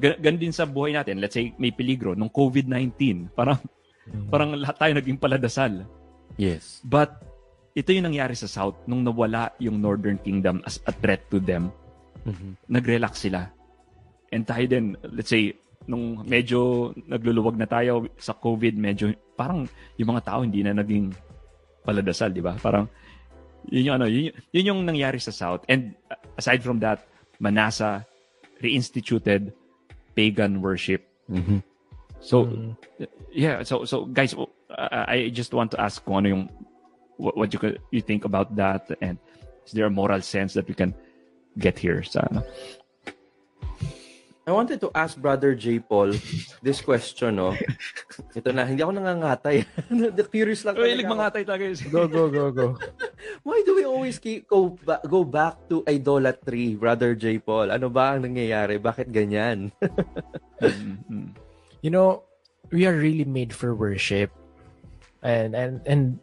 Gan, 0.00 0.16
gan 0.18 0.36
din 0.40 0.52
sa 0.52 0.64
buhay 0.64 0.96
natin. 0.96 1.20
Let's 1.20 1.36
say 1.36 1.52
may 1.60 1.70
peligro 1.70 2.16
nung 2.16 2.32
COVID-19. 2.32 3.28
Parang, 3.36 3.60
parang 4.30 4.56
lahat 4.58 4.76
tayo 4.78 4.92
naging 4.98 5.18
paladasal. 5.20 5.86
Yes. 6.36 6.80
But 6.82 7.22
ito 7.72 7.92
yung 7.92 8.12
nangyari 8.12 8.36
sa 8.36 8.48
South 8.48 8.76
nung 8.84 9.04
nawala 9.04 9.52
yung 9.56 9.80
Northern 9.80 10.20
Kingdom 10.20 10.60
as 10.68 10.80
a 10.84 10.92
threat 10.92 11.24
to 11.32 11.40
them. 11.40 11.72
Mhm. 12.28 12.56
Nag-relax 12.68 13.24
sila. 13.24 13.48
And 14.32 14.44
tayo 14.44 14.64
din, 14.64 14.96
let's 15.12 15.32
say, 15.32 15.56
nung 15.88 16.22
medyo 16.24 16.92
nagluluwag 17.08 17.58
na 17.58 17.66
tayo 17.66 18.06
sa 18.16 18.32
COVID, 18.36 18.78
medyo 18.78 19.10
parang 19.34 19.66
yung 19.98 20.08
mga 20.14 20.24
tao 20.24 20.40
hindi 20.46 20.62
na 20.62 20.76
naging 20.76 21.10
paladasal, 21.82 22.30
di 22.30 22.42
ba? 22.44 22.54
Parang 22.60 22.86
yun 23.70 23.90
yung 23.90 23.96
ano, 23.98 24.06
yun, 24.06 24.30
yun 24.54 24.68
yung 24.74 24.80
nangyari 24.86 25.18
sa 25.18 25.34
South. 25.34 25.66
And 25.66 25.94
uh, 26.10 26.18
aside 26.38 26.62
from 26.62 26.78
that, 26.82 27.06
Manasa 27.42 28.06
reinstituted 28.62 29.50
pagan 30.14 30.62
worship. 30.62 31.02
Mhm. 31.26 31.62
So 32.22 32.46
yeah, 33.34 33.62
so 33.66 33.82
so 33.84 34.06
guys, 34.06 34.34
I 34.70 35.28
just 35.34 35.50
want 35.52 35.74
to 35.74 35.78
ask 35.82 35.98
kung 36.04 36.22
ano 36.22 36.28
yung 36.30 36.44
what, 37.18 37.34
what 37.36 37.48
you 37.52 37.58
could- 37.58 37.82
you 37.90 38.00
think 38.00 38.24
about 38.24 38.54
that 38.56 38.86
and 39.02 39.18
is 39.66 39.74
there 39.74 39.86
a 39.86 39.92
moral 39.92 40.22
sense 40.22 40.54
that 40.54 40.66
we 40.66 40.74
can 40.74 40.94
get 41.58 41.74
here 41.78 42.02
sa 42.02 42.22
ano? 42.30 42.46
I 44.42 44.50
wanted 44.50 44.82
to 44.82 44.90
ask 44.90 45.14
Brother 45.14 45.54
J. 45.54 45.78
Paul 45.78 46.18
this 46.66 46.82
question, 46.82 47.38
no? 47.38 47.54
Ito 48.38 48.50
na, 48.50 48.66
hindi 48.66 48.82
ako 48.82 48.90
nangangatay. 48.98 49.62
Curious 50.34 50.66
lang 50.66 50.74
Well, 50.74 50.90
talaga 50.90 51.06
ako. 51.06 51.14
mga 51.14 51.30
tay 51.30 51.44
talaga 51.46 51.62
yun. 51.70 51.78
Go, 51.94 52.02
go, 52.10 52.22
go, 52.26 52.44
go. 52.50 52.66
Why 53.46 53.62
do 53.62 53.78
we 53.78 53.86
always 53.86 54.18
keep, 54.18 54.50
go, 54.50 54.74
ba- 54.82 54.98
go 55.06 55.22
back 55.22 55.62
to 55.70 55.86
idolatry, 55.86 56.74
Brother 56.74 57.14
J. 57.14 57.38
Paul? 57.38 57.70
Ano 57.70 57.86
ba 57.86 58.18
ang 58.18 58.26
nangyayari? 58.26 58.82
Bakit 58.82 59.14
ganyan? 59.14 59.70
Mm, 60.58 61.38
you 61.82 61.90
know, 61.90 62.22
we 62.70 62.86
are 62.86 62.96
really 62.96 63.26
made 63.26 63.52
for 63.52 63.74
worship. 63.74 64.30
And 65.22 65.54
and 65.54 65.82
and 65.86 66.18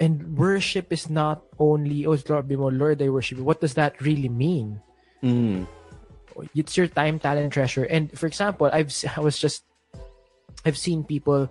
and 0.00 0.14
worship 0.38 0.90
is 0.90 1.10
not 1.10 1.44
only 1.58 2.06
oh 2.06 2.16
Lord, 2.16 2.48
be 2.48 2.56
mo, 2.56 2.72
Lord, 2.72 3.02
I 3.02 3.10
worship 3.10 3.38
you. 3.38 3.44
What 3.44 3.60
does 3.60 3.74
that 3.74 4.00
really 4.00 4.30
mean? 4.30 4.80
Mm. 5.22 5.66
It's 6.56 6.74
your 6.78 6.88
time, 6.88 7.18
talent, 7.20 7.52
treasure. 7.52 7.84
And 7.84 8.10
for 8.16 8.26
example, 8.26 8.70
I've 8.72 8.90
I 9.14 9.20
was 9.20 9.36
just 9.38 9.62
I've 10.64 10.78
seen 10.78 11.04
people 11.04 11.50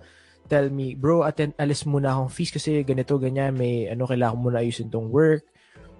tell 0.50 0.68
me, 0.68 0.98
bro, 0.98 1.22
attend, 1.22 1.54
alis 1.62 1.86
muna 1.86 2.10
akong 2.10 2.32
fees 2.34 2.50
kasi 2.50 2.82
ganito, 2.82 3.14
ganyan, 3.22 3.54
may 3.54 3.86
ano, 3.86 4.10
kailangan 4.10 4.42
muna 4.42 4.60
ayusin 4.60 4.90
tong 4.90 5.08
work 5.08 5.46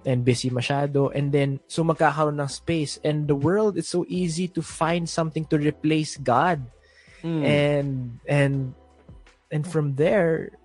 and 0.04 0.24
busy 0.24 0.50
masyado. 0.50 1.10
And 1.14 1.32
then, 1.32 1.60
so 1.68 1.84
magkakaroon 1.84 2.40
ng 2.40 2.48
space. 2.48 2.98
And 3.04 3.28
the 3.28 3.36
world, 3.36 3.76
is 3.76 3.88
so 3.88 4.04
easy 4.08 4.48
to 4.48 4.62
find 4.62 5.08
something 5.08 5.44
to 5.46 5.58
replace 5.58 6.16
God. 6.16 6.64
Mm. 7.20 7.44
and 7.44 7.88
and 8.24 8.54
and 9.52 9.62
from 9.66 9.92
there 10.00 10.56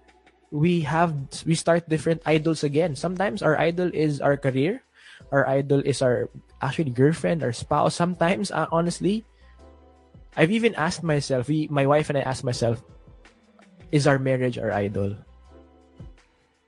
we 0.56 0.88
have 0.88 1.12
we 1.44 1.52
start 1.52 1.90
different 1.90 2.24
idols 2.24 2.64
again 2.64 2.96
sometimes 2.96 3.44
our 3.44 3.60
idol 3.60 3.92
is 3.92 4.22
our 4.24 4.40
career 4.40 4.80
our 5.36 5.44
idol 5.52 5.84
is 5.84 6.00
our 6.00 6.32
actually 6.62 6.96
girlfriend 6.96 7.44
or 7.44 7.52
spouse 7.52 7.96
sometimes 7.96 8.52
uh, 8.56 8.72
honestly 8.72 9.28
i've 10.40 10.52
even 10.52 10.72
asked 10.76 11.04
myself 11.04 11.52
we, 11.52 11.68
my 11.68 11.86
wife 11.86 12.08
and 12.08 12.18
i 12.18 12.24
asked 12.24 12.48
myself 12.48 12.80
is 13.92 14.08
our 14.08 14.20
marriage 14.20 14.58
our 14.58 14.72
idol 14.72 15.12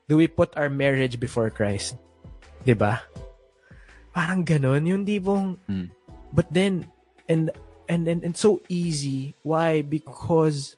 do 0.10 0.18
we 0.18 0.28
put 0.28 0.52
our 0.58 0.70
marriage 0.70 1.16
before 1.16 1.50
christ 1.50 1.96
'Di 2.68 2.76
ba? 2.76 3.00
Parang 4.12 4.44
ganun, 4.44 4.84
yung 4.84 5.08
tipong 5.08 5.56
Mm. 5.72 5.88
but 6.36 6.52
then 6.52 6.84
and 7.32 7.48
and 7.88 8.12
and 8.12 8.28
and 8.28 8.36
so 8.36 8.60
easy. 8.68 9.40
Why? 9.40 9.80
Because 9.80 10.76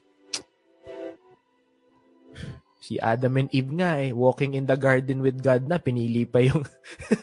si 2.78 2.94
Adam 3.02 3.42
and 3.42 3.50
Eve 3.50 3.74
nga 3.74 3.98
eh, 4.06 4.14
walking 4.14 4.54
in 4.54 4.70
the 4.70 4.78
garden 4.78 5.18
with 5.18 5.42
God 5.42 5.66
na, 5.66 5.82
pinili 5.82 6.22
pa 6.30 6.38
yung 6.38 6.62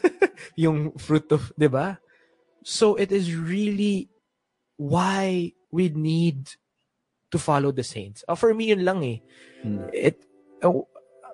yung 0.68 0.78
fruit 1.00 1.32
of, 1.32 1.48
'di 1.56 1.72
ba? 1.72 1.96
So 2.60 3.00
it 3.00 3.08
is 3.08 3.32
really 3.32 4.12
why 4.76 5.56
we 5.72 5.88
need 5.88 6.52
to 7.32 7.40
follow 7.40 7.72
the 7.72 7.84
saints. 7.84 8.20
Uh, 8.28 8.36
for 8.36 8.52
me, 8.52 8.72
yun 8.72 8.84
lang 8.84 9.00
eh. 9.00 9.18
Hmm. 9.64 9.88
It, 9.96 10.20
oh, 10.60 10.84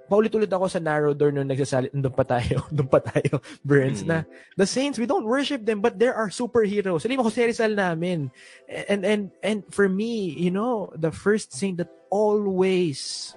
paulit-ulit 0.09 0.51
ako 0.53 0.69
sa 0.69 0.81
narrow 0.81 1.17
door 1.17 1.33
nung 1.33 1.49
nagsasalit, 1.49 1.93
doon 1.93 2.13
pa 2.13 2.25
tayo, 2.25 2.65
doon 2.75 2.89
pa 2.89 3.01
tayo, 3.01 3.41
Burns, 3.65 4.05
Hmm. 4.05 4.09
na 4.09 4.17
the 4.57 4.69
saints, 4.69 5.01
we 5.01 5.09
don't 5.09 5.25
worship 5.25 5.65
them, 5.65 5.81
but 5.81 5.99
there 5.99 6.15
are 6.15 6.29
superheroes. 6.29 7.03
Sabi 7.03 7.17
mo, 7.17 7.25
Jose 7.25 7.41
Rizal 7.41 7.73
namin. 7.73 8.29
And, 8.69 9.05
and, 9.05 9.23
and 9.43 9.65
for 9.73 9.89
me, 9.89 10.33
you 10.37 10.51
know, 10.51 10.93
the 10.95 11.11
first 11.11 11.53
saint 11.57 11.79
that 11.81 11.91
always 12.13 13.33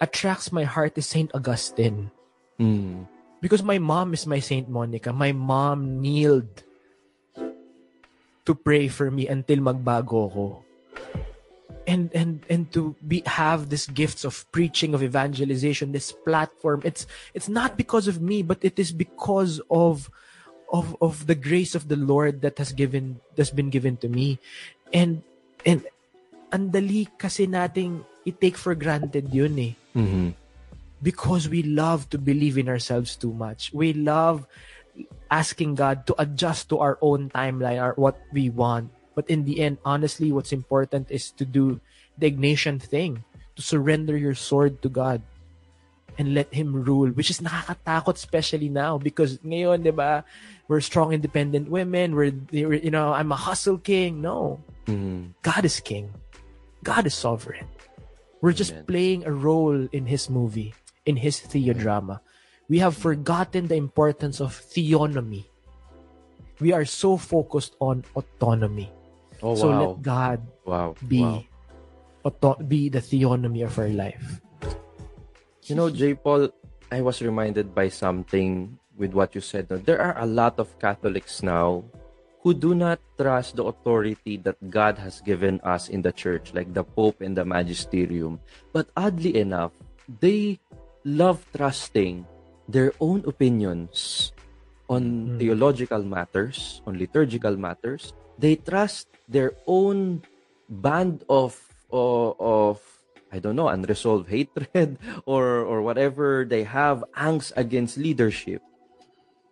attracts 0.00 0.52
my 0.52 0.64
heart 0.64 0.96
is 0.96 1.06
Saint 1.06 1.34
Augustine. 1.34 2.10
Mm. 2.58 3.06
Because 3.40 3.62
my 3.62 3.78
mom 3.78 4.14
is 4.14 4.26
my 4.26 4.40
Saint 4.40 4.68
Monica. 4.68 5.12
My 5.12 5.30
mom 5.30 6.00
kneeled 6.02 6.66
to 8.46 8.52
pray 8.54 8.88
for 8.88 9.10
me 9.10 9.28
until 9.28 9.58
magbago 9.58 10.32
ko. 10.32 10.46
And 11.88 12.12
and 12.12 12.44
and 12.52 12.68
to 12.76 12.92
be 13.00 13.24
have 13.24 13.72
these 13.72 13.88
gifts 13.88 14.28
of 14.28 14.44
preaching 14.52 14.92
of 14.92 15.00
evangelization 15.00 15.96
this 15.96 16.12
platform 16.12 16.84
it's 16.84 17.08
it's 17.32 17.48
not 17.48 17.80
because 17.80 18.04
of 18.04 18.20
me 18.20 18.44
but 18.44 18.60
it 18.60 18.76
is 18.76 18.92
because 18.92 19.56
of 19.72 20.12
of 20.68 20.92
of 21.00 21.24
the 21.24 21.32
grace 21.32 21.72
of 21.72 21.88
the 21.88 21.96
Lord 21.96 22.44
that 22.44 22.60
has 22.60 22.76
given 22.76 23.24
that's 23.40 23.48
been 23.48 23.72
given 23.72 23.96
to 24.04 24.08
me 24.12 24.36
and 24.92 25.24
and 25.64 25.88
ang 26.52 26.68
dali 26.76 27.08
kasi 27.16 27.48
nating 27.48 28.04
i-take 28.28 28.60
for 28.60 28.76
granted 28.76 29.32
yun 29.32 29.56
eh 29.56 29.72
Mhm. 29.96 30.36
because 31.00 31.48
we 31.48 31.64
love 31.64 32.04
to 32.12 32.20
believe 32.20 32.58
in 32.60 32.68
ourselves 32.68 33.16
too 33.16 33.32
much. 33.32 33.72
We 33.72 33.96
love 33.96 34.44
asking 35.30 35.80
God 35.80 36.04
to 36.10 36.14
adjust 36.18 36.68
to 36.68 36.84
our 36.84 36.98
own 37.00 37.30
timeline 37.30 37.80
or 37.80 37.94
what 37.96 38.18
we 38.32 38.50
want. 38.50 38.90
But 39.18 39.26
in 39.26 39.42
the 39.42 39.58
end, 39.58 39.82
honestly, 39.82 40.30
what's 40.30 40.54
important 40.54 41.10
is 41.10 41.34
to 41.42 41.44
do 41.44 41.82
the 42.14 42.30
Ignatian 42.30 42.78
thing, 42.78 43.26
to 43.58 43.62
surrender 43.66 44.14
your 44.14 44.38
sword 44.38 44.78
to 44.86 44.88
God 44.88 45.26
and 46.14 46.38
let 46.38 46.54
Him 46.54 46.70
rule, 46.70 47.10
which 47.10 47.26
is 47.26 47.42
nakakatakot 47.42 48.14
especially 48.14 48.70
now 48.70 48.94
because 48.94 49.42
ngayon, 49.42 49.82
di 49.82 49.90
ba, 49.90 50.22
we're 50.70 50.78
strong, 50.78 51.10
independent 51.10 51.66
women. 51.66 52.14
We're, 52.14 52.30
you 52.54 52.94
know, 52.94 53.10
I'm 53.10 53.34
a 53.34 53.38
hustle 53.38 53.82
king. 53.82 54.22
No, 54.22 54.62
Mhm. 54.86 55.34
God 55.42 55.66
is 55.66 55.82
king. 55.82 56.14
God 56.86 57.02
is 57.02 57.18
sovereign. 57.18 57.66
We're 58.38 58.54
just 58.54 58.70
Amen. 58.70 58.86
playing 58.86 59.20
a 59.26 59.34
role 59.34 59.90
in 59.90 60.06
his 60.06 60.30
movie, 60.30 60.78
in 61.10 61.18
his 61.18 61.42
theodrama. 61.42 62.22
We 62.70 62.78
have 62.78 62.94
forgotten 62.94 63.66
the 63.66 63.74
importance 63.74 64.38
of 64.38 64.54
theonomy. 64.54 65.50
We 66.62 66.70
are 66.70 66.86
so 66.86 67.18
focused 67.18 67.74
on 67.82 68.06
autonomy. 68.14 68.94
Oh, 69.42 69.54
so 69.54 69.70
wow. 69.70 69.78
let 69.80 70.02
God 70.02 70.40
wow. 70.66 70.88
be 71.06 71.22
Wow. 71.22 71.42
auto- 72.24 72.60
be 72.64 72.88
the 72.88 73.00
theonomy 73.00 73.64
of 73.64 73.78
our 73.78 73.88
life. 73.90 74.40
You 75.68 75.76
know, 75.76 75.90
J. 75.90 76.14
Paul, 76.14 76.48
I 76.90 77.00
was 77.02 77.20
reminded 77.20 77.74
by 77.74 77.88
something 77.92 78.78
with 78.96 79.12
what 79.12 79.34
you 79.34 79.40
said. 79.40 79.68
There 79.68 80.00
are 80.00 80.16
a 80.18 80.26
lot 80.26 80.58
of 80.58 80.72
Catholics 80.80 81.42
now 81.42 81.84
who 82.42 82.54
do 82.54 82.74
not 82.74 82.98
trust 83.18 83.56
the 83.56 83.64
authority 83.64 84.38
that 84.42 84.56
God 84.70 84.96
has 84.98 85.20
given 85.20 85.60
us 85.62 85.88
in 85.88 86.00
the 86.02 86.10
church, 86.12 86.54
like 86.54 86.72
the 86.72 86.82
Pope 86.84 87.20
and 87.20 87.36
the 87.36 87.44
Magisterium. 87.44 88.40
But 88.72 88.88
oddly 88.96 89.36
enough, 89.36 89.72
they 90.08 90.58
love 91.04 91.44
trusting 91.54 92.24
their 92.68 92.92
own 93.00 93.22
opinions 93.28 94.32
on 94.88 95.36
Mm. 95.36 95.38
theological 95.38 96.00
matters, 96.02 96.80
on 96.88 96.96
liturgical 96.96 97.56
matters. 97.60 98.14
They 98.38 98.56
trust 98.56 99.08
their 99.28 99.52
own 99.66 100.22
band 100.68 101.24
of 101.28 101.58
of, 101.90 102.36
of 102.38 102.80
I 103.32 103.38
don't 103.38 103.56
know, 103.56 103.68
unresolved 103.68 104.28
hatred 104.32 104.98
or 105.26 105.66
or 105.66 105.82
whatever 105.82 106.46
they 106.48 106.64
have 106.64 107.04
angst 107.16 107.52
against 107.56 107.98
leadership. 107.98 108.62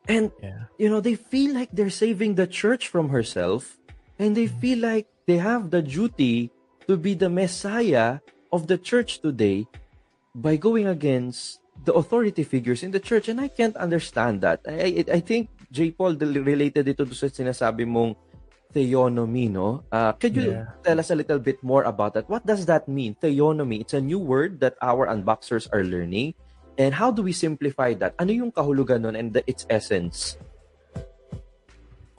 And 0.06 0.30
Yeah. 0.38 0.70
you 0.78 0.88
know, 0.88 1.02
they 1.02 1.18
feel 1.18 1.52
like 1.52 1.74
they're 1.74 1.90
saving 1.90 2.38
the 2.38 2.46
church 2.46 2.86
from 2.86 3.10
herself 3.10 3.76
and 4.18 4.38
they 4.38 4.46
mm-hmm. 4.46 4.62
feel 4.62 4.78
like 4.78 5.06
they 5.26 5.42
have 5.42 5.74
the 5.74 5.82
duty 5.82 6.54
to 6.86 6.94
be 6.96 7.18
the 7.18 7.28
messiah 7.28 8.22
of 8.54 8.70
the 8.70 8.78
church 8.78 9.18
today 9.18 9.66
by 10.30 10.54
going 10.54 10.86
against 10.86 11.58
the 11.84 11.92
authority 11.92 12.46
figures 12.46 12.86
in 12.86 12.94
the 12.94 13.02
church 13.02 13.26
and 13.28 13.42
I 13.42 13.48
can't 13.50 13.74
understand 13.76 14.40
that. 14.46 14.62
I 14.64 15.02
I, 15.02 15.18
I 15.18 15.20
think 15.20 15.50
J. 15.74 15.90
Paul 15.90 16.14
related 16.16 16.86
ito 16.86 17.02
sa 17.10 17.26
sinasabi 17.26 17.82
mong 17.82 18.14
theonomy, 18.76 19.48
no? 19.48 19.80
Uh, 19.88 20.12
could 20.12 20.36
you 20.36 20.52
Yeah. 20.52 20.76
tell 20.84 21.00
us 21.00 21.08
a 21.08 21.16
little 21.16 21.40
bit 21.40 21.64
more 21.64 21.88
about 21.88 22.12
that? 22.12 22.28
What 22.28 22.44
does 22.44 22.68
that 22.68 22.84
mean? 22.86 23.16
Theonomy. 23.16 23.80
It's 23.80 23.96
a 23.96 24.04
new 24.04 24.20
word 24.20 24.60
that 24.60 24.76
our 24.84 25.08
unboxers 25.08 25.64
are 25.72 25.80
learning. 25.80 26.36
And 26.76 26.92
how 26.92 27.08
do 27.08 27.24
we 27.24 27.32
simplify 27.32 27.96
that? 28.04 28.12
Ano 28.20 28.36
yung 28.36 28.52
kahulugan 28.52 29.08
nun 29.08 29.16
and 29.16 29.32
the, 29.32 29.40
its 29.48 29.64
essence? 29.72 30.36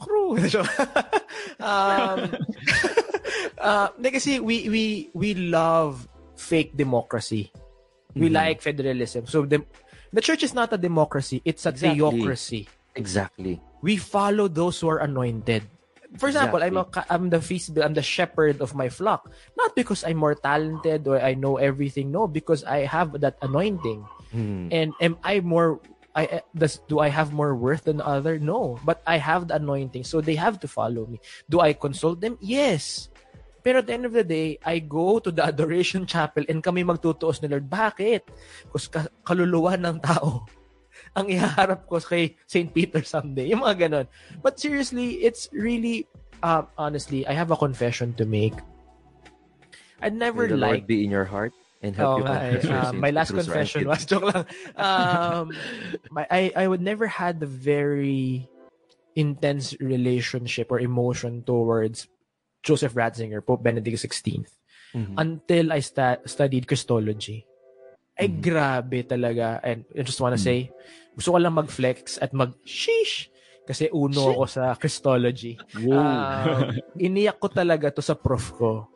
True. 0.01 0.33
um, 1.61 2.33
uh, 3.61 3.87
kasi 4.01 4.41
we, 4.41 4.65
we, 4.69 4.85
we 5.13 5.29
love 5.37 6.09
fake 6.33 6.73
democracy. 6.73 7.53
We 8.17 8.29
Mhm. 8.29 8.33
like 8.33 8.57
federalism. 8.65 9.29
So 9.29 9.45
the, 9.45 9.61
the 10.09 10.25
church 10.25 10.41
is 10.41 10.57
not 10.57 10.73
a 10.73 10.77
democracy. 10.81 11.45
It's 11.45 11.65
a 11.65 11.69
Exactly. 11.69 12.01
theocracy. 12.01 12.61
Exactly. 12.97 13.61
We 13.85 14.01
follow 14.01 14.49
those 14.49 14.81
who 14.81 14.89
are 14.89 15.05
anointed. 15.05 15.69
For 16.19 16.27
example, 16.27 16.61
I'm, 16.61 16.77
a, 16.77 16.81
Exactly. 16.81 17.15
I'm 17.15 17.29
the 17.29 17.41
feast, 17.41 17.77
I'm 17.77 17.93
the 17.93 18.05
shepherd 18.05 18.61
of 18.61 18.75
my 18.75 18.89
flock. 18.89 19.29
Not 19.57 19.75
because 19.75 20.03
I'm 20.03 20.17
more 20.17 20.35
talented 20.35 21.07
or 21.07 21.21
I 21.21 21.33
know 21.33 21.57
everything. 21.57 22.11
No, 22.11 22.27
because 22.27 22.63
I 22.63 22.85
have 22.85 23.21
that 23.21 23.37
anointing. 23.41 24.05
Hmm. 24.31 24.69
And 24.71 24.93
am 24.99 25.17
I 25.23 25.39
more 25.39 25.79
I 26.17 26.41
uh, 26.41 26.45
does 26.57 26.81
do 26.89 26.97
I 26.97 27.13
have 27.13 27.29
more 27.29 27.53
worth 27.53 27.85
than 27.85 28.01
other? 28.01 28.41
No, 28.41 28.81
but 28.81 29.05
I 29.05 29.21
have 29.21 29.53
the 29.53 29.61
anointing, 29.61 30.01
so 30.01 30.17
they 30.17 30.33
have 30.33 30.57
to 30.65 30.67
follow 30.67 31.05
me. 31.05 31.21
Do 31.45 31.61
I 31.61 31.77
consult 31.77 32.25
them? 32.25 32.41
Yes. 32.41 33.13
Pero 33.61 33.79
at 33.79 33.87
the 33.87 33.93
end 33.93 34.09
of 34.09 34.17
the 34.17 34.25
day, 34.25 34.57
I 34.65 34.81
go 34.81 35.21
to 35.21 35.29
the 35.29 35.45
adoration 35.53 36.09
chapel 36.09 36.41
and 36.49 36.65
kami 36.65 36.81
magtutuos 36.81 37.45
ni 37.45 37.53
Lord. 37.53 37.69
Bakit? 37.69 38.33
Kasi 38.73 38.87
ka- 38.89 39.13
kaluluwa 39.21 39.77
ng 39.77 40.01
tao 40.01 40.49
ang 41.15 41.27
iharap 41.29 41.87
ko 41.87 41.99
kay 41.99 42.35
St. 42.45 42.73
Peter 42.73 43.03
someday. 43.03 43.47
Yung 43.53 43.61
mga 43.63 43.87
ganon. 43.87 44.07
But 44.43 44.59
seriously, 44.59 45.23
it's 45.23 45.47
really, 45.53 46.07
uh, 46.43 46.67
honestly, 46.77 47.23
I 47.27 47.33
have 47.33 47.51
a 47.51 47.57
confession 47.57 48.13
to 48.19 48.25
make. 48.25 48.55
I'd 50.01 50.13
never 50.13 50.43
May 50.45 50.53
the 50.53 50.61
Lord 50.61 50.85
be 50.85 51.03
in 51.03 51.09
your 51.09 51.25
heart 51.25 51.53
and 51.81 51.95
help 51.95 52.21
Oo 52.21 52.21
you 52.21 52.25
confess 52.61 52.93
Um, 52.93 53.01
my 53.01 53.09
last 53.09 53.33
confession 53.33 53.87
was 53.89 54.05
joke 54.05 54.29
lang. 54.29 54.45
Um, 54.77 55.53
my, 56.13 56.25
I 56.29 56.53
I 56.53 56.65
would 56.69 56.81
never 56.85 57.07
had 57.09 57.39
the 57.41 57.49
very 57.49 58.45
intense 59.17 59.73
relationship 59.81 60.69
or 60.69 60.77
emotion 60.77 61.41
towards 61.41 62.05
Joseph 62.61 62.93
Ratzinger, 62.93 63.41
Pope 63.41 63.65
Benedict 63.65 63.97
XVI, 63.97 64.45
Mhm. 64.93 65.17
until 65.17 65.73
I 65.73 65.81
sta- 65.81 66.21
studied 66.29 66.69
Christology. 66.69 67.46
Ay 68.17 68.27
Mhm. 68.33 68.41
grabe 68.41 68.99
talaga. 69.05 69.61
And 69.61 69.85
I 69.93 70.01
just 70.01 70.19
wanna 70.19 70.37
Mhm. 70.41 70.45
say, 70.49 70.59
gusto 71.13 71.33
ko 71.33 71.37
lang 71.37 71.53
mag-flex 71.53 72.17
at 72.17 72.33
mag-sheesh 72.33 73.29
kasi 73.65 73.89
uno 73.93 74.33
ako 74.33 74.45
sa 74.49 74.73
Christology. 74.73 75.57
Um, 75.85 76.73
iniyak 76.97 77.37
ko 77.37 77.47
talaga 77.49 77.93
to 77.93 78.01
sa 78.01 78.17
prof 78.17 78.53
ko 78.57 78.89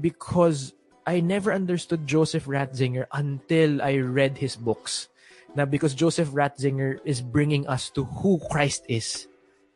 because 0.00 0.72
I 1.06 1.20
never 1.20 1.52
understood 1.52 2.06
Joseph 2.06 2.46
Ratzinger 2.46 3.06
until 3.12 3.82
I 3.82 4.00
read 4.00 4.38
his 4.38 4.56
books. 4.56 5.08
Na 5.54 5.64
because 5.64 5.94
Joseph 5.94 6.34
Ratzinger 6.34 6.98
is 7.04 7.20
bringing 7.20 7.66
us 7.68 7.90
to 7.94 8.02
who 8.04 8.40
Christ 8.50 8.82
is 8.88 9.28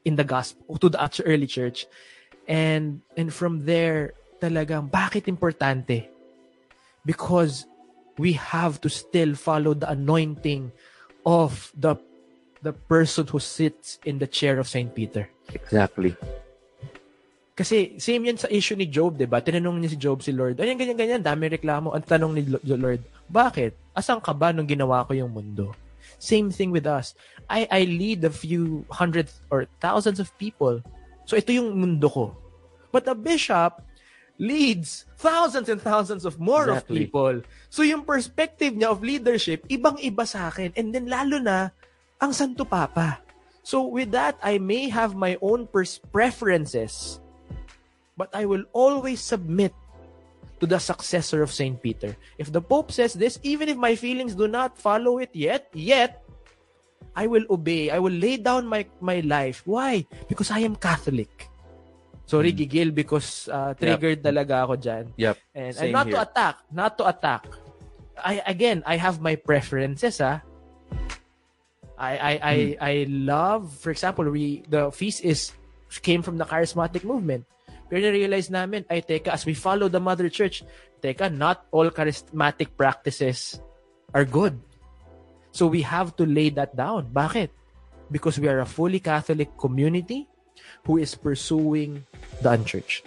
in 0.05 0.17
the 0.17 0.25
gospel, 0.25 0.77
to 0.79 0.89
the 0.89 0.99
early 1.25 1.47
church. 1.47 1.87
And 2.49 3.03
and 3.15 3.31
from 3.31 3.63
there, 3.63 4.19
talagang 4.43 4.91
bakit 4.91 5.31
importante? 5.31 6.09
Because 7.07 7.69
we 8.19 8.35
have 8.35 8.83
to 8.83 8.91
still 8.91 9.39
follow 9.39 9.73
the 9.73 9.89
anointing 9.89 10.75
of 11.23 11.71
the 11.73 11.95
the 12.61 12.75
person 12.75 13.25
who 13.31 13.39
sits 13.39 14.03
in 14.03 14.19
the 14.19 14.27
chair 14.27 14.59
of 14.59 14.67
Saint 14.67 14.91
Peter. 14.93 15.31
Exactly. 15.55 16.19
Kasi 17.55 17.99
same 17.99 18.31
yan 18.31 18.39
sa 18.39 18.51
issue 18.51 18.79
ni 18.79 18.87
Job, 18.87 19.19
'di 19.19 19.27
ba? 19.27 19.43
Tinanong 19.43 19.83
niya 19.83 19.95
si 19.95 19.99
Job 19.99 20.23
si 20.23 20.31
Lord, 20.31 20.59
"Ayan 20.63 20.79
ganyan 20.79 20.99
ganyan, 20.99 21.23
dami 21.23 21.51
reklamo." 21.51 21.91
Ang 21.95 22.07
tanong 22.07 22.33
ni 22.35 22.43
Lo- 22.47 22.63
Lord, 22.63 23.03
"Bakit? 23.27 23.95
Asan 23.95 24.23
ka 24.23 24.31
ba 24.31 24.55
nung 24.55 24.67
ginawa 24.67 25.03
ko 25.07 25.15
yung 25.15 25.31
mundo?" 25.35 25.75
Same 26.19 26.51
thing 26.51 26.71
with 26.71 26.87
us. 26.87 27.15
I, 27.47 27.67
I 27.71 27.87
lead 27.87 28.27
a 28.27 28.31
few 28.31 28.83
hundreds 28.91 29.39
or 29.51 29.71
thousands 29.79 30.19
of 30.19 30.35
people. 30.39 30.83
So 31.27 31.39
ito 31.39 31.55
yung 31.55 31.79
mundo 31.79 32.11
ko. 32.11 32.35
But 32.91 33.07
a 33.07 33.15
bishop 33.15 33.83
leads 34.39 35.05
thousands 35.19 35.69
and 35.69 35.83
thousands 35.83 36.25
of 36.25 36.39
more 36.39 36.71
Exactly. 36.71 36.95
of 36.95 37.03
people. 37.11 37.37
So 37.69 37.83
yung 37.83 38.07
perspective 38.07 38.73
niya 38.75 38.95
of 38.95 39.03
leadership, 39.03 39.67
ibang-iba 39.67 40.25
sa 40.25 40.49
akin. 40.49 40.73
And 40.79 40.95
then 40.95 41.11
lalo 41.11 41.43
na, 41.43 41.75
ang 42.23 42.33
Santo 42.33 42.65
Papa. 42.65 43.19
So 43.67 43.85
with 43.85 44.15
that, 44.15 44.39
I 44.43 44.59
may 44.59 44.89
have 44.89 45.19
my 45.19 45.37
own 45.43 45.67
pers- 45.67 46.01
preferences, 46.15 47.21
but 48.17 48.31
I 48.33 48.47
will 48.47 48.65
always 48.73 49.21
submit 49.21 49.75
to 50.59 50.67
the 50.67 50.79
successor 50.79 51.43
of 51.43 51.53
Saint 51.53 51.83
Peter. 51.83 52.17
If 52.39 52.51
the 52.51 52.63
Pope 52.63 52.91
says 52.91 53.15
this, 53.15 53.39
even 53.43 53.69
if 53.69 53.77
my 53.77 53.95
feelings 53.95 54.35
do 54.35 54.49
not 54.49 54.79
follow 54.79 55.19
it 55.19 55.31
yet, 55.35 55.69
yet 55.75 56.23
I 57.15 57.27
will 57.27 57.45
obey. 57.51 57.91
I 57.91 57.99
will 57.99 58.15
lay 58.15 58.39
down 58.39 58.67
my 58.67 58.87
my 59.03 59.21
life. 59.27 59.63
Why? 59.67 60.07
Because 60.31 60.51
I 60.51 60.63
am 60.63 60.79
Catholic. 60.79 61.48
Sorry, 62.29 62.53
Gigil, 62.53 62.93
because 62.93 63.49
uh, 63.49 63.73
triggered 63.73 64.21
talaga 64.21 64.69
ako 64.69 64.77
dyan. 64.77 65.17
Yep. 65.17 65.37
And, 65.57 65.73
and 65.73 65.89
Same 65.89 65.97
not 65.97 66.07
to 66.13 66.21
here. 66.21 66.27
attack, 66.29 66.55
not 66.69 66.93
to 67.01 67.05
attack. 67.09 67.49
I 68.21 68.45
again, 68.45 68.85
I 68.85 69.01
have 69.01 69.25
my 69.25 69.33
preferences, 69.41 70.21
ah. 70.21 70.45
I 71.97 72.13
I 72.21 72.33
I, 72.37 72.57
I 72.77 72.95
love, 73.09 73.73
for 73.81 73.89
example, 73.89 74.29
we 74.29 74.61
the 74.69 74.93
feast 74.93 75.25
is 75.25 75.57
came 76.05 76.21
from 76.21 76.37
the 76.37 76.45
charismatic 76.45 77.01
movement. 77.01 77.49
Pero 77.89 78.05
na-realize 78.05 78.53
namin, 78.53 78.85
ay 78.93 79.01
teka, 79.01 79.33
as 79.33 79.49
we 79.49 79.57
follow 79.57 79.89
the 79.89 79.97
Mother 79.97 80.29
Church, 80.29 80.61
teka, 81.01 81.33
not 81.33 81.65
all 81.73 81.89
charismatic 81.89 82.77
practices 82.77 83.57
are 84.13 84.29
good. 84.29 84.53
So 85.57 85.65
we 85.65 85.81
have 85.81 86.13
to 86.21 86.29
lay 86.29 86.53
that 86.61 86.77
down. 86.77 87.09
Bakit? 87.09 87.49
Because 88.13 88.37
we 88.37 88.53
are 88.53 88.61
a 88.61 88.69
fully 88.69 89.01
Catholic 89.01 89.57
community 89.57 90.29
who 90.89 90.97
is 90.97 91.13
pursuing 91.13 92.09
the 92.41 92.57
unchurched. 92.57 93.05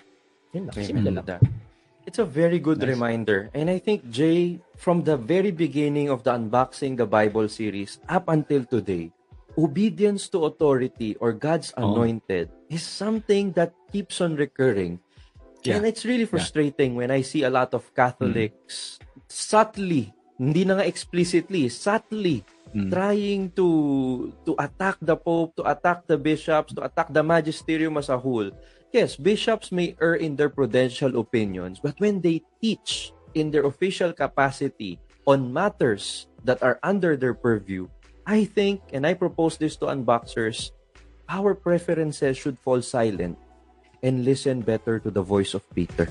Yun 0.53 0.69
lang. 0.69 0.77
Simple 0.77 1.17
mm-hmm. 1.17 1.25
lang. 1.25 1.41
It's 2.05 2.21
a 2.21 2.25
very 2.25 2.61
good 2.61 2.81
reminder. 2.85 3.49
And 3.57 3.69
I 3.69 3.81
think, 3.81 4.05
Jay, 4.13 4.61
from 4.77 5.01
the 5.01 5.17
very 5.17 5.49
beginning 5.49 6.09
of 6.13 6.21
the 6.21 6.33
Unboxing 6.37 6.97
the 6.97 7.09
Bible 7.09 7.49
series 7.49 7.97
up 8.05 8.29
until 8.29 8.65
today, 8.65 9.09
obedience 9.57 10.29
to 10.29 10.45
authority 10.45 11.17
or 11.17 11.33
God's 11.33 11.73
Oh. 11.77 11.93
anointed 11.93 12.53
is 12.69 12.85
something 12.85 13.53
that 13.57 13.73
keeps 13.89 14.21
on 14.21 14.37
recurring. 14.37 15.01
Yeah. 15.65 15.77
And 15.77 15.85
it's 15.85 16.05
really 16.05 16.25
frustrating 16.25 16.97
when 16.97 17.09
I 17.09 17.21
see 17.21 17.45
a 17.45 17.53
lot 17.53 17.73
of 17.73 17.85
mm-hmm. 17.89 18.01
Catholics 18.01 18.97
subtly, 19.29 20.13
hindi 20.37 20.65
na 20.65 20.81
nga 20.81 20.85
explicitly, 20.85 21.69
subtly 21.69 22.45
Mm. 22.71 22.87
trying 22.87 23.43
to 23.59 24.31
to 24.47 24.55
attack 24.55 24.95
the 25.03 25.19
pope, 25.19 25.59
to 25.59 25.63
attack 25.67 26.07
the 26.07 26.15
bishops, 26.15 26.71
to 26.71 26.87
attack 26.87 27.11
the 27.11 27.19
magisterium 27.19 27.99
as 27.99 28.07
a 28.07 28.15
whole. 28.15 28.47
Yes, 28.95 29.19
bishops 29.19 29.71
may 29.75 29.95
err 29.99 30.15
in 30.15 30.39
their 30.39 30.47
prudential 30.47 31.19
opinions, 31.19 31.83
but 31.83 31.99
when 31.99 32.23
they 32.23 32.43
teach 32.63 33.11
in 33.35 33.51
their 33.51 33.67
official 33.67 34.15
capacity 34.15 34.99
on 35.27 35.51
matters 35.51 36.27
that 36.43 36.63
are 36.63 36.79
under 36.83 37.15
their 37.19 37.35
purview, 37.35 37.91
I 38.23 38.47
think, 38.47 38.79
and 38.95 39.03
I 39.07 39.15
propose 39.15 39.59
this 39.59 39.75
to 39.83 39.91
unboxers, 39.91 40.71
our 41.27 41.55
preferences 41.55 42.39
should 42.39 42.59
fall 42.59 42.79
silent 42.79 43.35
and 44.03 44.23
listen 44.23 44.63
better 44.63 44.99
to 44.99 45.11
the 45.11 45.23
voice 45.23 45.53
of 45.53 45.63
Peter. 45.75 46.07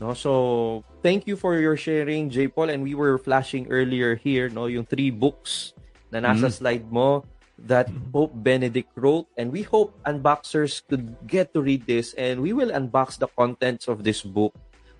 No, 0.00 0.16
so 0.16 0.80
thank 1.04 1.28
you 1.28 1.36
for 1.36 1.60
your 1.60 1.76
sharing, 1.76 2.32
J. 2.32 2.48
Paul. 2.48 2.72
And 2.72 2.82
we 2.82 2.96
were 2.96 3.20
flashing 3.20 3.68
earlier 3.68 4.16
here, 4.16 4.48
no, 4.48 4.64
yung 4.64 4.88
three 4.88 5.12
books 5.12 5.76
na 6.10 6.20
nasa 6.20 6.50
slide 6.50 6.86
mo 6.90 7.24
that 7.66 7.88
Pope 8.12 8.32
Benedict 8.34 8.90
wrote. 8.96 9.26
And 9.36 9.52
we 9.52 9.62
hope 9.62 9.96
unboxers 10.04 10.82
could 10.88 11.16
get 11.26 11.52
to 11.54 11.60
read 11.62 11.86
this 11.86 12.14
and 12.14 12.40
we 12.40 12.52
will 12.52 12.70
unbox 12.70 13.18
the 13.18 13.28
contents 13.28 13.88
of 13.88 14.04
this 14.04 14.22
book 14.22 14.54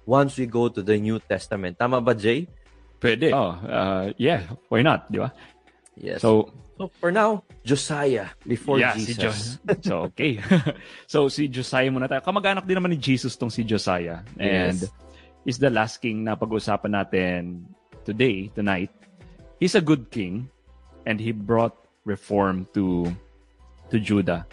once 0.06 0.36
we 0.36 0.46
go 0.46 0.68
to 0.68 0.82
the 0.82 0.96
New 0.98 1.18
Testament. 1.20 1.78
Tama 1.78 2.00
ba, 2.00 2.14
Jay? 2.14 2.48
Pwede. 3.00 3.32
Oh, 3.32 3.56
uh, 3.64 4.12
yeah, 4.20 4.44
why 4.68 4.84
not, 4.84 5.08
di 5.08 5.18
ba? 5.18 5.32
Yes. 5.96 6.20
So, 6.20 6.52
So 6.80 6.88
for 6.96 7.12
now, 7.12 7.44
Josiah 7.60 8.32
before 8.40 8.80
yeah, 8.80 8.96
si 8.96 9.12
Jesus. 9.12 9.60
Jos. 9.60 9.84
so, 9.84 10.08
okay. 10.08 10.40
so, 11.12 11.28
si 11.28 11.44
Josiah 11.44 11.92
muna 11.92 12.08
tayo. 12.08 12.24
Kamag-anak 12.24 12.64
din 12.64 12.80
naman 12.80 12.88
ni 12.88 12.96
Jesus 12.96 13.36
tong 13.36 13.52
si 13.52 13.68
Josiah. 13.68 14.24
And 14.40 14.80
Yes. 14.80 14.88
is 15.44 15.60
the 15.60 15.68
last 15.68 16.00
king 16.00 16.24
na 16.24 16.40
pag-usapan 16.40 16.96
natin 16.96 17.68
today, 18.08 18.48
tonight. 18.56 18.88
He's 19.60 19.76
a 19.76 19.84
good 19.84 20.08
king 20.08 20.48
and 21.06 21.20
he 21.20 21.32
brought 21.32 21.76
reform 22.04 22.66
to 22.74 23.06
to 23.90 23.98
Judah. 23.98 24.46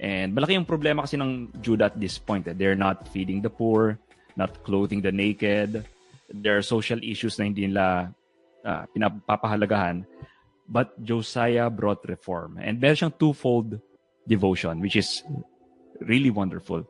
And 0.00 0.34
malaki 0.36 0.58
yung 0.58 0.68
problema 0.68 1.06
kasi 1.06 1.16
ng 1.16 1.54
Judah 1.62 1.88
at 1.88 1.96
this 1.96 2.18
point. 2.18 2.44
Eh. 2.50 2.54
They're 2.56 2.78
not 2.78 3.08
feeding 3.08 3.40
the 3.40 3.50
poor, 3.50 3.96
not 4.36 4.62
clothing 4.66 5.00
the 5.00 5.14
naked. 5.14 5.86
There 6.28 6.58
are 6.58 6.66
social 6.66 6.98
issues 7.00 7.38
na 7.38 7.44
hindi 7.46 7.70
nila 7.70 8.10
ah, 8.66 8.84
pinapapahalagahan. 8.90 10.04
But 10.68 10.96
Josiah 11.00 11.68
brought 11.68 12.04
reform. 12.08 12.58
And 12.60 12.80
meron 12.80 12.96
siyang 12.96 13.16
twofold 13.20 13.80
devotion, 14.26 14.80
which 14.80 14.96
is 14.96 15.22
really 16.00 16.32
wonderful. 16.32 16.88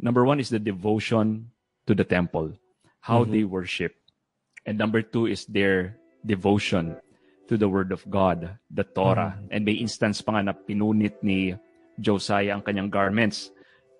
Number 0.00 0.24
one 0.24 0.40
is 0.40 0.48
the 0.48 0.58
devotion 0.58 1.52
to 1.86 1.92
the 1.92 2.04
temple, 2.04 2.56
how 3.04 3.24
they 3.24 3.44
worship. 3.44 3.92
And 4.64 4.80
number 4.80 5.04
two 5.04 5.28
is 5.28 5.44
their 5.44 6.00
devotion 6.24 6.96
to 7.50 7.58
the 7.58 7.66
Word 7.66 7.90
of 7.90 8.06
God, 8.06 8.54
the 8.70 8.86
Torah. 8.86 9.34
And 9.50 9.66
may 9.66 9.82
instance 9.82 10.22
pa 10.22 10.38
nga 10.38 10.46
na 10.46 10.54
pinunit 10.54 11.18
ni 11.26 11.50
Josiah 11.98 12.54
ang 12.54 12.62
kanyang 12.62 12.86
garments 12.86 13.50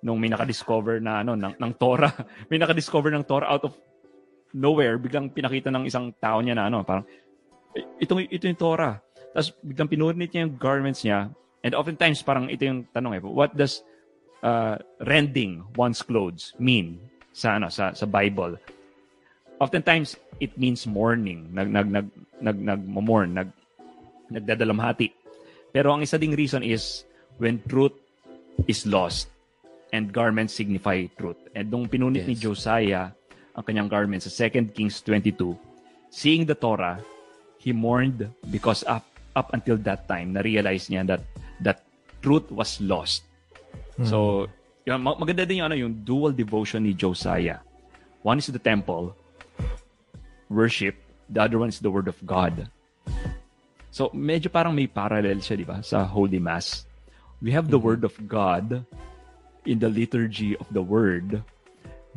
nung 0.07 0.22
may 0.22 0.30
nakadiscover 0.30 1.03
na 1.03 1.26
ano 1.26 1.34
ng, 1.34 1.59
ng 1.59 1.72
Torah. 1.76 2.14
May 2.48 2.57
nakadiscover 2.57 3.12
ng 3.12 3.26
Torah 3.28 3.53
out 3.53 3.68
of 3.68 3.76
nowhere. 4.57 4.96
Biglang 4.96 5.28
pinakita 5.28 5.68
ng 5.68 5.84
isang 5.84 6.14
tao 6.16 6.40
niya 6.40 6.57
na 6.57 6.72
ano, 6.72 6.80
parang 6.80 7.05
"Eh, 7.76 7.84
ito, 8.01 8.16
ito 8.16 8.48
yung 8.48 8.57
Torah. 8.57 8.96
Tapos 9.36 9.53
biglang 9.61 9.92
pinunit 9.92 10.32
niya 10.32 10.48
yung 10.48 10.57
garments 10.57 11.05
niya. 11.05 11.28
And 11.61 11.76
oftentimes 11.76 12.24
parang 12.24 12.48
ito 12.48 12.64
yung 12.64 12.88
tanong 12.88 13.18
eh, 13.18 13.20
what 13.20 13.53
does 13.53 13.84
uh, 14.40 14.80
rending 15.05 15.68
one's 15.76 16.01
clothes 16.01 16.57
mean 16.57 16.96
sa 17.36 17.61
ano 17.61 17.68
sa 17.68 17.92
sa 17.92 18.09
Bible? 18.09 18.57
Oftentimes 19.61 20.16
it 20.40 20.57
means 20.57 20.88
mourning, 20.88 21.53
nag 21.53 21.68
nag 21.68 21.88
nag 21.92 22.07
nag 22.41 22.57
nagmo-mourn, 22.57 23.36
nag 23.36 23.49
nagdadalamhati. 24.30 25.12
Pero 25.70 25.95
ang 25.95 26.03
isa 26.03 26.18
ding 26.18 26.34
reason 26.34 26.62
is 26.64 27.05
when 27.38 27.62
truth 27.66 27.95
is 28.66 28.84
lost 28.86 29.30
and 29.95 30.11
garments 30.11 30.55
signify 30.55 31.07
truth. 31.18 31.38
And 31.55 31.70
nung 31.70 31.86
pinunit 31.86 32.26
ni 32.26 32.34
Yes. 32.34 32.43
Josiah 32.43 33.11
ang 33.55 33.64
kanyang 33.66 33.91
garments 33.91 34.30
sa 34.30 34.47
2 34.47 34.70
Kings 34.74 35.03
22, 35.03 35.55
seeing 36.11 36.47
the 36.47 36.55
Torah, 36.55 36.99
he 37.59 37.74
mourned 37.74 38.30
because 38.49 38.86
up 38.86 39.05
up 39.34 39.53
until 39.55 39.78
that 39.86 40.07
time 40.11 40.34
na-realize 40.34 40.91
niya 40.91 41.07
that 41.07 41.22
that 41.62 41.78
truth 42.22 42.47
was 42.51 42.78
lost. 42.82 43.26
So, 44.01 44.49
yun, 44.88 45.05
ma- 45.05 45.18
maganda 45.18 45.45
din 45.45 45.61
yung 45.61 45.68
ano 45.68 45.76
yung 45.76 45.93
dual 46.09 46.32
devotion 46.32 46.88
ni 46.88 46.97
Josiah. 46.97 47.61
One 48.24 48.41
is 48.41 48.49
the 48.49 48.61
temple, 48.61 49.12
worship, 50.49 50.97
the 51.31 51.41
other 51.41 51.59
one 51.59 51.70
is 51.70 51.78
the 51.78 51.91
word 51.91 52.09
of 52.11 52.18
God. 52.26 52.66
So, 53.91 54.11
medyo 54.14 54.51
parang 54.51 54.74
may 54.74 54.87
parallel 54.87 55.43
siya, 55.43 55.57
di 55.59 55.66
ba, 55.66 55.83
sa 55.83 56.05
Holy 56.07 56.39
Mass. 56.39 56.87
We 57.43 57.51
have 57.55 57.70
the 57.70 57.78
word 57.78 58.05
of 58.05 58.14
God 58.28 58.85
in 59.66 59.78
the 59.78 59.89
liturgy 59.89 60.55
of 60.59 60.66
the 60.70 60.83
word, 60.83 61.43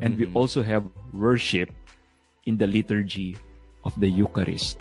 and 0.02 0.18
we 0.18 0.28
also 0.34 0.62
have 0.62 0.84
worship 1.14 1.72
in 2.46 2.58
the 2.58 2.68
liturgy 2.68 3.38
of 3.86 3.96
the 4.00 4.10
Eucharist. 4.10 4.78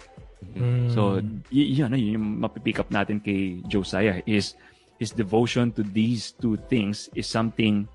So, 0.91 1.23
y- 1.55 1.71
yun, 1.79 1.95
yun 1.95 2.19
yung 2.19 2.27
mapipick 2.43 2.83
up 2.83 2.91
natin 2.91 3.23
kay 3.23 3.63
Josiah 3.71 4.21
is 4.27 4.59
his 4.99 5.15
devotion 5.15 5.71
to 5.79 5.87
these 5.87 6.35
two 6.35 6.59
things 6.67 7.09
is 7.15 7.31
something 7.31 7.87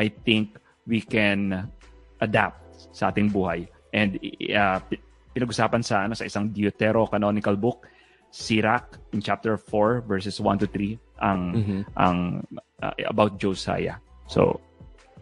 I 0.00 0.08
think 0.08 0.56
we 0.88 1.04
can 1.04 1.68
adapt 2.20 2.88
sa 2.96 3.12
ating 3.12 3.30
buhay. 3.30 3.68
And 3.92 4.16
uh, 4.48 4.80
pinag-usapan 5.34 5.82
sa 5.84 6.04
ano 6.06 6.14
sa 6.14 6.26
isang 6.26 6.50
Deuterocanonical 6.50 7.54
book, 7.58 7.86
Sirach 8.30 8.98
in 9.12 9.20
chapter 9.20 9.58
4 9.58 10.06
verses 10.06 10.38
1 10.38 10.62
to 10.62 10.66
3 10.66 10.98
ang 11.20 11.40
ang 11.98 12.46
uh, 12.82 12.94
about 13.06 13.36
Josiah. 13.36 13.98
So 14.30 14.60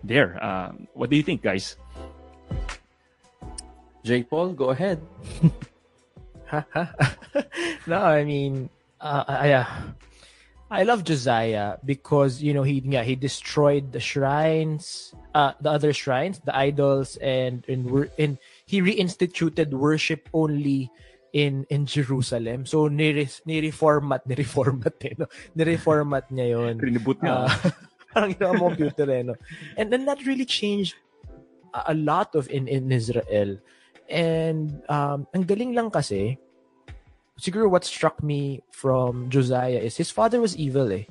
there, 0.05 0.37
uh, 0.41 0.73
what 0.95 1.11
do 1.11 1.17
you 1.17 1.25
think 1.25 1.43
guys? 1.43 1.77
J. 4.05 4.23
Paul, 4.25 4.53
go 4.55 4.71
ahead. 4.71 5.03
no, 7.87 8.01
I 8.01 8.25
mean, 8.25 8.71
uh, 9.01 9.25
I, 9.29 9.53
uh, 9.53 9.67
I 10.71 10.83
love 10.83 11.05
Josiah 11.05 11.77
because 11.85 12.43
you 12.43 12.55
know 12.55 12.63
he 12.63 12.83
yeah 12.85 13.03
he 13.03 13.17
destroyed 13.17 13.93
the 13.93 14.01
shrines, 14.01 15.15
uh, 15.35 15.53
the 15.61 15.71
other 15.71 15.93
shrines, 15.93 16.41
the 16.41 16.57
idols, 16.57 17.17
and 17.17 17.65
and 17.69 17.91
wor- 17.91 18.13
and 18.19 18.39
he 18.69 18.85
reinstituted 18.85 19.73
worship 19.73 20.29
only 20.37 20.93
in 21.33 21.65
in 21.73 21.89
Jerusalem. 21.89 22.69
So 22.69 22.93
ni 22.93 23.25
ni-reformat, 23.49 24.29
ni-reformat 24.29 24.95
eh, 25.09 25.17
no? 25.17 25.27
Ni-reformat 25.57 26.29
niya 26.29 26.47
'yon. 26.53 26.77
Riniboot 26.85 27.19
niya. 27.25 27.49
Ah, 27.49 27.53
parang 28.13 28.37
ginawa 28.37 28.53
mo 28.61 28.65
computer 28.77 29.09
eh, 29.09 29.25
no? 29.25 29.35
And 29.81 29.89
then 29.89 30.05
that 30.05 30.21
really 30.29 30.45
changed 30.45 31.01
a, 31.73 31.93
a 31.93 31.97
lot 31.97 32.37
of 32.37 32.49
in 32.53 32.69
in 32.69 32.93
Israel. 32.93 33.57
And 34.09 34.85
um 34.93 35.25
ang 35.33 35.45
galing 35.49 35.73
lang 35.73 35.89
kasi 35.89 36.37
siguro 37.41 37.73
what 37.73 37.89
struck 37.89 38.21
me 38.21 38.61
from 38.73 39.33
Josiah 39.33 39.81
is 39.81 39.97
his 39.97 40.13
father 40.13 40.45
was 40.45 40.57
evil 40.57 40.93
eh. 40.93 41.09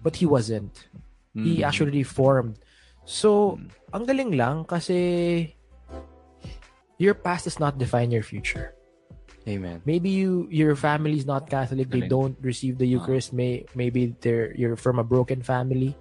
But 0.00 0.16
he 0.16 0.26
wasn't. 0.26 0.88
He 1.32 1.60
Mm. 1.62 1.68
actually 1.68 2.04
reformed. 2.04 2.60
So, 3.08 3.56
Mm. 3.56 3.66
ang 3.96 4.04
galing 4.04 4.32
lang 4.36 4.56
kasi 4.68 4.98
your 6.98 7.14
past 7.14 7.44
does 7.44 7.60
not 7.60 7.78
define 7.78 8.10
your 8.10 8.22
future. 8.22 8.74
Amen. 9.48 9.82
Maybe 9.84 10.10
you 10.10 10.46
your 10.50 10.76
family 10.76 11.18
is 11.18 11.26
not 11.26 11.50
Catholic, 11.50 11.90
they 11.90 12.06
don't 12.06 12.38
receive 12.40 12.78
the 12.78 12.86
Eucharist, 12.86 13.32
may 13.32 13.66
maybe 13.74 14.14
they're 14.20 14.54
you're 14.54 14.76
from 14.76 14.98
a 14.98 15.04
broken 15.04 15.42
family. 15.42 15.96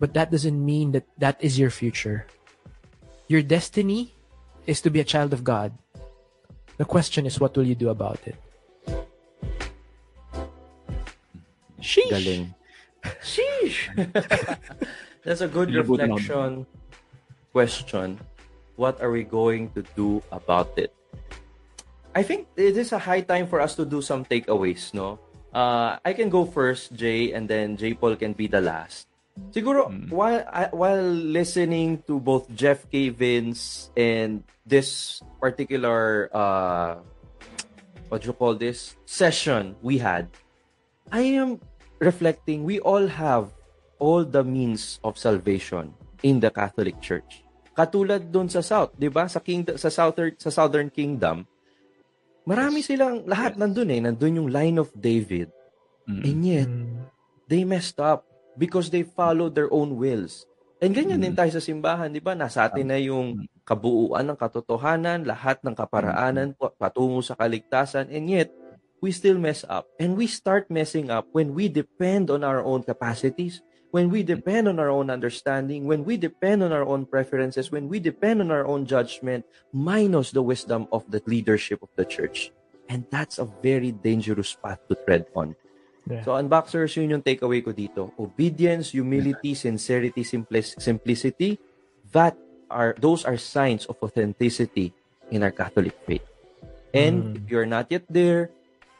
But 0.00 0.14
that 0.14 0.30
doesn't 0.30 0.58
mean 0.58 0.92
that 0.92 1.06
that 1.18 1.38
is 1.38 1.58
your 1.58 1.70
future. 1.70 2.26
Your 3.28 3.42
destiny 3.42 4.14
is 4.66 4.80
to 4.82 4.90
be 4.90 4.98
a 4.98 5.06
child 5.06 5.32
of 5.32 5.44
God. 5.44 5.78
The 6.78 6.84
question 6.84 7.26
is 7.26 7.38
what 7.38 7.54
will 7.56 7.66
you 7.66 7.74
do 7.74 7.90
about 7.90 8.18
it? 8.26 8.38
Sheesh. 11.78 12.10
Galing. 12.10 12.54
Sheesh. 13.22 13.94
That's 15.22 15.40
a 15.40 15.48
good 15.48 15.70
reflection 15.70 16.66
question. 17.52 18.18
What 18.78 19.02
are 19.02 19.10
we 19.10 19.26
going 19.26 19.74
to 19.74 19.82
do 19.98 20.22
about 20.30 20.78
it? 20.78 20.94
I 22.14 22.22
think 22.22 22.46
it 22.54 22.78
is 22.78 22.94
a 22.94 22.98
high 23.02 23.26
time 23.26 23.50
for 23.50 23.58
us 23.60 23.74
to 23.74 23.84
do 23.84 24.00
some 24.00 24.22
takeaways, 24.24 24.94
no? 24.94 25.18
Uh, 25.52 25.98
I 26.06 26.14
can 26.14 26.30
go 26.30 26.46
first, 26.46 26.94
Jay, 26.94 27.32
and 27.34 27.50
then 27.50 27.76
Jay 27.76 27.92
Paul 27.94 28.14
can 28.14 28.32
be 28.38 28.46
the 28.46 28.62
last. 28.62 29.10
Siguro, 29.50 29.90
while 30.10 30.42
I- 30.50 30.70
while 30.74 31.02
listening 31.10 32.02
to 32.06 32.18
both 32.18 32.46
Jeff 32.54 32.86
K. 32.90 33.10
Vince 33.10 33.90
and 33.98 34.42
this 34.66 35.22
particular 35.38 36.26
uh, 36.34 36.98
what 38.10 38.22
do 38.22 38.30
you 38.30 38.34
call 38.34 38.54
this 38.54 38.94
session 39.06 39.74
we 39.82 39.98
had, 39.98 40.26
I 41.10 41.38
am 41.38 41.60
reflecting. 41.98 42.62
We 42.66 42.78
all 42.80 43.06
have 43.06 43.50
all 43.98 44.24
the 44.24 44.42
means 44.42 44.98
of 45.02 45.18
salvation 45.18 45.94
in 46.22 46.40
the 46.40 46.50
Catholic 46.50 46.98
Church. 47.02 47.42
Katulad 47.78 48.26
doon 48.26 48.50
sa 48.50 48.58
South, 48.58 48.90
'di 48.98 49.06
ba? 49.06 49.30
Sa 49.30 49.38
King 49.38 49.62
sa 49.78 49.86
Southern 49.86 50.34
sa 50.34 50.50
Southern 50.50 50.90
Kingdom, 50.90 51.46
marami 52.42 52.82
silang 52.82 53.22
lahat 53.22 53.54
nandun 53.54 53.94
eh, 53.94 54.02
nandun 54.02 54.42
yung 54.42 54.50
line 54.50 54.82
of 54.82 54.90
David. 54.98 55.54
Mm. 56.10 56.22
And 56.26 56.40
yet, 56.42 56.66
Mm. 56.66 57.06
they 57.46 57.62
messed 57.62 58.02
up 58.02 58.26
because 58.58 58.90
they 58.90 59.06
followed 59.06 59.54
their 59.54 59.70
own 59.70 59.94
wills. 59.94 60.42
And 60.82 60.90
ganyan 60.90 61.22
din 61.22 61.34
Mm. 61.34 61.38
tayo 61.38 61.50
sa 61.54 61.62
simbahan, 61.62 62.10
di 62.10 62.18
ba? 62.18 62.34
Nasa 62.34 62.66
atin 62.66 62.90
na 62.90 62.98
yung 62.98 63.46
kabuuan 63.62 64.26
ng 64.26 64.38
katotohanan, 64.38 65.22
lahat 65.22 65.62
ng 65.62 65.74
kaparaanan 65.78 66.58
patungo 66.80 67.22
sa 67.22 67.38
kaligtasan, 67.38 68.10
and 68.10 68.26
yet, 68.26 68.50
we 68.98 69.14
still 69.14 69.38
mess 69.38 69.62
up. 69.70 69.86
And 70.02 70.18
we 70.18 70.26
start 70.26 70.66
messing 70.72 71.12
up 71.12 71.30
when 71.30 71.54
we 71.54 71.70
depend 71.70 72.34
on 72.34 72.42
our 72.42 72.58
own 72.58 72.82
capacities, 72.82 73.62
when 73.90 74.10
we 74.10 74.22
depend 74.22 74.68
on 74.68 74.78
our 74.78 74.90
own 74.90 75.10
understanding, 75.10 75.84
when 75.84 76.04
we 76.04 76.16
depend 76.16 76.62
on 76.62 76.72
our 76.72 76.84
own 76.84 77.06
preferences, 77.06 77.72
when 77.72 77.88
we 77.88 77.98
depend 77.98 78.40
on 78.40 78.50
our 78.50 78.66
own 78.66 78.84
judgment, 78.84 79.44
minus 79.72 80.30
the 80.30 80.42
wisdom 80.42 80.86
of 80.92 81.08
the 81.10 81.22
leadership 81.26 81.82
of 81.82 81.88
the 81.96 82.04
church. 82.04 82.52
And 82.88 83.04
that's 83.10 83.38
a 83.38 83.44
very 83.44 83.92
dangerous 83.92 84.56
path 84.56 84.80
to 84.88 84.96
tread 85.04 85.26
on. 85.36 85.56
Yeah. 86.08 86.24
So, 86.24 86.32
unboxers, 86.32 86.96
yun 86.96 87.10
yung 87.10 87.24
takeaway 87.24 87.60
ko 87.60 87.72
dito. 87.72 88.16
Obedience, 88.16 88.96
humility, 88.96 89.52
sincerity, 89.52 90.24
simplic- 90.24 90.80
simplicity, 90.80 91.60
that 92.12 92.32
are, 92.72 92.96
those 92.96 93.24
are 93.28 93.36
signs 93.36 93.84
of 93.84 94.00
authenticity 94.00 94.94
in 95.30 95.44
our 95.44 95.52
Catholic 95.52 95.92
faith. 96.08 96.24
And 96.94 97.36
if 97.36 97.50
you're 97.52 97.68
not 97.68 97.92
yet 97.92 98.08
there, 98.08 98.50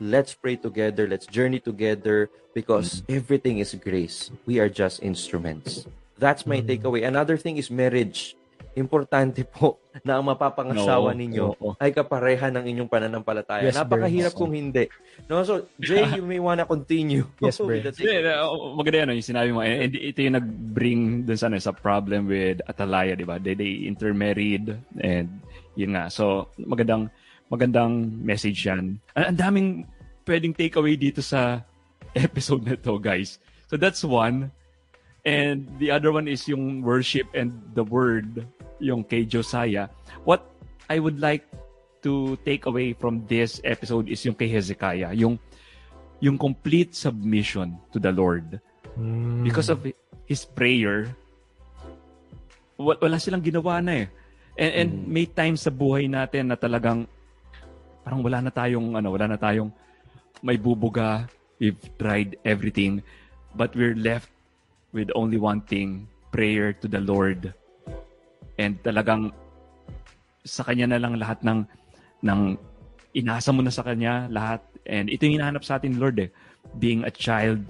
let's 0.01 0.35
pray 0.35 0.57
together, 0.57 1.07
let's 1.07 1.27
journey 1.27 1.59
together, 1.59 2.31
because 2.55 3.03
everything 3.09 3.59
is 3.59 3.75
grace. 3.75 4.31
We 4.47 4.59
are 4.59 4.71
just 4.71 5.03
instruments. 5.03 5.87
That's 6.19 6.47
my 6.47 6.59
takeaway. 6.59 7.07
Another 7.07 7.39
thing 7.39 7.59
is 7.59 7.71
marriage. 7.71 8.35
Importante 8.79 9.43
po 9.43 9.79
na 10.07 10.19
ang 10.19 10.27
mapapangasawa 10.31 11.11
Oo, 11.11 11.19
ninyo 11.19 11.45
oo. 11.51 11.75
ay 11.83 11.91
kapareha 11.91 12.47
ng 12.51 12.63
inyong 12.63 12.91
pananampalataya. 12.91 13.67
Yes, 13.67 13.75
Napakahirap 13.75 14.39
kung 14.39 14.55
hindi. 14.55 14.87
No, 15.27 15.43
so 15.43 15.67
Jay, 15.83 16.07
you 16.15 16.23
may 16.23 16.39
wanna 16.39 16.63
continue. 16.63 17.27
Yes, 17.43 17.59
Hindi, 17.63 17.83
takeaway. 17.91 18.39
uh, 18.39 18.75
maganda 18.79 19.03
yan, 19.03 19.07
no, 19.11 19.19
yung 19.19 19.31
sinabi 19.35 19.51
mo. 19.51 19.67
And, 19.67 19.91
and 19.91 19.93
ito 19.99 20.19
yung 20.23 20.37
nag-bring 20.39 21.27
dun 21.27 21.39
sa, 21.39 21.51
ano, 21.51 21.59
sa 21.59 21.75
problem 21.75 22.31
with 22.31 22.63
Atalaya, 22.71 23.19
di 23.19 23.27
ba? 23.27 23.43
They, 23.43 23.59
they 23.59 23.83
intermarried 23.87 24.79
and 25.03 25.27
yun 25.75 25.99
nga. 25.99 26.07
So, 26.11 26.51
magandang 26.59 27.11
magandang 27.49 28.13
message 28.21 28.65
yan. 28.65 29.01
Ang, 29.17 29.25
ang 29.35 29.37
daming 29.37 29.69
pwedeng 30.25 30.53
takeaway 30.53 30.97
dito 30.97 31.25
sa 31.25 31.65
episode 32.17 32.65
na 32.65 32.77
to, 32.77 32.97
guys. 33.01 33.41
So, 33.69 33.77
that's 33.77 34.05
one. 34.05 34.53
And 35.25 35.69
the 35.77 35.93
other 35.93 36.13
one 36.13 36.29
is 36.29 36.49
yung 36.49 36.81
worship 36.81 37.29
and 37.37 37.53
the 37.77 37.85
word, 37.85 38.49
yung 38.81 39.05
kay 39.05 39.29
Josiah. 39.29 39.89
What 40.25 40.45
I 40.89 41.01
would 41.01 41.21
like 41.21 41.45
to 42.01 42.39
take 42.49 42.65
away 42.65 42.95
from 42.95 43.27
this 43.29 43.61
episode 43.65 44.09
is 44.09 44.25
yung 44.25 44.39
kay 44.39 44.49
Hezekiah. 44.49 45.13
Yung 45.13 45.37
yung 46.19 46.39
complete 46.39 46.95
submission 46.97 47.77
to 47.93 47.99
the 48.01 48.11
Lord. 48.11 48.59
Mm. 48.97 49.45
Because 49.45 49.69
of 49.69 49.85
his 50.25 50.43
prayer, 50.49 51.13
wa- 52.79 52.99
wala 52.99 53.21
silang 53.21 53.43
ginawa 53.45 53.79
na 53.85 54.03
eh. 54.03 54.07
And, 54.59 54.73
and 54.75 54.91
Mm. 54.91 55.07
may 55.07 55.27
times 55.29 55.63
sa 55.63 55.71
buhay 55.71 56.11
natin 56.11 56.51
na 56.51 56.57
talagang 56.57 57.07
parang 58.09 58.25
wala 58.25 58.41
na 58.41 58.49
tayong 58.49 58.97
ano, 58.97 59.13
wala 59.13 59.29
na 59.29 59.37
tayong 59.37 59.69
may 60.41 60.57
bubuga. 60.57 61.29
We've 61.61 61.77
tried 62.01 62.41
everything, 62.41 63.05
but 63.53 63.77
we're 63.77 63.93
left 63.93 64.33
with 64.97 65.13
only 65.13 65.37
one 65.37 65.61
thing, 65.61 66.09
prayer 66.33 66.73
to 66.81 66.89
the 66.89 67.05
Lord. 67.05 67.53
And 68.57 68.81
talagang 68.81 69.37
sa 70.41 70.65
kanya 70.65 70.97
na 70.97 71.05
lang 71.05 71.21
lahat 71.21 71.45
ng 71.45 71.69
ng 72.25 72.57
inasa 73.13 73.53
mo 73.53 73.61
na 73.61 73.69
sa 73.69 73.85
kanya 73.85 74.25
lahat. 74.33 74.65
And 74.89 75.13
ito 75.13 75.29
yung 75.29 75.45
hinahanap 75.45 75.61
sa 75.61 75.77
atin, 75.77 76.01
Lord 76.01 76.17
eh. 76.17 76.33
Being 76.81 77.05
a 77.05 77.13
child, 77.13 77.61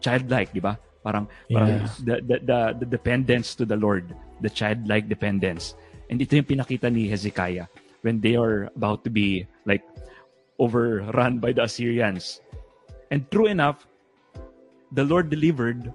childlike, 0.00 0.56
di 0.56 0.64
ba? 0.64 0.80
Parang, 1.04 1.28
parang 1.52 1.84
Yeah. 1.84 1.92
the, 2.08 2.16
the, 2.24 2.36
the, 2.40 2.60
the 2.80 2.88
dependence 2.88 3.52
to 3.60 3.68
the 3.68 3.76
Lord, 3.76 4.16
the 4.40 4.48
childlike 4.48 5.12
dependence. 5.12 5.76
And 6.08 6.16
ito 6.16 6.40
yung 6.40 6.48
pinakita 6.48 6.88
ni 6.88 7.12
Hezekiah 7.12 7.68
when 8.02 8.20
they 8.20 8.36
are 8.36 8.70
about 8.76 9.04
to 9.04 9.10
be 9.10 9.46
like 9.66 9.82
overrun 10.58 11.38
by 11.38 11.52
the 11.52 11.62
Assyrians. 11.64 12.40
And 13.10 13.28
true 13.30 13.46
enough, 13.46 13.86
the 14.92 15.04
Lord 15.04 15.30
delivered. 15.30 15.92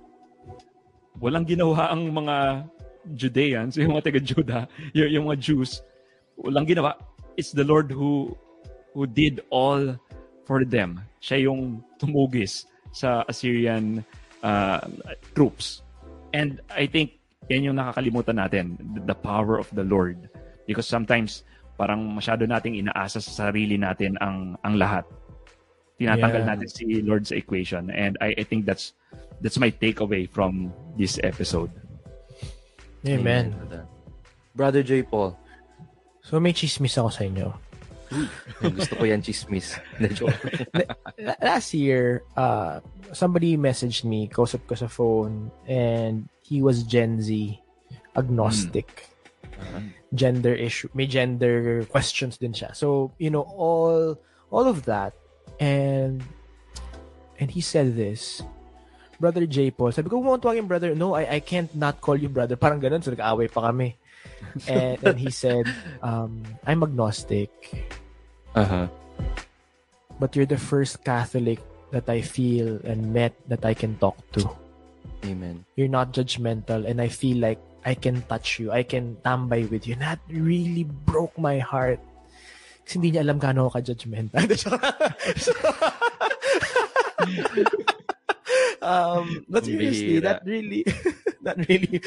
Walang 1.19 1.45
ginawa 1.45 1.93
ang 1.93 2.09
mga 2.09 2.67
Judeans, 3.15 3.75
yung 3.79 3.93
mga 3.93 4.11
taga-Juda, 4.11 4.59
yung, 4.95 5.09
yung 5.11 5.25
mga 5.29 5.39
Jews, 5.39 5.83
walang 6.39 6.65
ginawa. 6.65 6.95
It's 7.37 7.51
the 7.51 7.65
Lord 7.65 7.91
who 7.91 8.37
who 8.93 9.09
did 9.09 9.41
all 9.49 9.97
for 10.45 10.63
them. 10.63 11.01
Siya 11.19 11.49
yung 11.49 11.81
tumugis 11.97 12.69
sa 12.93 13.25
Assyrian 13.25 14.05
uh, 14.45 14.85
troops. 15.33 15.81
And 16.33 16.61
I 16.69 16.85
think 16.85 17.17
yan 17.49 17.73
yung 17.73 17.77
nakakalimutan 17.81 18.37
natin, 18.37 18.77
the, 19.05 19.17
power 19.17 19.57
of 19.57 19.67
the 19.73 19.83
Lord. 19.83 20.29
Because 20.67 20.87
sometimes 20.87 21.43
parang 21.83 21.99
masyado 22.15 22.47
nating 22.47 22.79
inaasa 22.79 23.19
sa 23.19 23.51
sarili 23.51 23.75
natin 23.75 24.15
ang 24.23 24.55
ang 24.63 24.79
lahat. 24.79 25.03
Tinatanggal 25.99 26.47
Yeah. 26.47 26.51
natin 26.55 26.67
si 26.71 27.03
Lord 27.03 27.27
sa 27.27 27.35
equation. 27.35 27.91
And 27.91 28.15
I, 28.23 28.31
I 28.39 28.43
think 28.47 28.63
that's 28.63 28.95
that's 29.43 29.59
my 29.59 29.67
takeaway 29.67 30.23
from 30.25 30.71
this 30.95 31.19
episode. 31.19 31.69
Amen. 33.03 33.51
that. 33.67 33.83
Brother 34.55 34.79
J. 34.79 35.03
Paul, 35.03 35.35
So 36.23 36.39
may 36.39 36.55
chismis 36.55 36.95
ako 36.95 37.11
sa 37.11 37.27
inyo. 37.27 37.51
gusto 38.63 38.95
ko 38.95 39.03
yan 39.03 39.19
chismis. 39.19 39.75
Last 41.43 41.73
year, 41.75 42.23
uh, 42.37 42.79
somebody 43.11 43.57
messaged 43.59 44.07
me, 44.07 44.29
kausap 44.31 44.63
ko 44.69 44.77
sa 44.77 44.87
phone, 44.87 45.51
and 45.67 46.29
he 46.45 46.61
was 46.63 46.87
Gen 46.87 47.19
Z, 47.19 47.59
agnostic. 48.15 49.09
Gender 50.13 50.53
issue, 50.53 50.89
may 50.93 51.07
gender 51.07 51.85
questions 51.89 52.37
din 52.37 52.53
siya. 52.53 52.75
So, 52.75 53.11
you 53.17 53.29
know, 53.29 53.41
all 53.57 54.19
all 54.53 54.67
of 54.67 54.85
that. 54.85 55.13
And 55.59 56.23
and 57.39 57.49
he 57.49 57.61
said 57.61 57.97
this, 57.97 58.41
Brother 59.19 59.45
J. 59.45 59.71
Paul, 59.71 59.91
sabi 59.91 60.09
ko, 60.09 60.21
huwag 60.21 60.41
tawagin 60.41 60.67
brother. 60.67 60.93
No, 60.93 61.15
I, 61.17 61.37
I 61.37 61.39
can't 61.39 61.73
not 61.73 62.01
call 62.01 62.17
you 62.17 62.29
brother. 62.29 62.55
Parang 62.55 62.81
ganun, 62.81 63.01
so 63.01 63.09
nag-aaway 63.09 63.49
pa 63.49 63.71
kami. 63.71 63.97
and, 64.67 65.01
and 65.01 65.17
he 65.17 65.31
said, 65.31 65.65
um, 66.01 66.43
I'm 66.67 66.83
agnostic. 66.83 67.49
Uh-huh. 68.53 68.85
but 70.19 70.35
you're 70.35 70.47
the 70.47 70.57
first 70.57 71.03
Catholic 71.03 71.59
that 71.91 72.09
I 72.09 72.21
feel 72.21 72.79
and 72.83 73.13
met 73.13 73.33
that 73.47 73.65
I 73.65 73.73
can 73.73 73.97
talk 73.97 74.17
to. 74.33 74.49
Amen. 75.25 75.65
You're 75.75 75.91
not 75.91 76.13
judgmental, 76.13 76.87
and 76.87 77.01
I 77.01 77.07
feel 77.07 77.37
like 77.37 77.59
I 77.85 77.95
can 77.95 78.21
touch 78.27 78.59
you. 78.59 78.71
I 78.71 78.83
can 78.83 79.17
tambay 79.23 79.69
with 79.69 79.87
you. 79.87 79.93
And 79.93 80.03
that 80.03 80.19
really 80.31 80.83
broke 80.83 81.37
my 81.37 81.59
heart. 81.59 81.99
Kasi 82.83 82.99
hindi 82.99 83.11
niya 83.15 83.23
alam 83.23 83.39
gaano 83.39 83.67
ako 83.67 83.79
ka-judgmental. 83.79 84.43
um, 88.83 89.45
but 89.47 89.65
seriously, 89.65 90.19
that 90.19 90.43
really, 90.45 90.83
that 91.47 91.57
really, 91.67 92.01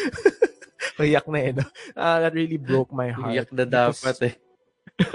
Iyak 0.96 1.28
na 1.28 1.38
eh, 1.44 1.52
no? 1.52 1.64
Ah, 1.92 2.24
that 2.24 2.32
really 2.32 2.56
broke 2.56 2.88
my 2.92 3.12
heart. 3.12 3.36
Iyak 3.36 3.52
na 3.52 3.64
dapat 3.68 4.16
eh. 4.24 4.34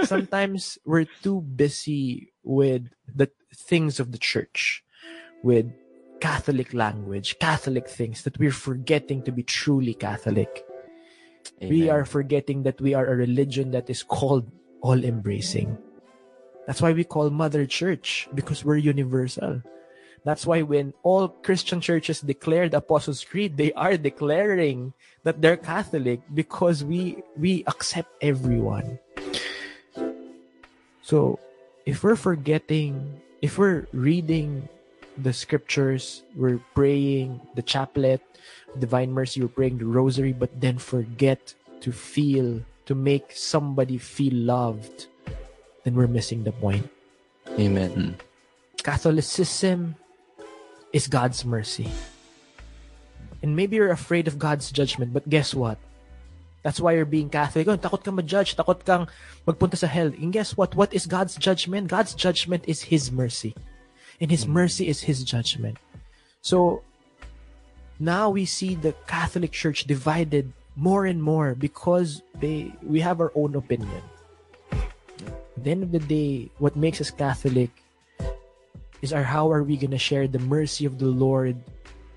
sometimes 0.06 0.78
we're 0.86 1.10
too 1.26 1.42
busy 1.42 2.34
with 2.44 2.86
the 3.10 3.30
things 3.54 4.00
of 4.00 4.12
the 4.12 4.22
church, 4.22 4.84
with 5.42 5.74
Catholic 6.22 6.74
language, 6.74 7.40
Catholic 7.40 7.90
things, 7.90 8.24
that 8.24 8.38
we're 8.38 8.56
forgetting 8.56 9.24
to 9.24 9.32
be 9.32 9.44
truly 9.44 9.94
Catholic. 9.94 10.64
We 11.60 11.90
are 11.90 12.06
forgetting 12.06 12.64
that 12.64 12.80
we 12.80 12.94
are 12.94 13.06
a 13.06 13.16
religion 13.16 13.72
that 13.72 13.90
is 13.90 14.04
called 14.04 14.46
all 14.82 15.04
embracing. 15.04 15.78
That's 16.68 16.82
why 16.82 16.94
we 16.94 17.04
call 17.04 17.30
Mother 17.30 17.66
Church, 17.66 18.30
because 18.34 18.64
we're 18.64 18.78
universal. 18.78 19.62
That's 20.24 20.46
why 20.46 20.62
when 20.62 20.94
all 21.02 21.30
Christian 21.42 21.82
churches 21.82 22.22
declare 22.22 22.70
the 22.70 22.78
Apostles' 22.78 23.26
Creed, 23.26 23.58
they 23.58 23.74
are 23.74 23.98
declaring 23.98 24.94
that 25.24 25.42
they're 25.42 25.58
Catholic 25.58 26.22
because 26.34 26.86
we 26.86 27.26
we 27.34 27.66
accept 27.66 28.14
everyone. 28.22 29.02
So 31.02 31.42
if 31.90 32.06
we're 32.06 32.22
forgetting, 32.22 33.22
if 33.42 33.58
we're 33.58 33.90
reading 33.92 34.70
the 35.18 35.34
scriptures, 35.34 36.24
we're 36.36 36.60
praying 36.74 37.42
the 37.56 37.62
chaplet, 37.62 38.22
divine 38.80 39.12
mercy, 39.12 39.42
we're 39.42 39.48
praying 39.48 39.78
the 39.78 39.86
rosary, 39.86 40.34
but 40.34 40.50
then 40.60 40.78
forget 40.78 41.54
to 41.82 41.92
feel, 41.92 42.62
to 42.86 42.96
make 42.96 43.32
somebody 43.34 43.98
feel 43.98 44.34
loved, 44.34 45.08
then 45.84 45.96
we're 45.96 46.08
missing 46.08 46.44
the 46.44 46.52
point. 46.52 46.90
Amen. 47.60 47.92
Hmm. 47.92 48.12
Catholicism 48.84 49.96
is 50.94 51.08
God's 51.08 51.46
mercy. 51.46 51.90
And 53.42 53.56
maybe 53.56 53.76
you're 53.76 53.92
afraid 53.92 54.28
of 54.28 54.38
God's 54.38 54.72
judgment, 54.72 55.14
but 55.14 55.28
guess 55.28 55.54
what? 55.54 55.78
That's 56.64 56.80
why 56.80 56.94
you're 56.94 57.10
being 57.10 57.30
Catholic. 57.30 57.68
Oh, 57.68 57.78
takot 57.78 58.04
kang 58.04 58.16
ma-judge, 58.16 58.56
takot 58.56 58.86
kang 58.86 59.10
magpunta 59.48 59.76
sa 59.76 59.88
hell. 59.88 60.14
And 60.14 60.32
guess 60.32 60.56
what? 60.56 60.76
What 60.76 60.94
is 60.94 61.10
God's 61.10 61.36
judgment? 61.36 61.90
God's 61.90 62.14
judgment 62.14 62.66
is 62.68 62.86
His 62.86 63.12
mercy. 63.12 63.56
And 64.22 64.30
His 64.30 64.46
mm. 64.46 64.54
mercy 64.54 64.88
is 64.88 65.02
His 65.02 65.26
judgment. 65.26 65.78
So, 66.42 66.84
now 68.00 68.30
we 68.30 68.46
see 68.46 68.76
the 68.76 68.94
Catholic 69.06 69.52
Church 69.52 69.86
divided 69.86 70.54
more 70.76 71.06
and 71.06 71.22
more 71.22 71.54
because 71.54 72.22
they 72.40 72.72
we 72.82 73.02
have 73.02 73.20
our 73.20 73.32
own 73.36 73.56
opinion. 73.56 74.02
At 74.72 75.64
the 75.64 75.72
end 75.72 75.84
of 75.84 75.92
the 75.92 76.00
day, 76.00 76.50
what 76.58 76.76
makes 76.76 77.02
us 77.02 77.12
Catholic 77.12 77.70
is 79.02 79.14
our 79.14 79.22
how 79.22 79.52
are 79.52 79.62
we 79.62 79.78
gonna 79.78 80.02
share 80.02 80.28
the 80.28 80.40
mercy 80.40 80.86
of 80.86 80.98
the 80.98 81.10
Lord 81.10 81.58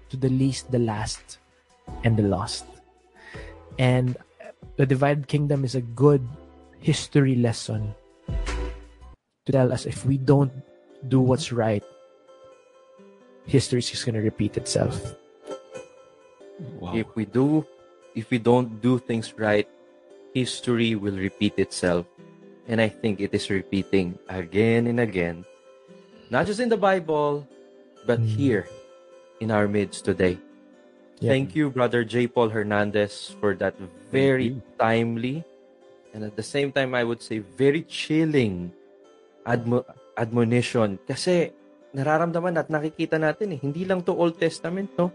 to 0.09 0.17
the 0.17 0.29
least, 0.29 0.71
the 0.71 0.79
last, 0.79 1.39
and 2.05 2.17
the 2.17 2.25
lost. 2.25 2.65
And 3.79 4.17
the 4.77 4.87
divided 4.87 5.29
kingdom 5.29 5.65
is 5.65 5.75
a 5.75 5.83
good 5.83 6.23
history 6.81 7.35
lesson 7.37 7.95
to 9.45 9.53
tell 9.53 9.73
us 9.73 9.85
if 9.85 10.07
we 10.07 10.17
don't 10.17 10.53
do 11.09 11.21
what's 11.21 11.53
right, 11.53 11.85
history 13.47 13.79
is 13.79 13.91
just 13.91 14.07
gonna 14.07 14.21
repeat 14.21 14.57
itself. 14.57 15.17
Wow. 16.79 16.95
If 16.95 17.07
we 17.15 17.25
do, 17.25 17.67
if 18.15 18.31
we 18.31 18.39
don't 18.39 18.81
do 18.81 18.99
things 18.99 19.35
right, 19.37 19.69
history 20.33 20.95
will 20.95 21.17
repeat 21.17 21.59
itself. 21.59 22.07
And 22.69 22.81
I 22.81 22.89
think 22.89 23.21
it 23.21 23.35
is 23.35 23.51
repeating 23.51 24.19
again 24.29 24.87
and 24.87 25.01
again. 25.01 25.45
Not 26.31 26.47
just 26.47 26.61
in 26.61 26.69
the 26.73 26.81
Bible, 26.81 27.47
but 28.07 28.21
Mm. 28.21 28.27
here 28.27 28.65
in 29.41 29.51
our 29.51 29.69
midst 29.69 30.05
today. 30.05 30.39
Yeah. 31.21 31.31
Thank 31.31 31.55
you, 31.55 31.69
Brother 31.71 32.05
J. 32.05 32.27
Paul 32.27 32.49
Hernandez, 32.49 33.37
for 33.41 33.55
that 33.61 33.77
very 34.11 34.57
timely 34.81 35.45
and 36.15 36.23
at 36.23 36.37
the 36.37 36.47
same 36.47 36.71
time, 36.71 36.95
I 36.95 37.03
would 37.03 37.21
say 37.21 37.43
very 37.43 37.83
chilling 37.83 38.71
admo- 39.45 39.85
admonition. 40.17 41.03
Kasi 41.11 41.51
nararamdaman 41.95 42.59
at 42.59 42.69
nakikita 42.69 43.17
natin 43.17 43.55
eh, 43.55 43.61
hindi 43.63 43.87
lang 43.87 44.03
to 44.03 44.13
Old 44.13 44.37
Testament, 44.37 44.91
no? 44.99 45.15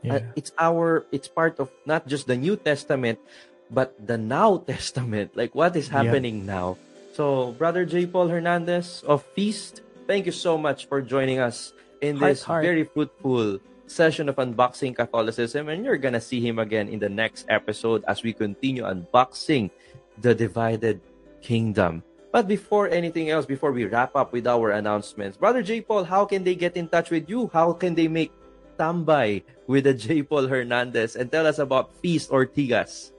Uh, 0.00 0.24
it's 0.32 0.48
our, 0.56 1.04
it's 1.12 1.28
part 1.28 1.60
of 1.60 1.68
not 1.84 2.08
just 2.08 2.24
the 2.24 2.32
New 2.34 2.56
Testament, 2.56 3.20
but 3.68 3.92
the 4.00 4.16
Now 4.16 4.56
Testament. 4.72 5.36
Like 5.36 5.52
what 5.54 5.76
is 5.76 5.92
Yeah. 5.92 6.00
happening 6.02 6.48
now? 6.48 6.80
So, 7.12 7.52
Brother 7.60 7.84
J. 7.84 8.06
Paul 8.06 8.32
Hernandez 8.32 9.04
of 9.04 9.20
Feast, 9.36 9.82
thank 10.08 10.24
you 10.24 10.32
so 10.32 10.56
much 10.56 10.88
for 10.88 11.02
joining 11.04 11.36
us 11.38 11.76
in 12.00 12.16
Heart, 12.16 12.30
this 12.32 12.42
heart. 12.42 12.64
very 12.64 12.84
fruitful 12.88 13.60
session 13.84 14.30
of 14.30 14.36
Unboxing 14.40 14.96
Catholicism. 14.96 15.68
And 15.68 15.84
you're 15.84 16.00
gonna 16.00 16.22
see 16.22 16.40
him 16.40 16.56
again 16.58 16.88
in 16.88 16.96
the 17.02 17.10
next 17.12 17.44
episode 17.52 18.00
as 18.08 18.22
we 18.24 18.32
continue 18.32 18.88
unboxing 18.88 19.68
the 20.16 20.32
divided 20.32 21.02
kingdom. 21.44 22.00
But 22.30 22.46
before 22.46 22.86
anything 22.88 23.28
else, 23.30 23.44
before 23.44 23.72
we 23.72 23.84
wrap 23.86 24.14
up 24.14 24.32
with 24.32 24.46
our 24.46 24.70
announcements, 24.70 25.36
Brother 25.36 25.62
J. 25.62 25.80
Paul, 25.82 26.04
how 26.04 26.24
can 26.24 26.44
they 26.44 26.54
get 26.54 26.76
in 26.76 26.86
touch 26.86 27.10
with 27.10 27.28
you? 27.28 27.50
How 27.52 27.72
can 27.74 27.94
they 27.98 28.06
make 28.06 28.30
tambay 28.78 29.42
with 29.66 29.84
the 29.84 29.94
J. 29.98 30.22
Paul 30.22 30.46
Hernandez 30.46 31.16
and 31.16 31.30
tell 31.30 31.46
us 31.46 31.58
about 31.58 31.90
Feast 31.98 32.30
Ortigas? 32.30 33.10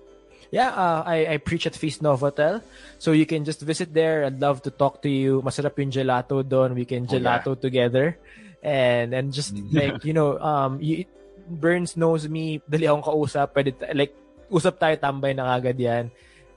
Yeah, 0.52 0.72
uh, 0.72 1.04
I, 1.08 1.36
I 1.36 1.38
preach 1.38 1.68
at 1.68 1.76
Feast 1.76 2.04
Novotel. 2.04 2.62
So 3.00 3.12
you 3.12 3.26
can 3.26 3.44
just 3.44 3.62
visit 3.62 3.94
there. 3.94 4.26
I'd 4.26 4.40
love 4.40 4.62
to 4.64 4.72
talk 4.72 5.02
to 5.04 5.10
you. 5.10 5.42
Masarap 5.42 5.80
yung 5.80 5.92
gelato 5.92 6.44
doon. 6.44 6.76
We 6.76 6.84
can 6.84 7.08
Oh, 7.08 7.16
yeah. 7.16 7.20
gelato 7.20 7.56
together. 7.56 8.20
And 8.62 9.16
and 9.16 9.32
just 9.32 9.56
like, 9.72 10.04
you 10.04 10.12
know, 10.12 10.36
um, 10.40 10.80
you, 10.84 11.06
Burns 11.48 11.96
knows 11.96 12.28
me. 12.28 12.60
Dali 12.68 12.84
akong 12.84 13.04
kausap. 13.04 13.56
Pwede, 13.56 13.76
like, 13.96 14.12
usap 14.52 14.76
tayo 14.76 14.96
tambay 15.00 15.32
na 15.32 15.56
agad 15.56 15.80
yan. 15.80 16.12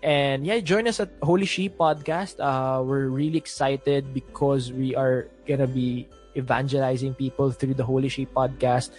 And 0.05 0.45
yeah, 0.45 0.61
join 0.61 0.85
us 0.85 1.01
at 1.01 1.09
Holy 1.25 1.49
Sheep 1.49 1.81
Podcast. 1.81 2.37
Uh, 2.37 2.85
we're 2.85 3.09
really 3.09 3.41
excited 3.41 4.13
because 4.13 4.69
we 4.69 4.93
are 4.93 5.33
gonna 5.49 5.67
be 5.67 6.07
evangelizing 6.37 7.17
people 7.17 7.51
through 7.51 7.73
the 7.73 7.89
Holy 7.89 8.13
Sheep 8.13 8.29
Podcast. 8.37 8.93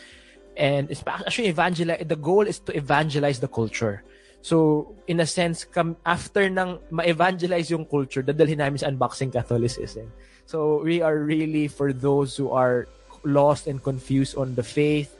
And 0.57 0.89
it's 0.89 1.05
actually 1.05 1.53
evangelize. 1.53 2.01
The 2.09 2.17
goal 2.17 2.49
is 2.49 2.57
to 2.65 2.75
evangelize 2.75 3.37
the 3.37 3.47
culture. 3.47 4.01
So, 4.41 4.89
in 5.05 5.21
a 5.21 5.29
sense, 5.29 5.61
come 5.61 5.93
after 6.05 6.49
nang 6.49 6.81
ma-evangelize 6.89 7.69
yung 7.69 7.85
culture, 7.85 8.25
dadalhin 8.25 8.57
namin 8.61 8.81
sa 8.81 8.89
unboxing 8.89 9.29
Catholicism. 9.29 10.09
So, 10.49 10.81
we 10.81 11.05
are 11.05 11.17
really 11.17 11.69
for 11.69 11.93
those 11.93 12.33
who 12.33 12.49
are 12.49 12.89
lost 13.21 13.69
and 13.69 13.77
confused 13.77 14.37
on 14.37 14.57
the 14.57 14.65
faith. 14.65 15.13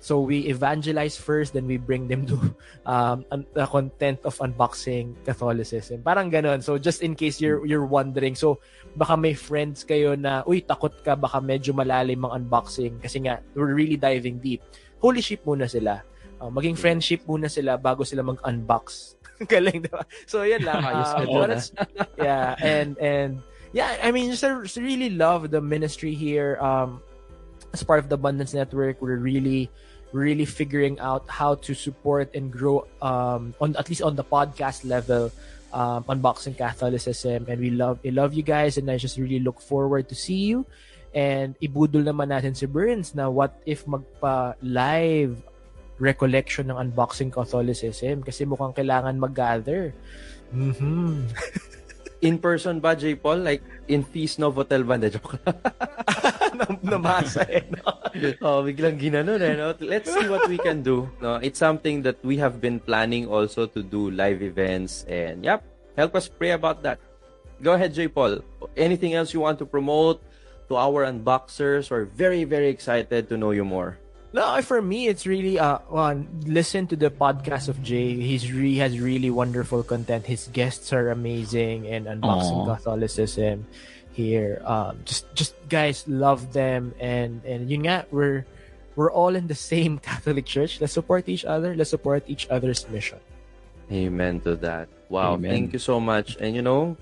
So, 0.00 0.24
we 0.24 0.48
evangelize 0.48 1.20
first, 1.20 1.52
then 1.52 1.68
we 1.68 1.76
bring 1.76 2.08
them 2.08 2.24
to 2.24 2.40
um, 2.88 3.28
un- 3.28 3.44
the 3.52 3.68
content 3.68 4.24
of 4.24 4.32
unboxing 4.40 5.12
Catholicism. 5.28 6.00
Parang 6.00 6.32
ganon. 6.32 6.64
So, 6.64 6.80
just 6.80 7.04
in 7.04 7.12
case 7.12 7.36
you're 7.36 7.62
you're 7.68 7.84
wondering, 7.84 8.32
so, 8.32 8.64
baka 8.96 9.12
may 9.14 9.36
friends 9.36 9.84
kayo 9.84 10.16
na, 10.16 10.40
uy, 10.48 10.64
takot 10.64 10.96
ka, 11.04 11.14
baka 11.20 11.36
medyo 11.44 11.76
malalim 11.76 12.24
ang 12.24 12.42
unboxing 12.48 12.96
kasi 12.96 13.20
nga, 13.28 13.44
we're 13.52 13.76
really 13.76 14.00
diving 14.00 14.40
deep. 14.40 14.64
Holy 15.04 15.20
Sheep 15.20 15.44
muna 15.44 15.68
sila. 15.68 16.00
Uh, 16.40 16.48
maging 16.48 16.72
friendship 16.80 17.20
muna 17.28 17.52
sila 17.52 17.76
bago 17.76 18.00
sila 18.00 18.24
mag-unbox. 18.24 19.16
Galing, 19.52 19.84
diba? 19.84 20.04
So, 20.24 20.40
yan 20.48 20.64
lang. 20.64 20.80
Uh, 20.80 21.04
ka 21.04 21.24
but 21.24 21.28
dun, 21.28 21.50
it's- 21.52 21.72
yeah, 22.16 22.56
and, 22.64 22.96
and, 22.96 23.44
yeah, 23.76 24.00
I 24.00 24.08
mean, 24.12 24.32
just, 24.32 24.44
just 24.44 24.80
really 24.80 25.12
love 25.12 25.52
the 25.52 25.60
ministry 25.60 26.16
here. 26.16 26.56
Um, 26.60 27.04
as 27.72 27.84
part 27.84 28.00
of 28.00 28.08
the 28.08 28.16
Abundance 28.16 28.52
Network, 28.56 29.00
we're 29.00 29.20
really, 29.20 29.70
really 30.12 30.44
figuring 30.44 30.98
out 30.98 31.24
how 31.28 31.54
to 31.66 31.74
support 31.74 32.34
and 32.34 32.50
grow, 32.50 32.86
um, 33.02 33.54
on 33.60 33.76
at 33.76 33.88
least 33.88 34.02
on 34.02 34.16
the 34.16 34.24
podcast 34.24 34.84
level, 34.84 35.30
um, 35.72 36.02
unboxing 36.10 36.56
Catholicism, 36.56 37.46
and 37.48 37.60
we 37.60 37.70
love, 37.70 37.98
we 38.02 38.10
love 38.10 38.34
you 38.34 38.42
guys, 38.42 38.76
and 38.76 38.90
I 38.90 38.98
just 38.98 39.18
really 39.18 39.38
look 39.38 39.60
forward 39.60 40.08
to 40.10 40.14
see 40.14 40.50
you. 40.50 40.66
And 41.14 41.58
ibudol 41.58 42.06
naman 42.06 42.30
natin 42.30 42.54
si 42.54 42.66
Burns 42.66 43.14
na 43.18 43.26
what 43.30 43.58
if 43.66 43.82
magpa-live 43.86 45.34
recollection 45.98 46.70
ng 46.70 46.78
unboxing 46.78 47.30
Catholicism 47.30 48.22
kasi 48.22 48.46
mukhang 48.46 48.74
kailangan 48.74 49.18
mag-gather. 49.18 49.92
Mhm. 50.54 51.28
In 52.20 52.36
person 52.38 52.80
ba, 52.80 52.94
J. 52.94 53.16
Paul? 53.16 53.42
Like, 53.44 53.62
in 53.88 54.04
Feast 54.04 54.38
Novotel 54.38 54.84
ba? 54.84 55.00
Joke 55.00 55.40
Namasa 56.84 57.48
eh. 57.48 57.64
No? 57.70 57.84
oh, 58.46 58.58
biglang 58.62 59.00
ginanon 59.00 59.40
eh, 59.40 59.54
no? 59.56 59.74
Let's 59.80 60.12
see 60.12 60.28
what 60.28 60.48
we 60.48 60.58
can 60.58 60.82
do. 60.82 61.08
No, 61.20 61.36
it's 61.36 61.58
something 61.58 62.02
that 62.02 62.20
we 62.24 62.36
have 62.38 62.60
been 62.60 62.80
planning 62.80 63.28
also 63.28 63.66
to 63.66 63.82
do 63.82 64.10
live 64.10 64.42
events 64.42 65.04
and 65.08 65.44
yep, 65.44 65.64
help 65.96 66.14
us 66.14 66.28
pray 66.28 66.52
about 66.52 66.82
that. 66.82 66.98
Go 67.62 67.72
ahead, 67.74 67.92
J. 67.92 68.08
Paul. 68.08 68.40
Anything 68.76 69.14
else 69.14 69.34
you 69.34 69.40
want 69.40 69.58
to 69.60 69.66
promote 69.66 70.22
to 70.68 70.76
our 70.76 71.04
unboxers? 71.04 71.90
We're 71.90 72.08
very, 72.08 72.44
very 72.44 72.68
excited 72.68 73.28
to 73.28 73.36
know 73.36 73.50
you 73.50 73.64
more. 73.64 73.98
No, 74.32 74.62
for 74.62 74.80
me, 74.80 75.08
it's 75.08 75.26
really 75.26 75.58
uh, 75.58 75.82
one 75.90 76.30
listen 76.46 76.86
to 76.86 76.96
the 76.96 77.10
podcast 77.10 77.68
of 77.68 77.82
Jay. 77.82 78.14
He's 78.14 78.52
re- 78.52 78.78
has 78.78 79.00
really 79.00 79.28
wonderful 79.28 79.82
content. 79.82 80.24
His 80.24 80.46
guests 80.54 80.92
are 80.92 81.10
amazing 81.10 81.90
and 81.90 82.06
unboxing 82.06 82.62
Aww. 82.62 82.78
Catholicism 82.78 83.66
here. 84.12 84.62
Um, 84.64 85.00
just 85.04 85.26
just 85.34 85.54
guys 85.68 86.04
love 86.06 86.52
them 86.52 86.94
and 87.00 87.42
and 87.44 87.70
yun 87.70 87.86
nga, 87.86 88.06
we're 88.10 88.44
we're 88.96 89.10
all 89.10 89.34
in 89.36 89.46
the 89.46 89.58
same 89.58 89.98
Catholic 90.02 90.46
Church. 90.46 90.80
Let's 90.80 90.92
support 90.92 91.28
each 91.28 91.44
other. 91.44 91.74
Let's 91.74 91.90
support 91.90 92.24
each 92.26 92.48
other's 92.50 92.88
mission. 92.88 93.18
Amen 93.90 94.40
to 94.46 94.54
that. 94.62 94.88
Wow, 95.08 95.34
Amen. 95.34 95.50
thank 95.50 95.66
you 95.72 95.82
so 95.82 95.98
much. 95.98 96.38
And 96.38 96.54
you 96.54 96.62
know, 96.62 96.96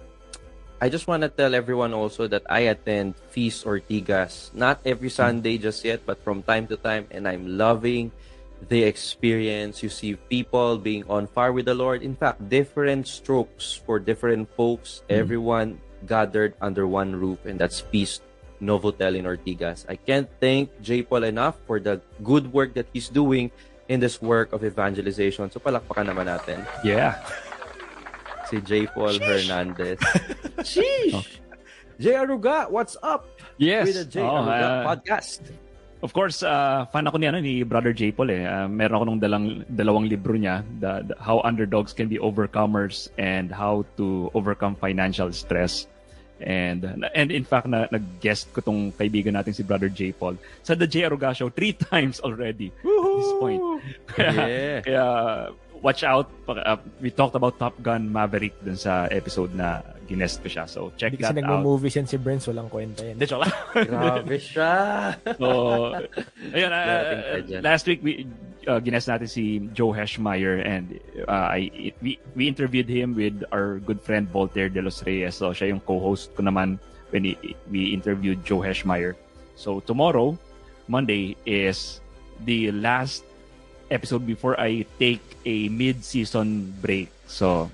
I 0.81 0.89
just 0.89 1.07
want 1.07 1.23
to 1.23 1.29
tell 1.29 1.55
everyone 1.55 1.93
also 1.93 2.29
that 2.29 2.47
I 2.49 2.73
attend 2.73 3.17
Feast 3.35 3.67
Ortigas, 3.67 4.55
not 4.55 4.81
every 4.87 5.11
Sunday 5.11 5.59
just 5.59 5.85
yet, 5.85 6.07
but 6.07 6.23
from 6.25 6.43
time 6.43 6.67
to 6.69 6.77
time, 6.77 7.07
and 7.11 7.29
I'm 7.29 7.59
loving 7.59 8.13
the 8.69 8.85
experience. 8.85 9.83
You 9.83 9.91
see 9.91 10.17
people 10.17 10.79
being 10.79 11.05
on 11.11 11.27
fire 11.27 11.53
with 11.53 11.67
the 11.67 11.75
Lord. 11.75 12.01
In 12.01 12.17
fact, 12.17 12.49
different 12.49 13.07
strokes 13.07 13.75
for 13.75 13.99
different 13.99 14.49
folks, 14.57 15.03
everyone 15.11 15.83
gathered 16.07 16.55
under 16.61 16.87
one 16.87 17.15
roof, 17.17 17.43
and 17.47 17.59
that's 17.59 17.81
Feast 17.81 18.23
Novotel 18.63 19.17
in 19.17 19.25
Ortigas. 19.25 19.87
I 19.89 19.97
can't 19.97 20.29
thank 20.41 20.71
J. 20.83 21.03
Paul 21.03 21.25
enough 21.25 21.57
for 21.67 21.79
the 21.81 22.01
good 22.23 22.53
work 22.53 22.75
that 22.75 22.87
he's 22.93 23.09
doing 23.09 23.51
in 23.89 24.01
this 24.01 24.21
work 24.21 24.53
of 24.53 24.65
evangelization. 24.65 25.51
So 25.51 25.61
palakpakan 25.61 26.11
naman 26.13 26.27
natin 26.29 26.67
Yeah. 26.85 27.19
si 28.49 28.61
J. 28.61 28.87
Paul 28.89 29.19
Hernandez. 29.21 30.01
Sheesh! 30.65 31.39
J. 32.01 32.15
Aruga, 32.15 32.71
what's 32.71 32.97
up? 33.03 33.27
Yes. 33.59 33.87
With 33.91 33.97
the 33.97 34.07
J. 34.07 34.23
Oh, 34.23 34.43
Aruga 34.43 34.65
uh, 34.65 34.83
podcast. 34.87 35.41
Of 35.99 36.15
course, 36.15 36.47
uh, 36.47 36.87
fan 36.95 37.11
ako 37.11 37.19
ni, 37.19 37.27
ano, 37.27 37.43
ni 37.43 37.67
Brother 37.67 37.91
J. 37.91 38.15
Paul 38.15 38.31
eh. 38.31 38.47
Uh, 38.47 38.71
meron 38.71 38.95
ako 39.03 39.05
nung 39.11 39.19
dalang, 39.19 39.67
dalawang 39.67 40.07
libro 40.07 40.39
niya, 40.39 40.63
the, 40.79 41.11
the, 41.11 41.15
How 41.19 41.43
Underdogs 41.43 41.91
Can 41.91 42.07
Be 42.07 42.23
Overcomers 42.23 43.11
and 43.19 43.51
How 43.51 43.83
to 43.99 44.31
Overcome 44.31 44.79
Financial 44.79 45.27
Stress. 45.35 45.91
And 46.39 46.87
and 47.19 47.35
in 47.35 47.43
fact, 47.43 47.67
na, 47.67 47.91
nag-guest 47.91 48.55
ko 48.55 48.63
tong 48.63 48.95
kaibigan 48.95 49.35
natin 49.35 49.51
si 49.51 49.67
Brother 49.67 49.91
J. 49.91 50.15
Paul 50.15 50.39
sa 50.63 50.79
The 50.79 50.87
J. 50.87 51.11
Aruga 51.11 51.35
Show 51.35 51.51
three 51.51 51.75
times 51.91 52.23
already 52.23 52.71
at 52.71 53.11
this 53.19 53.33
point. 53.43 53.59
Kaya, 54.07 54.31
Yeah. 54.39 54.79
kaya 54.87 55.05
watch 55.83 56.03
out. 56.03 56.31
Uh, 56.49 56.77
we 57.01 57.11
talked 57.11 57.35
about 57.35 57.59
Top 57.59 57.75
Gun 57.83 58.11
Maverick 58.11 58.55
dun 58.65 58.77
sa 58.77 59.07
episode 59.11 59.55
na 59.55 59.83
ginest 60.09 60.41
ko 60.41 60.49
siya. 60.49 60.65
So 60.65 60.91
check 60.97 61.13
Hindi 61.13 61.23
kasi 61.23 61.37
that 61.37 61.45
out. 61.45 61.61
nagmo-movies 61.61 61.95
yan 62.01 62.07
si 62.09 62.17
Brents, 62.17 62.49
walang 62.49 62.73
kwenta 62.73 63.05
yan. 63.05 63.21
Hindi, 63.21 63.27
joke. 63.29 63.45
Grabe 63.77 64.37
siya. 64.41 64.73
So, 65.37 65.47
ayun, 66.57 66.73
uh, 66.73 67.61
last 67.61 67.85
week, 67.85 68.01
we, 68.01 68.25
uh, 68.65 68.81
gines 68.81 69.05
natin 69.05 69.29
si 69.29 69.69
Joe 69.77 69.93
Heschmeyer 69.93 70.65
and 70.65 70.97
uh, 71.29 71.53
I, 71.53 71.93
we, 72.01 72.17
we 72.33 72.49
interviewed 72.49 72.89
him 72.89 73.13
with 73.13 73.45
our 73.53 73.85
good 73.85 74.01
friend 74.01 74.25
Voltaire 74.33 74.73
de 74.73 74.81
los 74.81 75.05
Reyes. 75.05 75.37
So, 75.37 75.53
siya 75.53 75.77
yung 75.77 75.85
co-host 75.85 76.33
ko 76.33 76.43
naman 76.43 76.81
when 77.13 77.29
he, 77.29 77.37
we 77.69 77.93
interviewed 77.93 78.41
Joe 78.49 78.65
Heschmeyer. 78.65 79.13
So, 79.61 79.85
tomorrow, 79.85 80.41
Monday, 80.89 81.37
is 81.45 82.01
the 82.49 82.73
last 82.73 83.28
episode 83.91 84.27
before 84.27 84.59
I 84.61 84.87
take 84.99 85.23
a 85.45 85.69
mid-season 85.69 86.75
break. 86.81 87.11
So, 87.27 87.71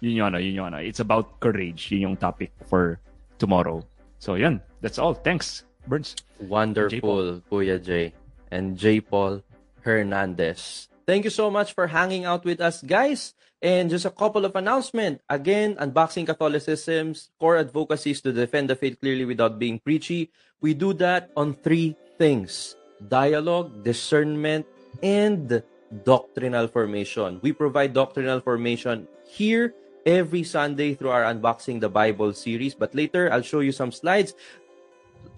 yun 0.00 0.16
yung 0.20 0.26
ano, 0.32 0.38
yun 0.38 0.54
yung 0.54 0.68
ano. 0.72 0.78
It's 0.78 1.00
about 1.00 1.40
courage. 1.40 1.90
Yun 1.90 2.12
yung 2.12 2.16
topic 2.16 2.52
for 2.68 3.00
tomorrow. 3.38 3.84
So, 4.18 4.34
yun. 4.34 4.60
That's 4.80 4.98
all. 4.98 5.14
Thanks, 5.14 5.64
Burns. 5.86 6.16
Wonderful, 6.38 7.42
Kuya 7.50 7.82
J. 7.82 8.12
And 8.50 8.76
J. 8.78 9.00
Paul 9.00 9.42
Hernandez. 9.82 10.88
Thank 11.06 11.24
you 11.24 11.30
so 11.30 11.50
much 11.50 11.72
for 11.72 11.86
hanging 11.86 12.24
out 12.26 12.44
with 12.44 12.60
us, 12.60 12.82
guys. 12.82 13.34
And 13.62 13.88
just 13.88 14.04
a 14.04 14.12
couple 14.12 14.44
of 14.44 14.54
announcements. 14.54 15.22
Again, 15.30 15.76
Unboxing 15.76 16.26
Catholicism's 16.26 17.30
core 17.40 17.56
advocacy 17.56 18.10
is 18.12 18.20
to 18.22 18.32
defend 18.32 18.68
the 18.68 18.76
faith 18.76 19.00
clearly 19.00 19.24
without 19.24 19.58
being 19.58 19.78
preachy. 19.80 20.30
We 20.60 20.74
do 20.74 20.92
that 21.00 21.30
on 21.36 21.54
three 21.54 21.96
things 22.18 22.76
dialogue, 23.08 23.84
discernment, 23.84 24.66
and 25.02 25.62
doctrinal 26.04 26.68
formation. 26.68 27.40
We 27.42 27.52
provide 27.52 27.92
doctrinal 27.92 28.40
formation 28.40 29.08
here 29.26 29.74
every 30.04 30.42
Sunday 30.42 30.94
through 30.94 31.10
our 31.10 31.24
Unboxing 31.24 31.80
the 31.80 31.88
Bible 31.88 32.32
series. 32.32 32.74
But 32.74 32.94
later, 32.94 33.32
I'll 33.32 33.42
show 33.42 33.60
you 33.60 33.72
some 33.72 33.92
slides 33.92 34.34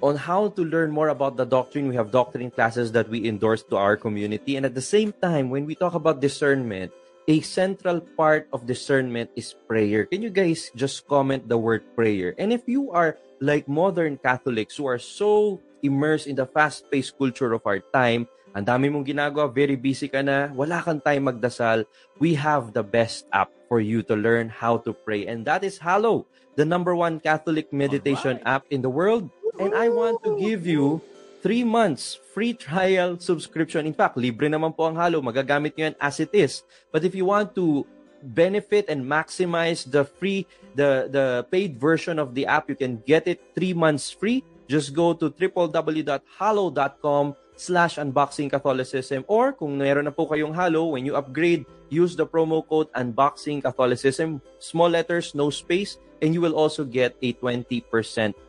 on 0.03 0.17
how 0.17 0.49
to 0.49 0.65
learn 0.65 0.91
more 0.91 1.09
about 1.09 1.37
the 1.37 1.45
doctrine. 1.45 1.89
We 1.89 1.97
have 1.97 2.11
doctrine 2.11 2.51
classes 2.51 2.93
that 2.93 3.09
we 3.09 3.27
endorse 3.27 3.63
to 3.65 3.77
our 3.77 3.97
community. 3.97 4.57
And 4.57 4.67
at 4.67 4.75
the 4.75 4.85
same 4.85 5.13
time, 5.23 5.51
when 5.51 5.67
we 5.67 5.75
talk 5.75 5.95
about 5.95 6.21
discernment, 6.21 6.93
a 7.29 7.41
central 7.41 8.01
part 8.01 8.49
of 8.53 8.65
discernment 8.67 9.31
is 9.37 9.55
prayer. 9.67 10.07
Can 10.07 10.23
you 10.23 10.31
guys 10.31 10.71
just 10.77 11.07
comment 11.09 11.49
the 11.49 11.59
word 11.59 11.85
prayer? 11.95 12.35
And 12.39 12.53
if 12.53 12.63
you 12.67 12.91
are 12.93 13.19
like 13.41 13.69
modern 13.69 14.17
Catholics 14.17 14.77
who 14.77 14.87
are 14.87 14.99
so 14.99 15.61
immersed 15.83 16.27
in 16.27 16.37
the 16.37 16.47
fast-paced 16.47 17.19
culture 17.19 17.53
of 17.53 17.63
our 17.67 17.81
time, 17.93 18.29
ang 18.57 18.65
dami 18.65 18.89
mong 18.89 19.05
ginagawa, 19.05 19.47
very 19.49 19.77
busy 19.77 20.09
ka 20.09 20.25
na, 20.25 20.49
wala 20.57 20.81
kang 20.81 21.01
time 21.01 21.29
magdasal, 21.29 21.85
we 22.19 22.33
have 22.35 22.73
the 22.73 22.83
best 22.83 23.29
app 23.33 23.53
for 23.69 23.81
you 23.81 24.03
to 24.03 24.17
learn 24.17 24.49
how 24.49 24.81
to 24.81 24.93
pray. 24.93 25.29
And 25.29 25.45
that 25.45 25.63
is 25.63 25.79
Hallow, 25.79 26.27
the 26.57 26.65
number 26.65 26.97
one 26.97 27.21
Catholic 27.21 27.73
meditation 27.73 28.41
app 28.49 28.65
in 28.73 28.81
the 28.81 28.91
world. 28.91 29.29
And 29.61 29.75
I 29.75 29.89
want 29.93 30.25
to 30.25 30.39
give 30.39 30.67
you 30.67 31.03
three 31.43 31.63
months 31.63 32.19
free 32.35 32.55
trial 32.55 33.19
subscription. 33.19 33.87
In 33.87 33.95
fact, 33.95 34.17
libre 34.17 34.49
naman 34.49 34.75
po 34.75 34.89
ang 34.89 34.97
Halo. 34.97 35.21
Magagamit 35.23 35.77
nyo 35.77 35.93
yan 35.93 35.97
as 36.01 36.19
it 36.19 36.31
is. 36.33 36.63
But 36.91 37.05
if 37.05 37.15
you 37.15 37.29
want 37.29 37.55
to 37.55 37.87
benefit 38.23 38.91
and 38.91 39.07
maximize 39.07 39.87
the 39.87 40.03
free, 40.03 40.47
the, 40.75 41.07
the 41.11 41.47
paid 41.51 41.79
version 41.79 42.19
of 42.19 42.35
the 42.35 42.47
app, 42.47 42.67
you 42.67 42.75
can 42.75 43.03
get 43.07 43.29
it 43.29 43.39
three 43.55 43.75
months 43.75 44.11
free. 44.11 44.43
Just 44.67 44.93
go 44.95 45.15
to 45.15 45.31
www.halo.com 45.31 47.25
slash 47.59 47.99
unboxing 47.99 48.49
Catholicism 48.49 49.27
or 49.27 49.51
kung 49.51 49.77
meron 49.77 50.07
na 50.07 50.15
po 50.15 50.31
kayong 50.31 50.55
Halo, 50.55 50.95
when 50.95 51.03
you 51.03 51.19
upgrade, 51.19 51.67
use 51.91 52.15
the 52.15 52.25
promo 52.25 52.63
code 52.63 52.87
unboxing 52.95 53.61
Catholicism, 53.61 54.39
small 54.62 54.89
letters, 54.89 55.35
no 55.35 55.51
space, 55.51 55.99
and 56.23 56.32
you 56.32 56.41
will 56.41 56.55
also 56.55 56.87
get 56.87 57.19
a 57.20 57.35
20% 57.37 57.82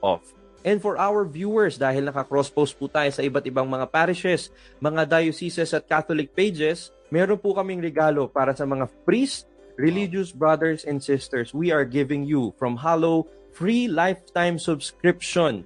off. 0.06 0.38
And 0.62 0.78
for 0.78 1.00
our 1.00 1.24
viewers, 1.24 1.80
dahil 1.80 2.12
naka-cross-post 2.12 2.76
po 2.78 2.92
tayo 2.92 3.10
sa 3.10 3.24
iba't 3.24 3.48
ibang 3.48 3.66
mga 3.66 3.90
parishes, 3.90 4.52
mga 4.84 5.08
dioceses 5.08 5.72
at 5.72 5.88
Catholic 5.88 6.36
pages, 6.36 6.92
meron 7.10 7.40
po 7.40 7.56
kaming 7.56 7.80
regalo 7.82 8.28
para 8.28 8.52
sa 8.52 8.68
mga 8.68 8.92
priests, 9.08 9.48
religious 9.80 10.36
brothers 10.36 10.84
and 10.84 11.00
sisters. 11.00 11.56
We 11.56 11.72
are 11.72 11.88
giving 11.88 12.28
you 12.28 12.52
from 12.60 12.76
Hallow 12.76 13.32
free 13.56 13.88
lifetime 13.88 14.60
subscription. 14.60 15.64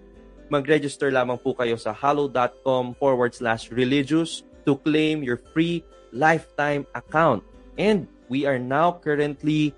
Mag-register 0.53 1.09
lamang 1.09 1.41
po 1.41 1.57
kayo 1.57 1.81
sa 1.81 1.89
hallow.com 1.97 2.93
forward 3.01 3.33
slash 3.33 3.73
religious 3.73 4.45
to 4.69 4.77
claim 4.85 5.25
your 5.25 5.41
free 5.49 5.81
lifetime 6.13 6.85
account. 6.93 7.41
And 7.81 8.05
we 8.29 8.45
are 8.45 8.61
now 8.61 9.01
currently 9.01 9.73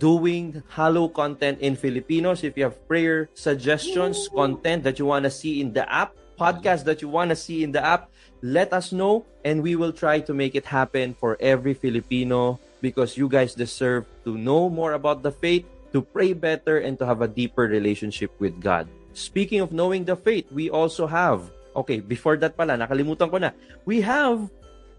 doing 0.00 0.64
Halo 0.72 1.12
content 1.12 1.60
in 1.60 1.76
Filipinos. 1.76 2.40
If 2.48 2.56
you 2.56 2.64
have 2.64 2.80
prayer 2.88 3.28
suggestions, 3.36 4.32
content 4.32 4.88
that 4.88 4.96
you 4.96 5.04
want 5.04 5.28
to 5.28 5.32
see 5.32 5.60
in 5.60 5.76
the 5.76 5.84
app, 5.84 6.16
podcast 6.40 6.88
that 6.88 7.04
you 7.04 7.12
want 7.12 7.28
to 7.28 7.36
see 7.36 7.60
in 7.60 7.76
the 7.76 7.84
app, 7.84 8.08
let 8.40 8.72
us 8.72 8.96
know 8.96 9.28
and 9.44 9.60
we 9.60 9.76
will 9.76 9.92
try 9.92 10.24
to 10.24 10.32
make 10.32 10.56
it 10.56 10.64
happen 10.64 11.12
for 11.12 11.36
every 11.44 11.76
Filipino 11.76 12.56
because 12.80 13.20
you 13.20 13.28
guys 13.28 13.52
deserve 13.52 14.08
to 14.24 14.32
know 14.40 14.72
more 14.72 14.96
about 14.96 15.20
the 15.20 15.32
faith, 15.32 15.68
to 15.92 16.00
pray 16.00 16.32
better, 16.32 16.80
and 16.80 16.96
to 16.96 17.04
have 17.04 17.20
a 17.20 17.28
deeper 17.28 17.68
relationship 17.68 18.32
with 18.40 18.56
God. 18.64 18.88
Speaking 19.16 19.64
of 19.64 19.72
knowing 19.72 20.04
the 20.04 20.12
faith, 20.12 20.44
we 20.52 20.68
also 20.68 21.08
have, 21.08 21.48
okay, 21.72 22.04
before 22.04 22.36
that 22.36 22.52
pala, 22.52 22.76
nakalimutan 22.76 23.32
ko 23.32 23.40
na, 23.40 23.56
we 23.88 24.04
have 24.04 24.44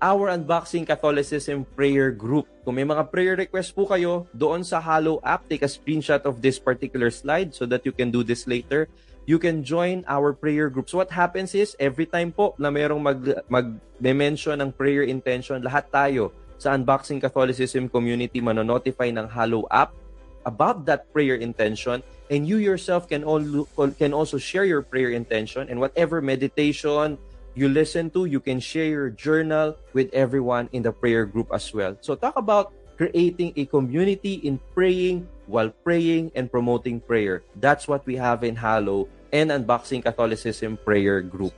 our 0.02 0.34
Unboxing 0.34 0.90
Catholicism 0.90 1.70
Prayer 1.78 2.10
Group. 2.10 2.50
Kung 2.66 2.82
may 2.82 2.86
mga 2.86 3.14
prayer 3.14 3.38
request 3.38 3.78
po 3.78 3.86
kayo, 3.86 4.26
doon 4.34 4.66
sa 4.66 4.82
Halo 4.82 5.22
app, 5.22 5.46
take 5.46 5.62
a 5.62 5.70
screenshot 5.70 6.26
of 6.26 6.42
this 6.42 6.58
particular 6.58 7.14
slide 7.14 7.54
so 7.54 7.70
that 7.70 7.86
you 7.86 7.94
can 7.94 8.10
do 8.10 8.26
this 8.26 8.50
later. 8.50 8.90
You 9.30 9.38
can 9.38 9.62
join 9.62 10.02
our 10.10 10.34
prayer 10.34 10.74
group. 10.74 10.90
So 10.90 10.98
what 10.98 11.14
happens 11.14 11.54
is, 11.54 11.78
every 11.78 12.10
time 12.10 12.34
po 12.34 12.58
na 12.58 12.74
mayroong 12.74 13.04
mag, 13.06 13.22
mag-mention 13.46 14.58
ng 14.66 14.74
prayer 14.74 15.06
intention, 15.06 15.62
lahat 15.62 15.94
tayo 15.94 16.34
sa 16.58 16.74
Unboxing 16.74 17.22
Catholicism 17.22 17.86
community 17.86 18.42
manonotify 18.42 19.14
ng 19.14 19.30
Halo 19.30 19.70
app 19.70 19.94
about 20.48 20.88
that 20.88 21.12
prayer 21.12 21.36
intention 21.36 22.02
and 22.32 22.48
you 22.48 22.58
yourself 22.58 23.12
can 23.12 23.28
all 23.28 23.44
can 24.00 24.16
also 24.16 24.40
share 24.40 24.64
your 24.64 24.82
prayer 24.82 25.12
intention 25.12 25.68
and 25.68 25.78
whatever 25.78 26.24
meditation 26.24 27.20
you 27.58 27.68
listen 27.68 28.14
to, 28.14 28.30
you 28.30 28.40
can 28.40 28.62
share 28.62 28.86
your 28.86 29.10
journal 29.10 29.76
with 29.92 30.14
everyone 30.14 30.70
in 30.72 30.86
the 30.86 30.94
prayer 30.94 31.26
group 31.26 31.50
as 31.50 31.74
well. 31.74 31.98
So 32.06 32.14
talk 32.14 32.38
about 32.38 32.72
creating 33.02 33.58
a 33.58 33.66
community 33.66 34.46
in 34.46 34.62
praying 34.78 35.26
while 35.50 35.74
praying 35.82 36.32
and 36.38 36.52
promoting 36.54 37.02
prayer. 37.02 37.42
That's 37.58 37.90
what 37.90 38.06
we 38.06 38.14
have 38.22 38.46
in 38.46 38.56
Halo 38.56 39.10
and 39.34 39.50
Unboxing 39.50 40.06
Catholicism 40.06 40.78
Prayer 40.86 41.22
Group. 41.26 41.54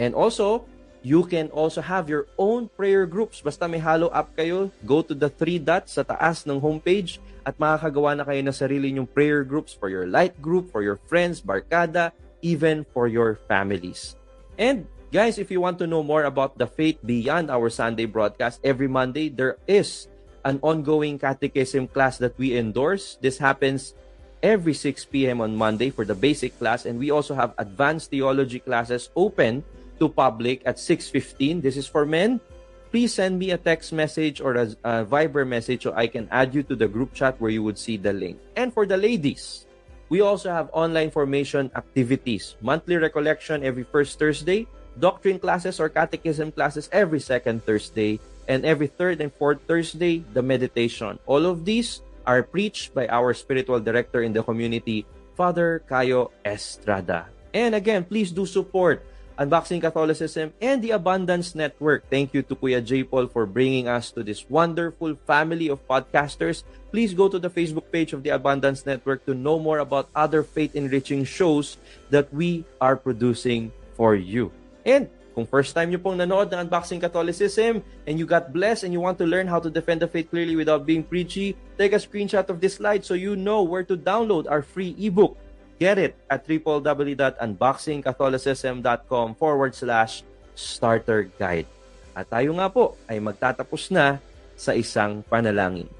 And 0.00 0.16
also, 0.16 0.64
you 1.04 1.28
can 1.28 1.52
also 1.52 1.84
have 1.84 2.08
your 2.08 2.24
own 2.40 2.72
prayer 2.72 3.04
groups. 3.04 3.44
Basta 3.44 3.68
may 3.68 3.78
Halo 3.78 4.08
app 4.16 4.32
kayo, 4.32 4.72
go 4.88 5.04
to 5.04 5.12
the 5.12 5.28
three 5.28 5.60
dots 5.60 6.00
sa 6.00 6.08
taas 6.08 6.48
ng 6.48 6.56
homepage 6.56 7.20
at 7.44 7.60
makakagawa 7.60 8.16
na 8.16 8.24
kayo 8.24 8.40
ng 8.40 8.56
sarili 8.56 8.92
nyong 8.92 9.08
prayer 9.08 9.44
groups 9.44 9.76
for 9.76 9.92
your 9.92 10.08
light 10.08 10.36
group, 10.40 10.72
for 10.72 10.80
your 10.80 10.96
friends, 11.08 11.40
barkada, 11.40 12.10
even 12.40 12.84
for 12.92 13.08
your 13.08 13.40
families. 13.48 14.16
And 14.56 14.88
guys, 15.12 15.36
if 15.38 15.52
you 15.52 15.60
want 15.60 15.78
to 15.80 15.86
know 15.86 16.02
more 16.02 16.24
about 16.24 16.56
the 16.56 16.66
faith 16.66 17.00
beyond 17.04 17.52
our 17.52 17.68
Sunday 17.68 18.04
broadcast, 18.08 18.60
every 18.64 18.88
Monday 18.88 19.28
there 19.28 19.56
is 19.68 20.08
an 20.44 20.60
ongoing 20.60 21.18
catechism 21.18 21.88
class 21.88 22.18
that 22.18 22.36
we 22.36 22.56
endorse. 22.56 23.16
This 23.20 23.38
happens 23.40 23.94
every 24.44 24.74
6 24.76 25.08
p.m. 25.08 25.40
on 25.40 25.56
Monday 25.56 25.88
for 25.88 26.04
the 26.04 26.14
basic 26.14 26.52
class 26.60 26.84
and 26.84 27.00
we 27.00 27.08
also 27.08 27.32
have 27.32 27.56
advanced 27.56 28.12
theology 28.12 28.60
classes 28.60 29.08
open 29.16 29.64
to 29.96 30.08
public 30.08 30.60
at 30.68 30.76
6:15. 30.76 31.64
This 31.64 31.80
is 31.80 31.88
for 31.88 32.04
men. 32.04 32.40
Please 32.94 33.10
send 33.10 33.42
me 33.42 33.50
a 33.50 33.58
text 33.58 33.90
message 33.90 34.38
or 34.38 34.54
a, 34.54 34.70
a 34.86 35.02
Viber 35.02 35.42
message 35.42 35.82
so 35.82 35.90
I 35.98 36.06
can 36.06 36.30
add 36.30 36.54
you 36.54 36.62
to 36.70 36.78
the 36.78 36.86
group 36.86 37.10
chat 37.10 37.34
where 37.42 37.50
you 37.50 37.58
would 37.66 37.74
see 37.74 37.98
the 37.98 38.14
link. 38.14 38.38
And 38.54 38.70
for 38.70 38.86
the 38.86 38.94
ladies, 38.94 39.66
we 40.14 40.22
also 40.22 40.54
have 40.54 40.70
online 40.70 41.10
formation 41.10 41.74
activities, 41.74 42.54
monthly 42.62 42.94
recollection 42.94 43.66
every 43.66 43.82
first 43.82 44.22
Thursday, 44.22 44.70
doctrine 45.00 45.42
classes 45.42 45.82
or 45.82 45.90
catechism 45.90 46.54
classes 46.54 46.88
every 46.94 47.18
second 47.18 47.66
Thursday, 47.66 48.20
and 48.46 48.62
every 48.62 48.86
third 48.86 49.20
and 49.20 49.34
fourth 49.34 49.58
Thursday, 49.66 50.22
the 50.30 50.42
meditation. 50.46 51.18
All 51.26 51.50
of 51.50 51.64
these 51.64 51.98
are 52.30 52.46
preached 52.46 52.94
by 52.94 53.08
our 53.08 53.34
spiritual 53.34 53.80
director 53.80 54.22
in 54.22 54.32
the 54.32 54.46
community, 54.46 55.04
Father 55.34 55.82
Cayo 55.90 56.30
Estrada. 56.46 57.26
And 57.50 57.74
again, 57.74 58.06
please 58.06 58.30
do 58.30 58.46
support 58.46 59.02
Unboxing 59.34 59.80
Catholicism 59.80 60.54
and 60.62 60.78
the 60.78 60.92
Abundance 60.92 61.54
Network. 61.54 62.06
Thank 62.08 62.34
you 62.34 62.42
to 62.46 62.54
Kuya 62.54 62.78
J. 62.78 63.02
Paul 63.02 63.26
for 63.26 63.46
bringing 63.46 63.88
us 63.88 64.14
to 64.14 64.22
this 64.22 64.46
wonderful 64.48 65.18
family 65.26 65.66
of 65.68 65.82
podcasters. 65.88 66.62
Please 66.94 67.14
go 67.14 67.28
to 67.28 67.38
the 67.38 67.50
Facebook 67.50 67.90
page 67.90 68.12
of 68.12 68.22
the 68.22 68.30
Abundance 68.30 68.86
Network 68.86 69.26
to 69.26 69.34
know 69.34 69.58
more 69.58 69.82
about 69.82 70.06
other 70.14 70.44
faith-enriching 70.44 71.24
shows 71.24 71.78
that 72.10 72.32
we 72.32 72.64
are 72.80 72.94
producing 72.94 73.72
for 73.98 74.14
you. 74.14 74.54
And 74.86 75.10
kung 75.34 75.50
first 75.50 75.74
time 75.74 75.90
nyo 75.90 75.98
pong 75.98 76.14
nanood 76.22 76.54
ng 76.54 76.70
Unboxing 76.70 77.02
Catholicism 77.02 77.82
and 78.06 78.14
you 78.14 78.30
got 78.30 78.54
blessed 78.54 78.86
and 78.86 78.94
you 78.94 79.02
want 79.02 79.18
to 79.18 79.26
learn 79.26 79.50
how 79.50 79.58
to 79.58 79.66
defend 79.66 79.98
the 79.98 80.06
faith 80.06 80.30
clearly 80.30 80.54
without 80.54 80.86
being 80.86 81.02
preachy, 81.02 81.58
take 81.74 81.90
a 81.90 81.98
screenshot 81.98 82.46
of 82.46 82.62
this 82.62 82.78
slide 82.78 83.02
so 83.02 83.18
you 83.18 83.34
know 83.34 83.66
where 83.66 83.82
to 83.82 83.98
download 83.98 84.46
our 84.46 84.62
free 84.62 84.94
ebook. 84.94 85.34
Get 85.82 85.98
it 85.98 86.14
at 86.30 86.46
www.unboxingcatholicism.com 86.46 89.34
forward 89.34 89.74
slash 89.74 90.22
starter 90.54 91.26
guide. 91.34 91.66
At 92.14 92.30
tayo 92.30 92.54
nga 92.54 92.70
po 92.70 92.94
ay 93.10 93.18
magtatapos 93.18 93.90
na 93.90 94.22
sa 94.54 94.78
isang 94.78 95.26
panalangin. 95.26 95.90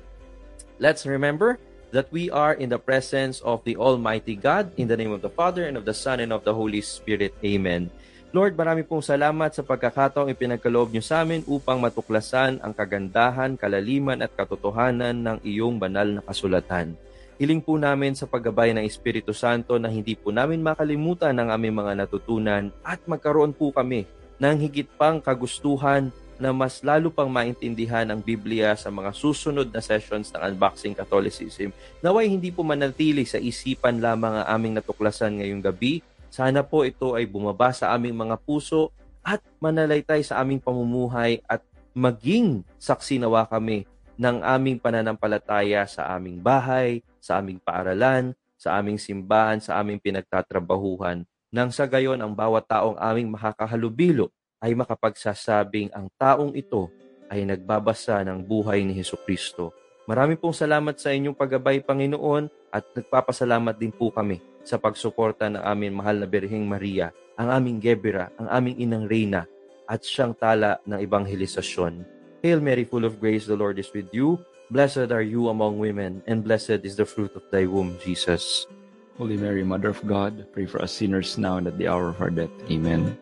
Let's 0.78 1.06
remember 1.06 1.59
that 1.94 2.10
we 2.10 2.30
are 2.30 2.55
in 2.55 2.70
the 2.70 2.78
presence 2.78 3.38
of 3.42 3.62
the 3.62 3.78
Almighty 3.78 4.34
God 4.34 4.74
in 4.78 4.90
the 4.90 4.98
name 4.98 5.14
of 5.14 5.22
the 5.22 5.30
Father 5.30 5.66
and 5.66 5.78
of 5.78 5.86
the 5.86 5.94
Son 5.94 6.18
and 6.18 6.34
of 6.34 6.42
the 6.42 6.55
Holy 6.55 6.82
Spirit. 6.82 7.34
Amen. 7.42 7.90
Lord, 8.34 8.59
marami 8.59 8.82
pong 8.82 8.98
salamat 8.98 9.55
sa 9.55 9.62
pagkakataong 9.62 10.26
ipinagkaloob 10.34 10.90
niyo 10.90 11.06
sa 11.06 11.22
amin 11.22 11.46
upang 11.46 11.78
matuklasan 11.78 12.59
ang 12.66 12.74
kagandahan, 12.74 13.55
kalaliman 13.55 14.26
at 14.26 14.34
katotohanan 14.34 15.14
ng 15.14 15.38
iyong 15.46 15.78
banal 15.78 16.18
na 16.18 16.22
kasulatan. 16.26 16.98
Hiling 17.35 17.59
po 17.59 17.74
namin 17.74 18.15
sa 18.15 18.31
paggabay 18.31 18.70
ng 18.78 18.86
Espiritu 18.86 19.35
Santo 19.35 19.74
na 19.74 19.90
hindi 19.90 20.15
po 20.15 20.31
namin 20.31 20.62
makalimutan 20.62 21.35
ang 21.35 21.51
aming 21.51 21.82
mga 21.82 22.06
natutunan 22.06 22.70
at 22.86 23.02
magkaroon 23.11 23.51
po 23.51 23.74
kami 23.74 24.06
ng 24.39 24.55
higit 24.62 24.86
pang 24.94 25.19
kagustuhan 25.19 26.15
na 26.39 26.55
mas 26.55 26.78
lalo 26.86 27.11
pang 27.11 27.27
maintindihan 27.27 28.06
ang 28.06 28.23
Biblia 28.23 28.78
sa 28.78 28.86
mga 28.94 29.11
susunod 29.11 29.66
na 29.74 29.82
sessions 29.82 30.31
ng 30.31 30.47
Unboxing 30.47 30.94
Catholicism. 30.94 31.74
Naway 32.06 32.31
hindi 32.31 32.55
po 32.55 32.62
manatili 32.62 33.27
sa 33.27 33.43
isipan 33.43 33.98
lamang 33.98 34.39
ang 34.39 34.47
aming 34.55 34.78
natuklasan 34.78 35.43
ngayong 35.43 35.62
gabi. 35.62 36.06
Sana 36.31 36.62
po 36.62 36.86
ito 36.86 37.19
ay 37.19 37.27
bumaba 37.27 37.74
sa 37.74 37.90
aming 37.98 38.15
mga 38.15 38.39
puso 38.47 38.94
at 39.27 39.43
manalaytay 39.59 40.23
sa 40.23 40.39
aming 40.39 40.62
pamumuhay 40.62 41.43
at 41.51 41.66
maging 41.98 42.62
saksi 42.78 43.19
nawa 43.19 43.43
kami 43.51 43.90
ng 44.15 44.39
aming 44.39 44.78
pananampalataya 44.78 45.82
sa 45.90 46.15
aming 46.15 46.39
bahay, 46.39 47.02
sa 47.24 47.40
aming 47.40 47.56
paaralan, 47.56 48.36
sa 48.60 48.76
aming 48.76 49.01
simbahan, 49.01 49.64
sa 49.64 49.80
aming 49.80 49.96
pinagtatrabahuhan. 49.96 51.24
Nang 51.48 51.72
sa 51.72 51.88
gayon 51.88 52.20
ang 52.20 52.36
bawat 52.36 52.68
taong 52.68 53.01
aming 53.01 53.32
makakahalubilo 53.32 54.28
ay 54.60 54.76
makapagsasabing 54.76 55.88
ang 55.96 56.12
taong 56.20 56.52
ito 56.52 56.92
ay 57.32 57.48
nagbabasa 57.48 58.20
ng 58.28 58.44
buhay 58.44 58.84
ni 58.84 58.92
Heso 58.92 59.16
Kristo. 59.16 59.72
Marami 60.05 60.36
pong 60.36 60.52
salamat 60.52 61.01
sa 61.01 61.16
inyong 61.16 61.32
paggabay, 61.32 61.80
Panginoon, 61.80 62.68
at 62.68 62.84
nagpapasalamat 62.92 63.72
din 63.80 63.88
po 63.88 64.12
kami 64.12 64.36
sa 64.60 64.76
pagsuporta 64.76 65.48
ng 65.48 65.64
aming 65.64 65.96
mahal 65.96 66.20
na 66.20 66.28
Birheng 66.28 66.68
Maria, 66.68 67.09
ang 67.40 67.48
aming 67.48 67.80
Gebera, 67.80 68.28
ang 68.36 68.52
aming 68.52 68.84
Inang 68.84 69.09
Reyna, 69.09 69.48
at 69.88 70.05
siyang 70.05 70.36
tala 70.36 70.76
ng 70.84 71.01
ebanghelisasyon. 71.01 72.05
Hail 72.44 72.60
Mary, 72.60 72.84
full 72.84 73.09
of 73.09 73.16
grace, 73.16 73.48
the 73.48 73.56
Lord 73.56 73.80
is 73.80 73.88
with 73.96 74.12
you. 74.12 74.36
Blessed 74.73 75.12
are 75.12 75.20
you 75.20 75.53
among 75.53 75.77
women, 75.77 76.24
and 76.24 76.41
blessed 76.41 76.89
is 76.89 76.97
the 76.97 77.05
fruit 77.05 77.36
of 77.36 77.45
thy 77.53 77.69
womb, 77.69 78.01
Jesus. 78.01 78.65
Holy 79.20 79.36
Mary, 79.36 79.61
Mother 79.61 79.93
of 79.93 80.01
God, 80.09 80.49
pray 80.57 80.65
for 80.65 80.81
us 80.81 80.97
sinners 80.97 81.36
now 81.36 81.61
and 81.61 81.69
at 81.69 81.77
the 81.77 81.85
hour 81.85 82.09
of 82.09 82.16
our 82.16 82.32
death. 82.32 82.51
Amen. 82.73 83.12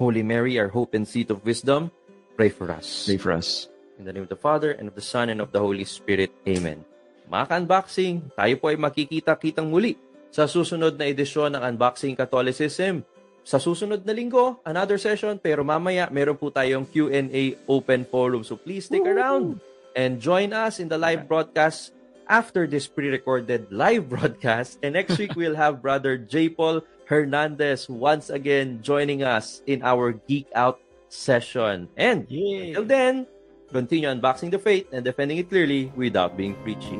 Holy 0.00 0.24
Mary, 0.24 0.56
our 0.56 0.72
hope 0.72 0.96
and 0.96 1.04
seat 1.04 1.28
of 1.28 1.44
wisdom, 1.44 1.92
pray 2.40 2.48
for 2.48 2.72
us. 2.72 3.04
Pray 3.04 3.20
for 3.20 3.36
us. 3.36 3.68
In 4.00 4.08
the 4.08 4.12
name 4.16 4.24
of 4.24 4.32
the 4.32 4.40
Father, 4.40 4.72
and 4.72 4.88
of 4.88 4.96
the 4.96 5.04
Son, 5.04 5.28
and 5.28 5.44
of 5.44 5.52
the 5.52 5.60
Holy 5.60 5.84
Spirit. 5.84 6.32
Amen. 6.48 6.80
Mga 7.28 7.44
ka-unboxing, 7.44 8.14
tayo 8.32 8.54
po 8.56 8.72
ay 8.72 8.80
makikita-kitang 8.80 9.68
muli 9.68 10.00
sa 10.32 10.48
susunod 10.48 10.96
na 10.96 11.12
edisyon 11.12 11.52
ng 11.52 11.62
Unboxing 11.76 12.16
Catholicism. 12.16 13.04
Sa 13.44 13.60
susunod 13.60 14.00
na 14.00 14.16
linggo, 14.16 14.64
another 14.64 14.96
session, 14.96 15.36
pero 15.36 15.60
mamaya 15.60 16.08
meron 16.08 16.40
po 16.40 16.48
tayong 16.48 16.88
Q&A 16.88 17.60
open 17.68 18.08
forum. 18.08 18.40
So 18.40 18.56
please 18.56 18.88
stick 18.88 19.04
around 19.04 19.60
and 19.94 20.20
join 20.20 20.52
us 20.52 20.78
in 20.78 20.90
the 20.90 20.98
live 20.98 21.26
broadcast 21.26 21.94
after 22.28 22.66
this 22.66 22.86
pre-recorded 22.86 23.70
live 23.70 24.08
broadcast. 24.12 24.78
And 24.82 24.94
next 24.94 25.18
week, 25.18 25.34
we'll 25.38 25.56
have 25.56 25.80
Brother 25.82 26.18
J. 26.18 26.50
Paul 26.50 26.82
Hernandez 27.06 27.88
once 27.88 28.28
again 28.30 28.82
joining 28.82 29.22
us 29.22 29.62
in 29.66 29.82
our 29.82 30.12
Geek 30.26 30.50
Out 30.54 30.80
session. 31.08 31.88
And 31.96 32.26
Yay. 32.28 32.74
until 32.74 32.84
then, 32.84 33.26
continue 33.72 34.08
unboxing 34.08 34.50
the 34.50 34.58
faith 34.58 34.86
and 34.92 35.04
defending 35.04 35.38
it 35.38 35.48
clearly 35.48 35.92
without 35.96 36.36
being 36.36 36.54
preachy. 36.62 36.98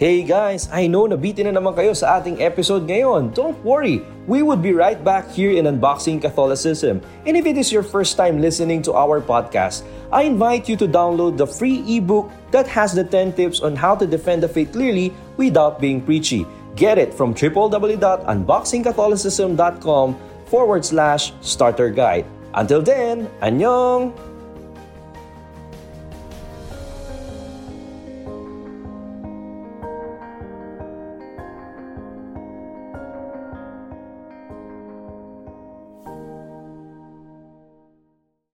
Hey 0.00 0.24
guys, 0.24 0.64
I 0.72 0.88
know 0.88 1.04
nabitin 1.04 1.52
na 1.52 1.60
naman 1.60 1.76
kayo 1.76 1.92
sa 1.92 2.16
ating 2.16 2.40
episode 2.40 2.88
ngayon. 2.88 3.36
Don't 3.36 3.60
worry, 3.60 4.00
we 4.30 4.46
would 4.46 4.62
be 4.62 4.70
right 4.72 5.02
back 5.02 5.26
here 5.28 5.50
in 5.50 5.66
Unboxing 5.66 6.22
Catholicism. 6.22 7.02
And 7.26 7.36
if 7.36 7.46
it 7.46 7.58
is 7.58 7.72
your 7.72 7.82
first 7.82 8.16
time 8.16 8.40
listening 8.40 8.80
to 8.82 8.92
our 8.94 9.20
podcast, 9.20 9.82
I 10.12 10.22
invite 10.22 10.68
you 10.68 10.76
to 10.76 10.86
download 10.86 11.36
the 11.36 11.48
free 11.48 11.82
ebook 11.98 12.30
that 12.52 12.68
has 12.68 12.94
the 12.94 13.02
10 13.02 13.32
tips 13.32 13.58
on 13.58 13.74
how 13.74 13.96
to 13.96 14.06
defend 14.06 14.44
the 14.44 14.48
faith 14.48 14.70
clearly 14.70 15.12
without 15.36 15.80
being 15.80 16.00
preachy. 16.00 16.46
Get 16.76 16.96
it 16.96 17.12
from 17.12 17.34
www.unboxingcatholicism.com 17.34 20.20
forward 20.46 20.84
slash 20.84 21.32
starter 21.40 21.90
guide. 21.90 22.24
Until 22.54 22.82
then, 22.82 23.26
annyeong! 23.42 24.29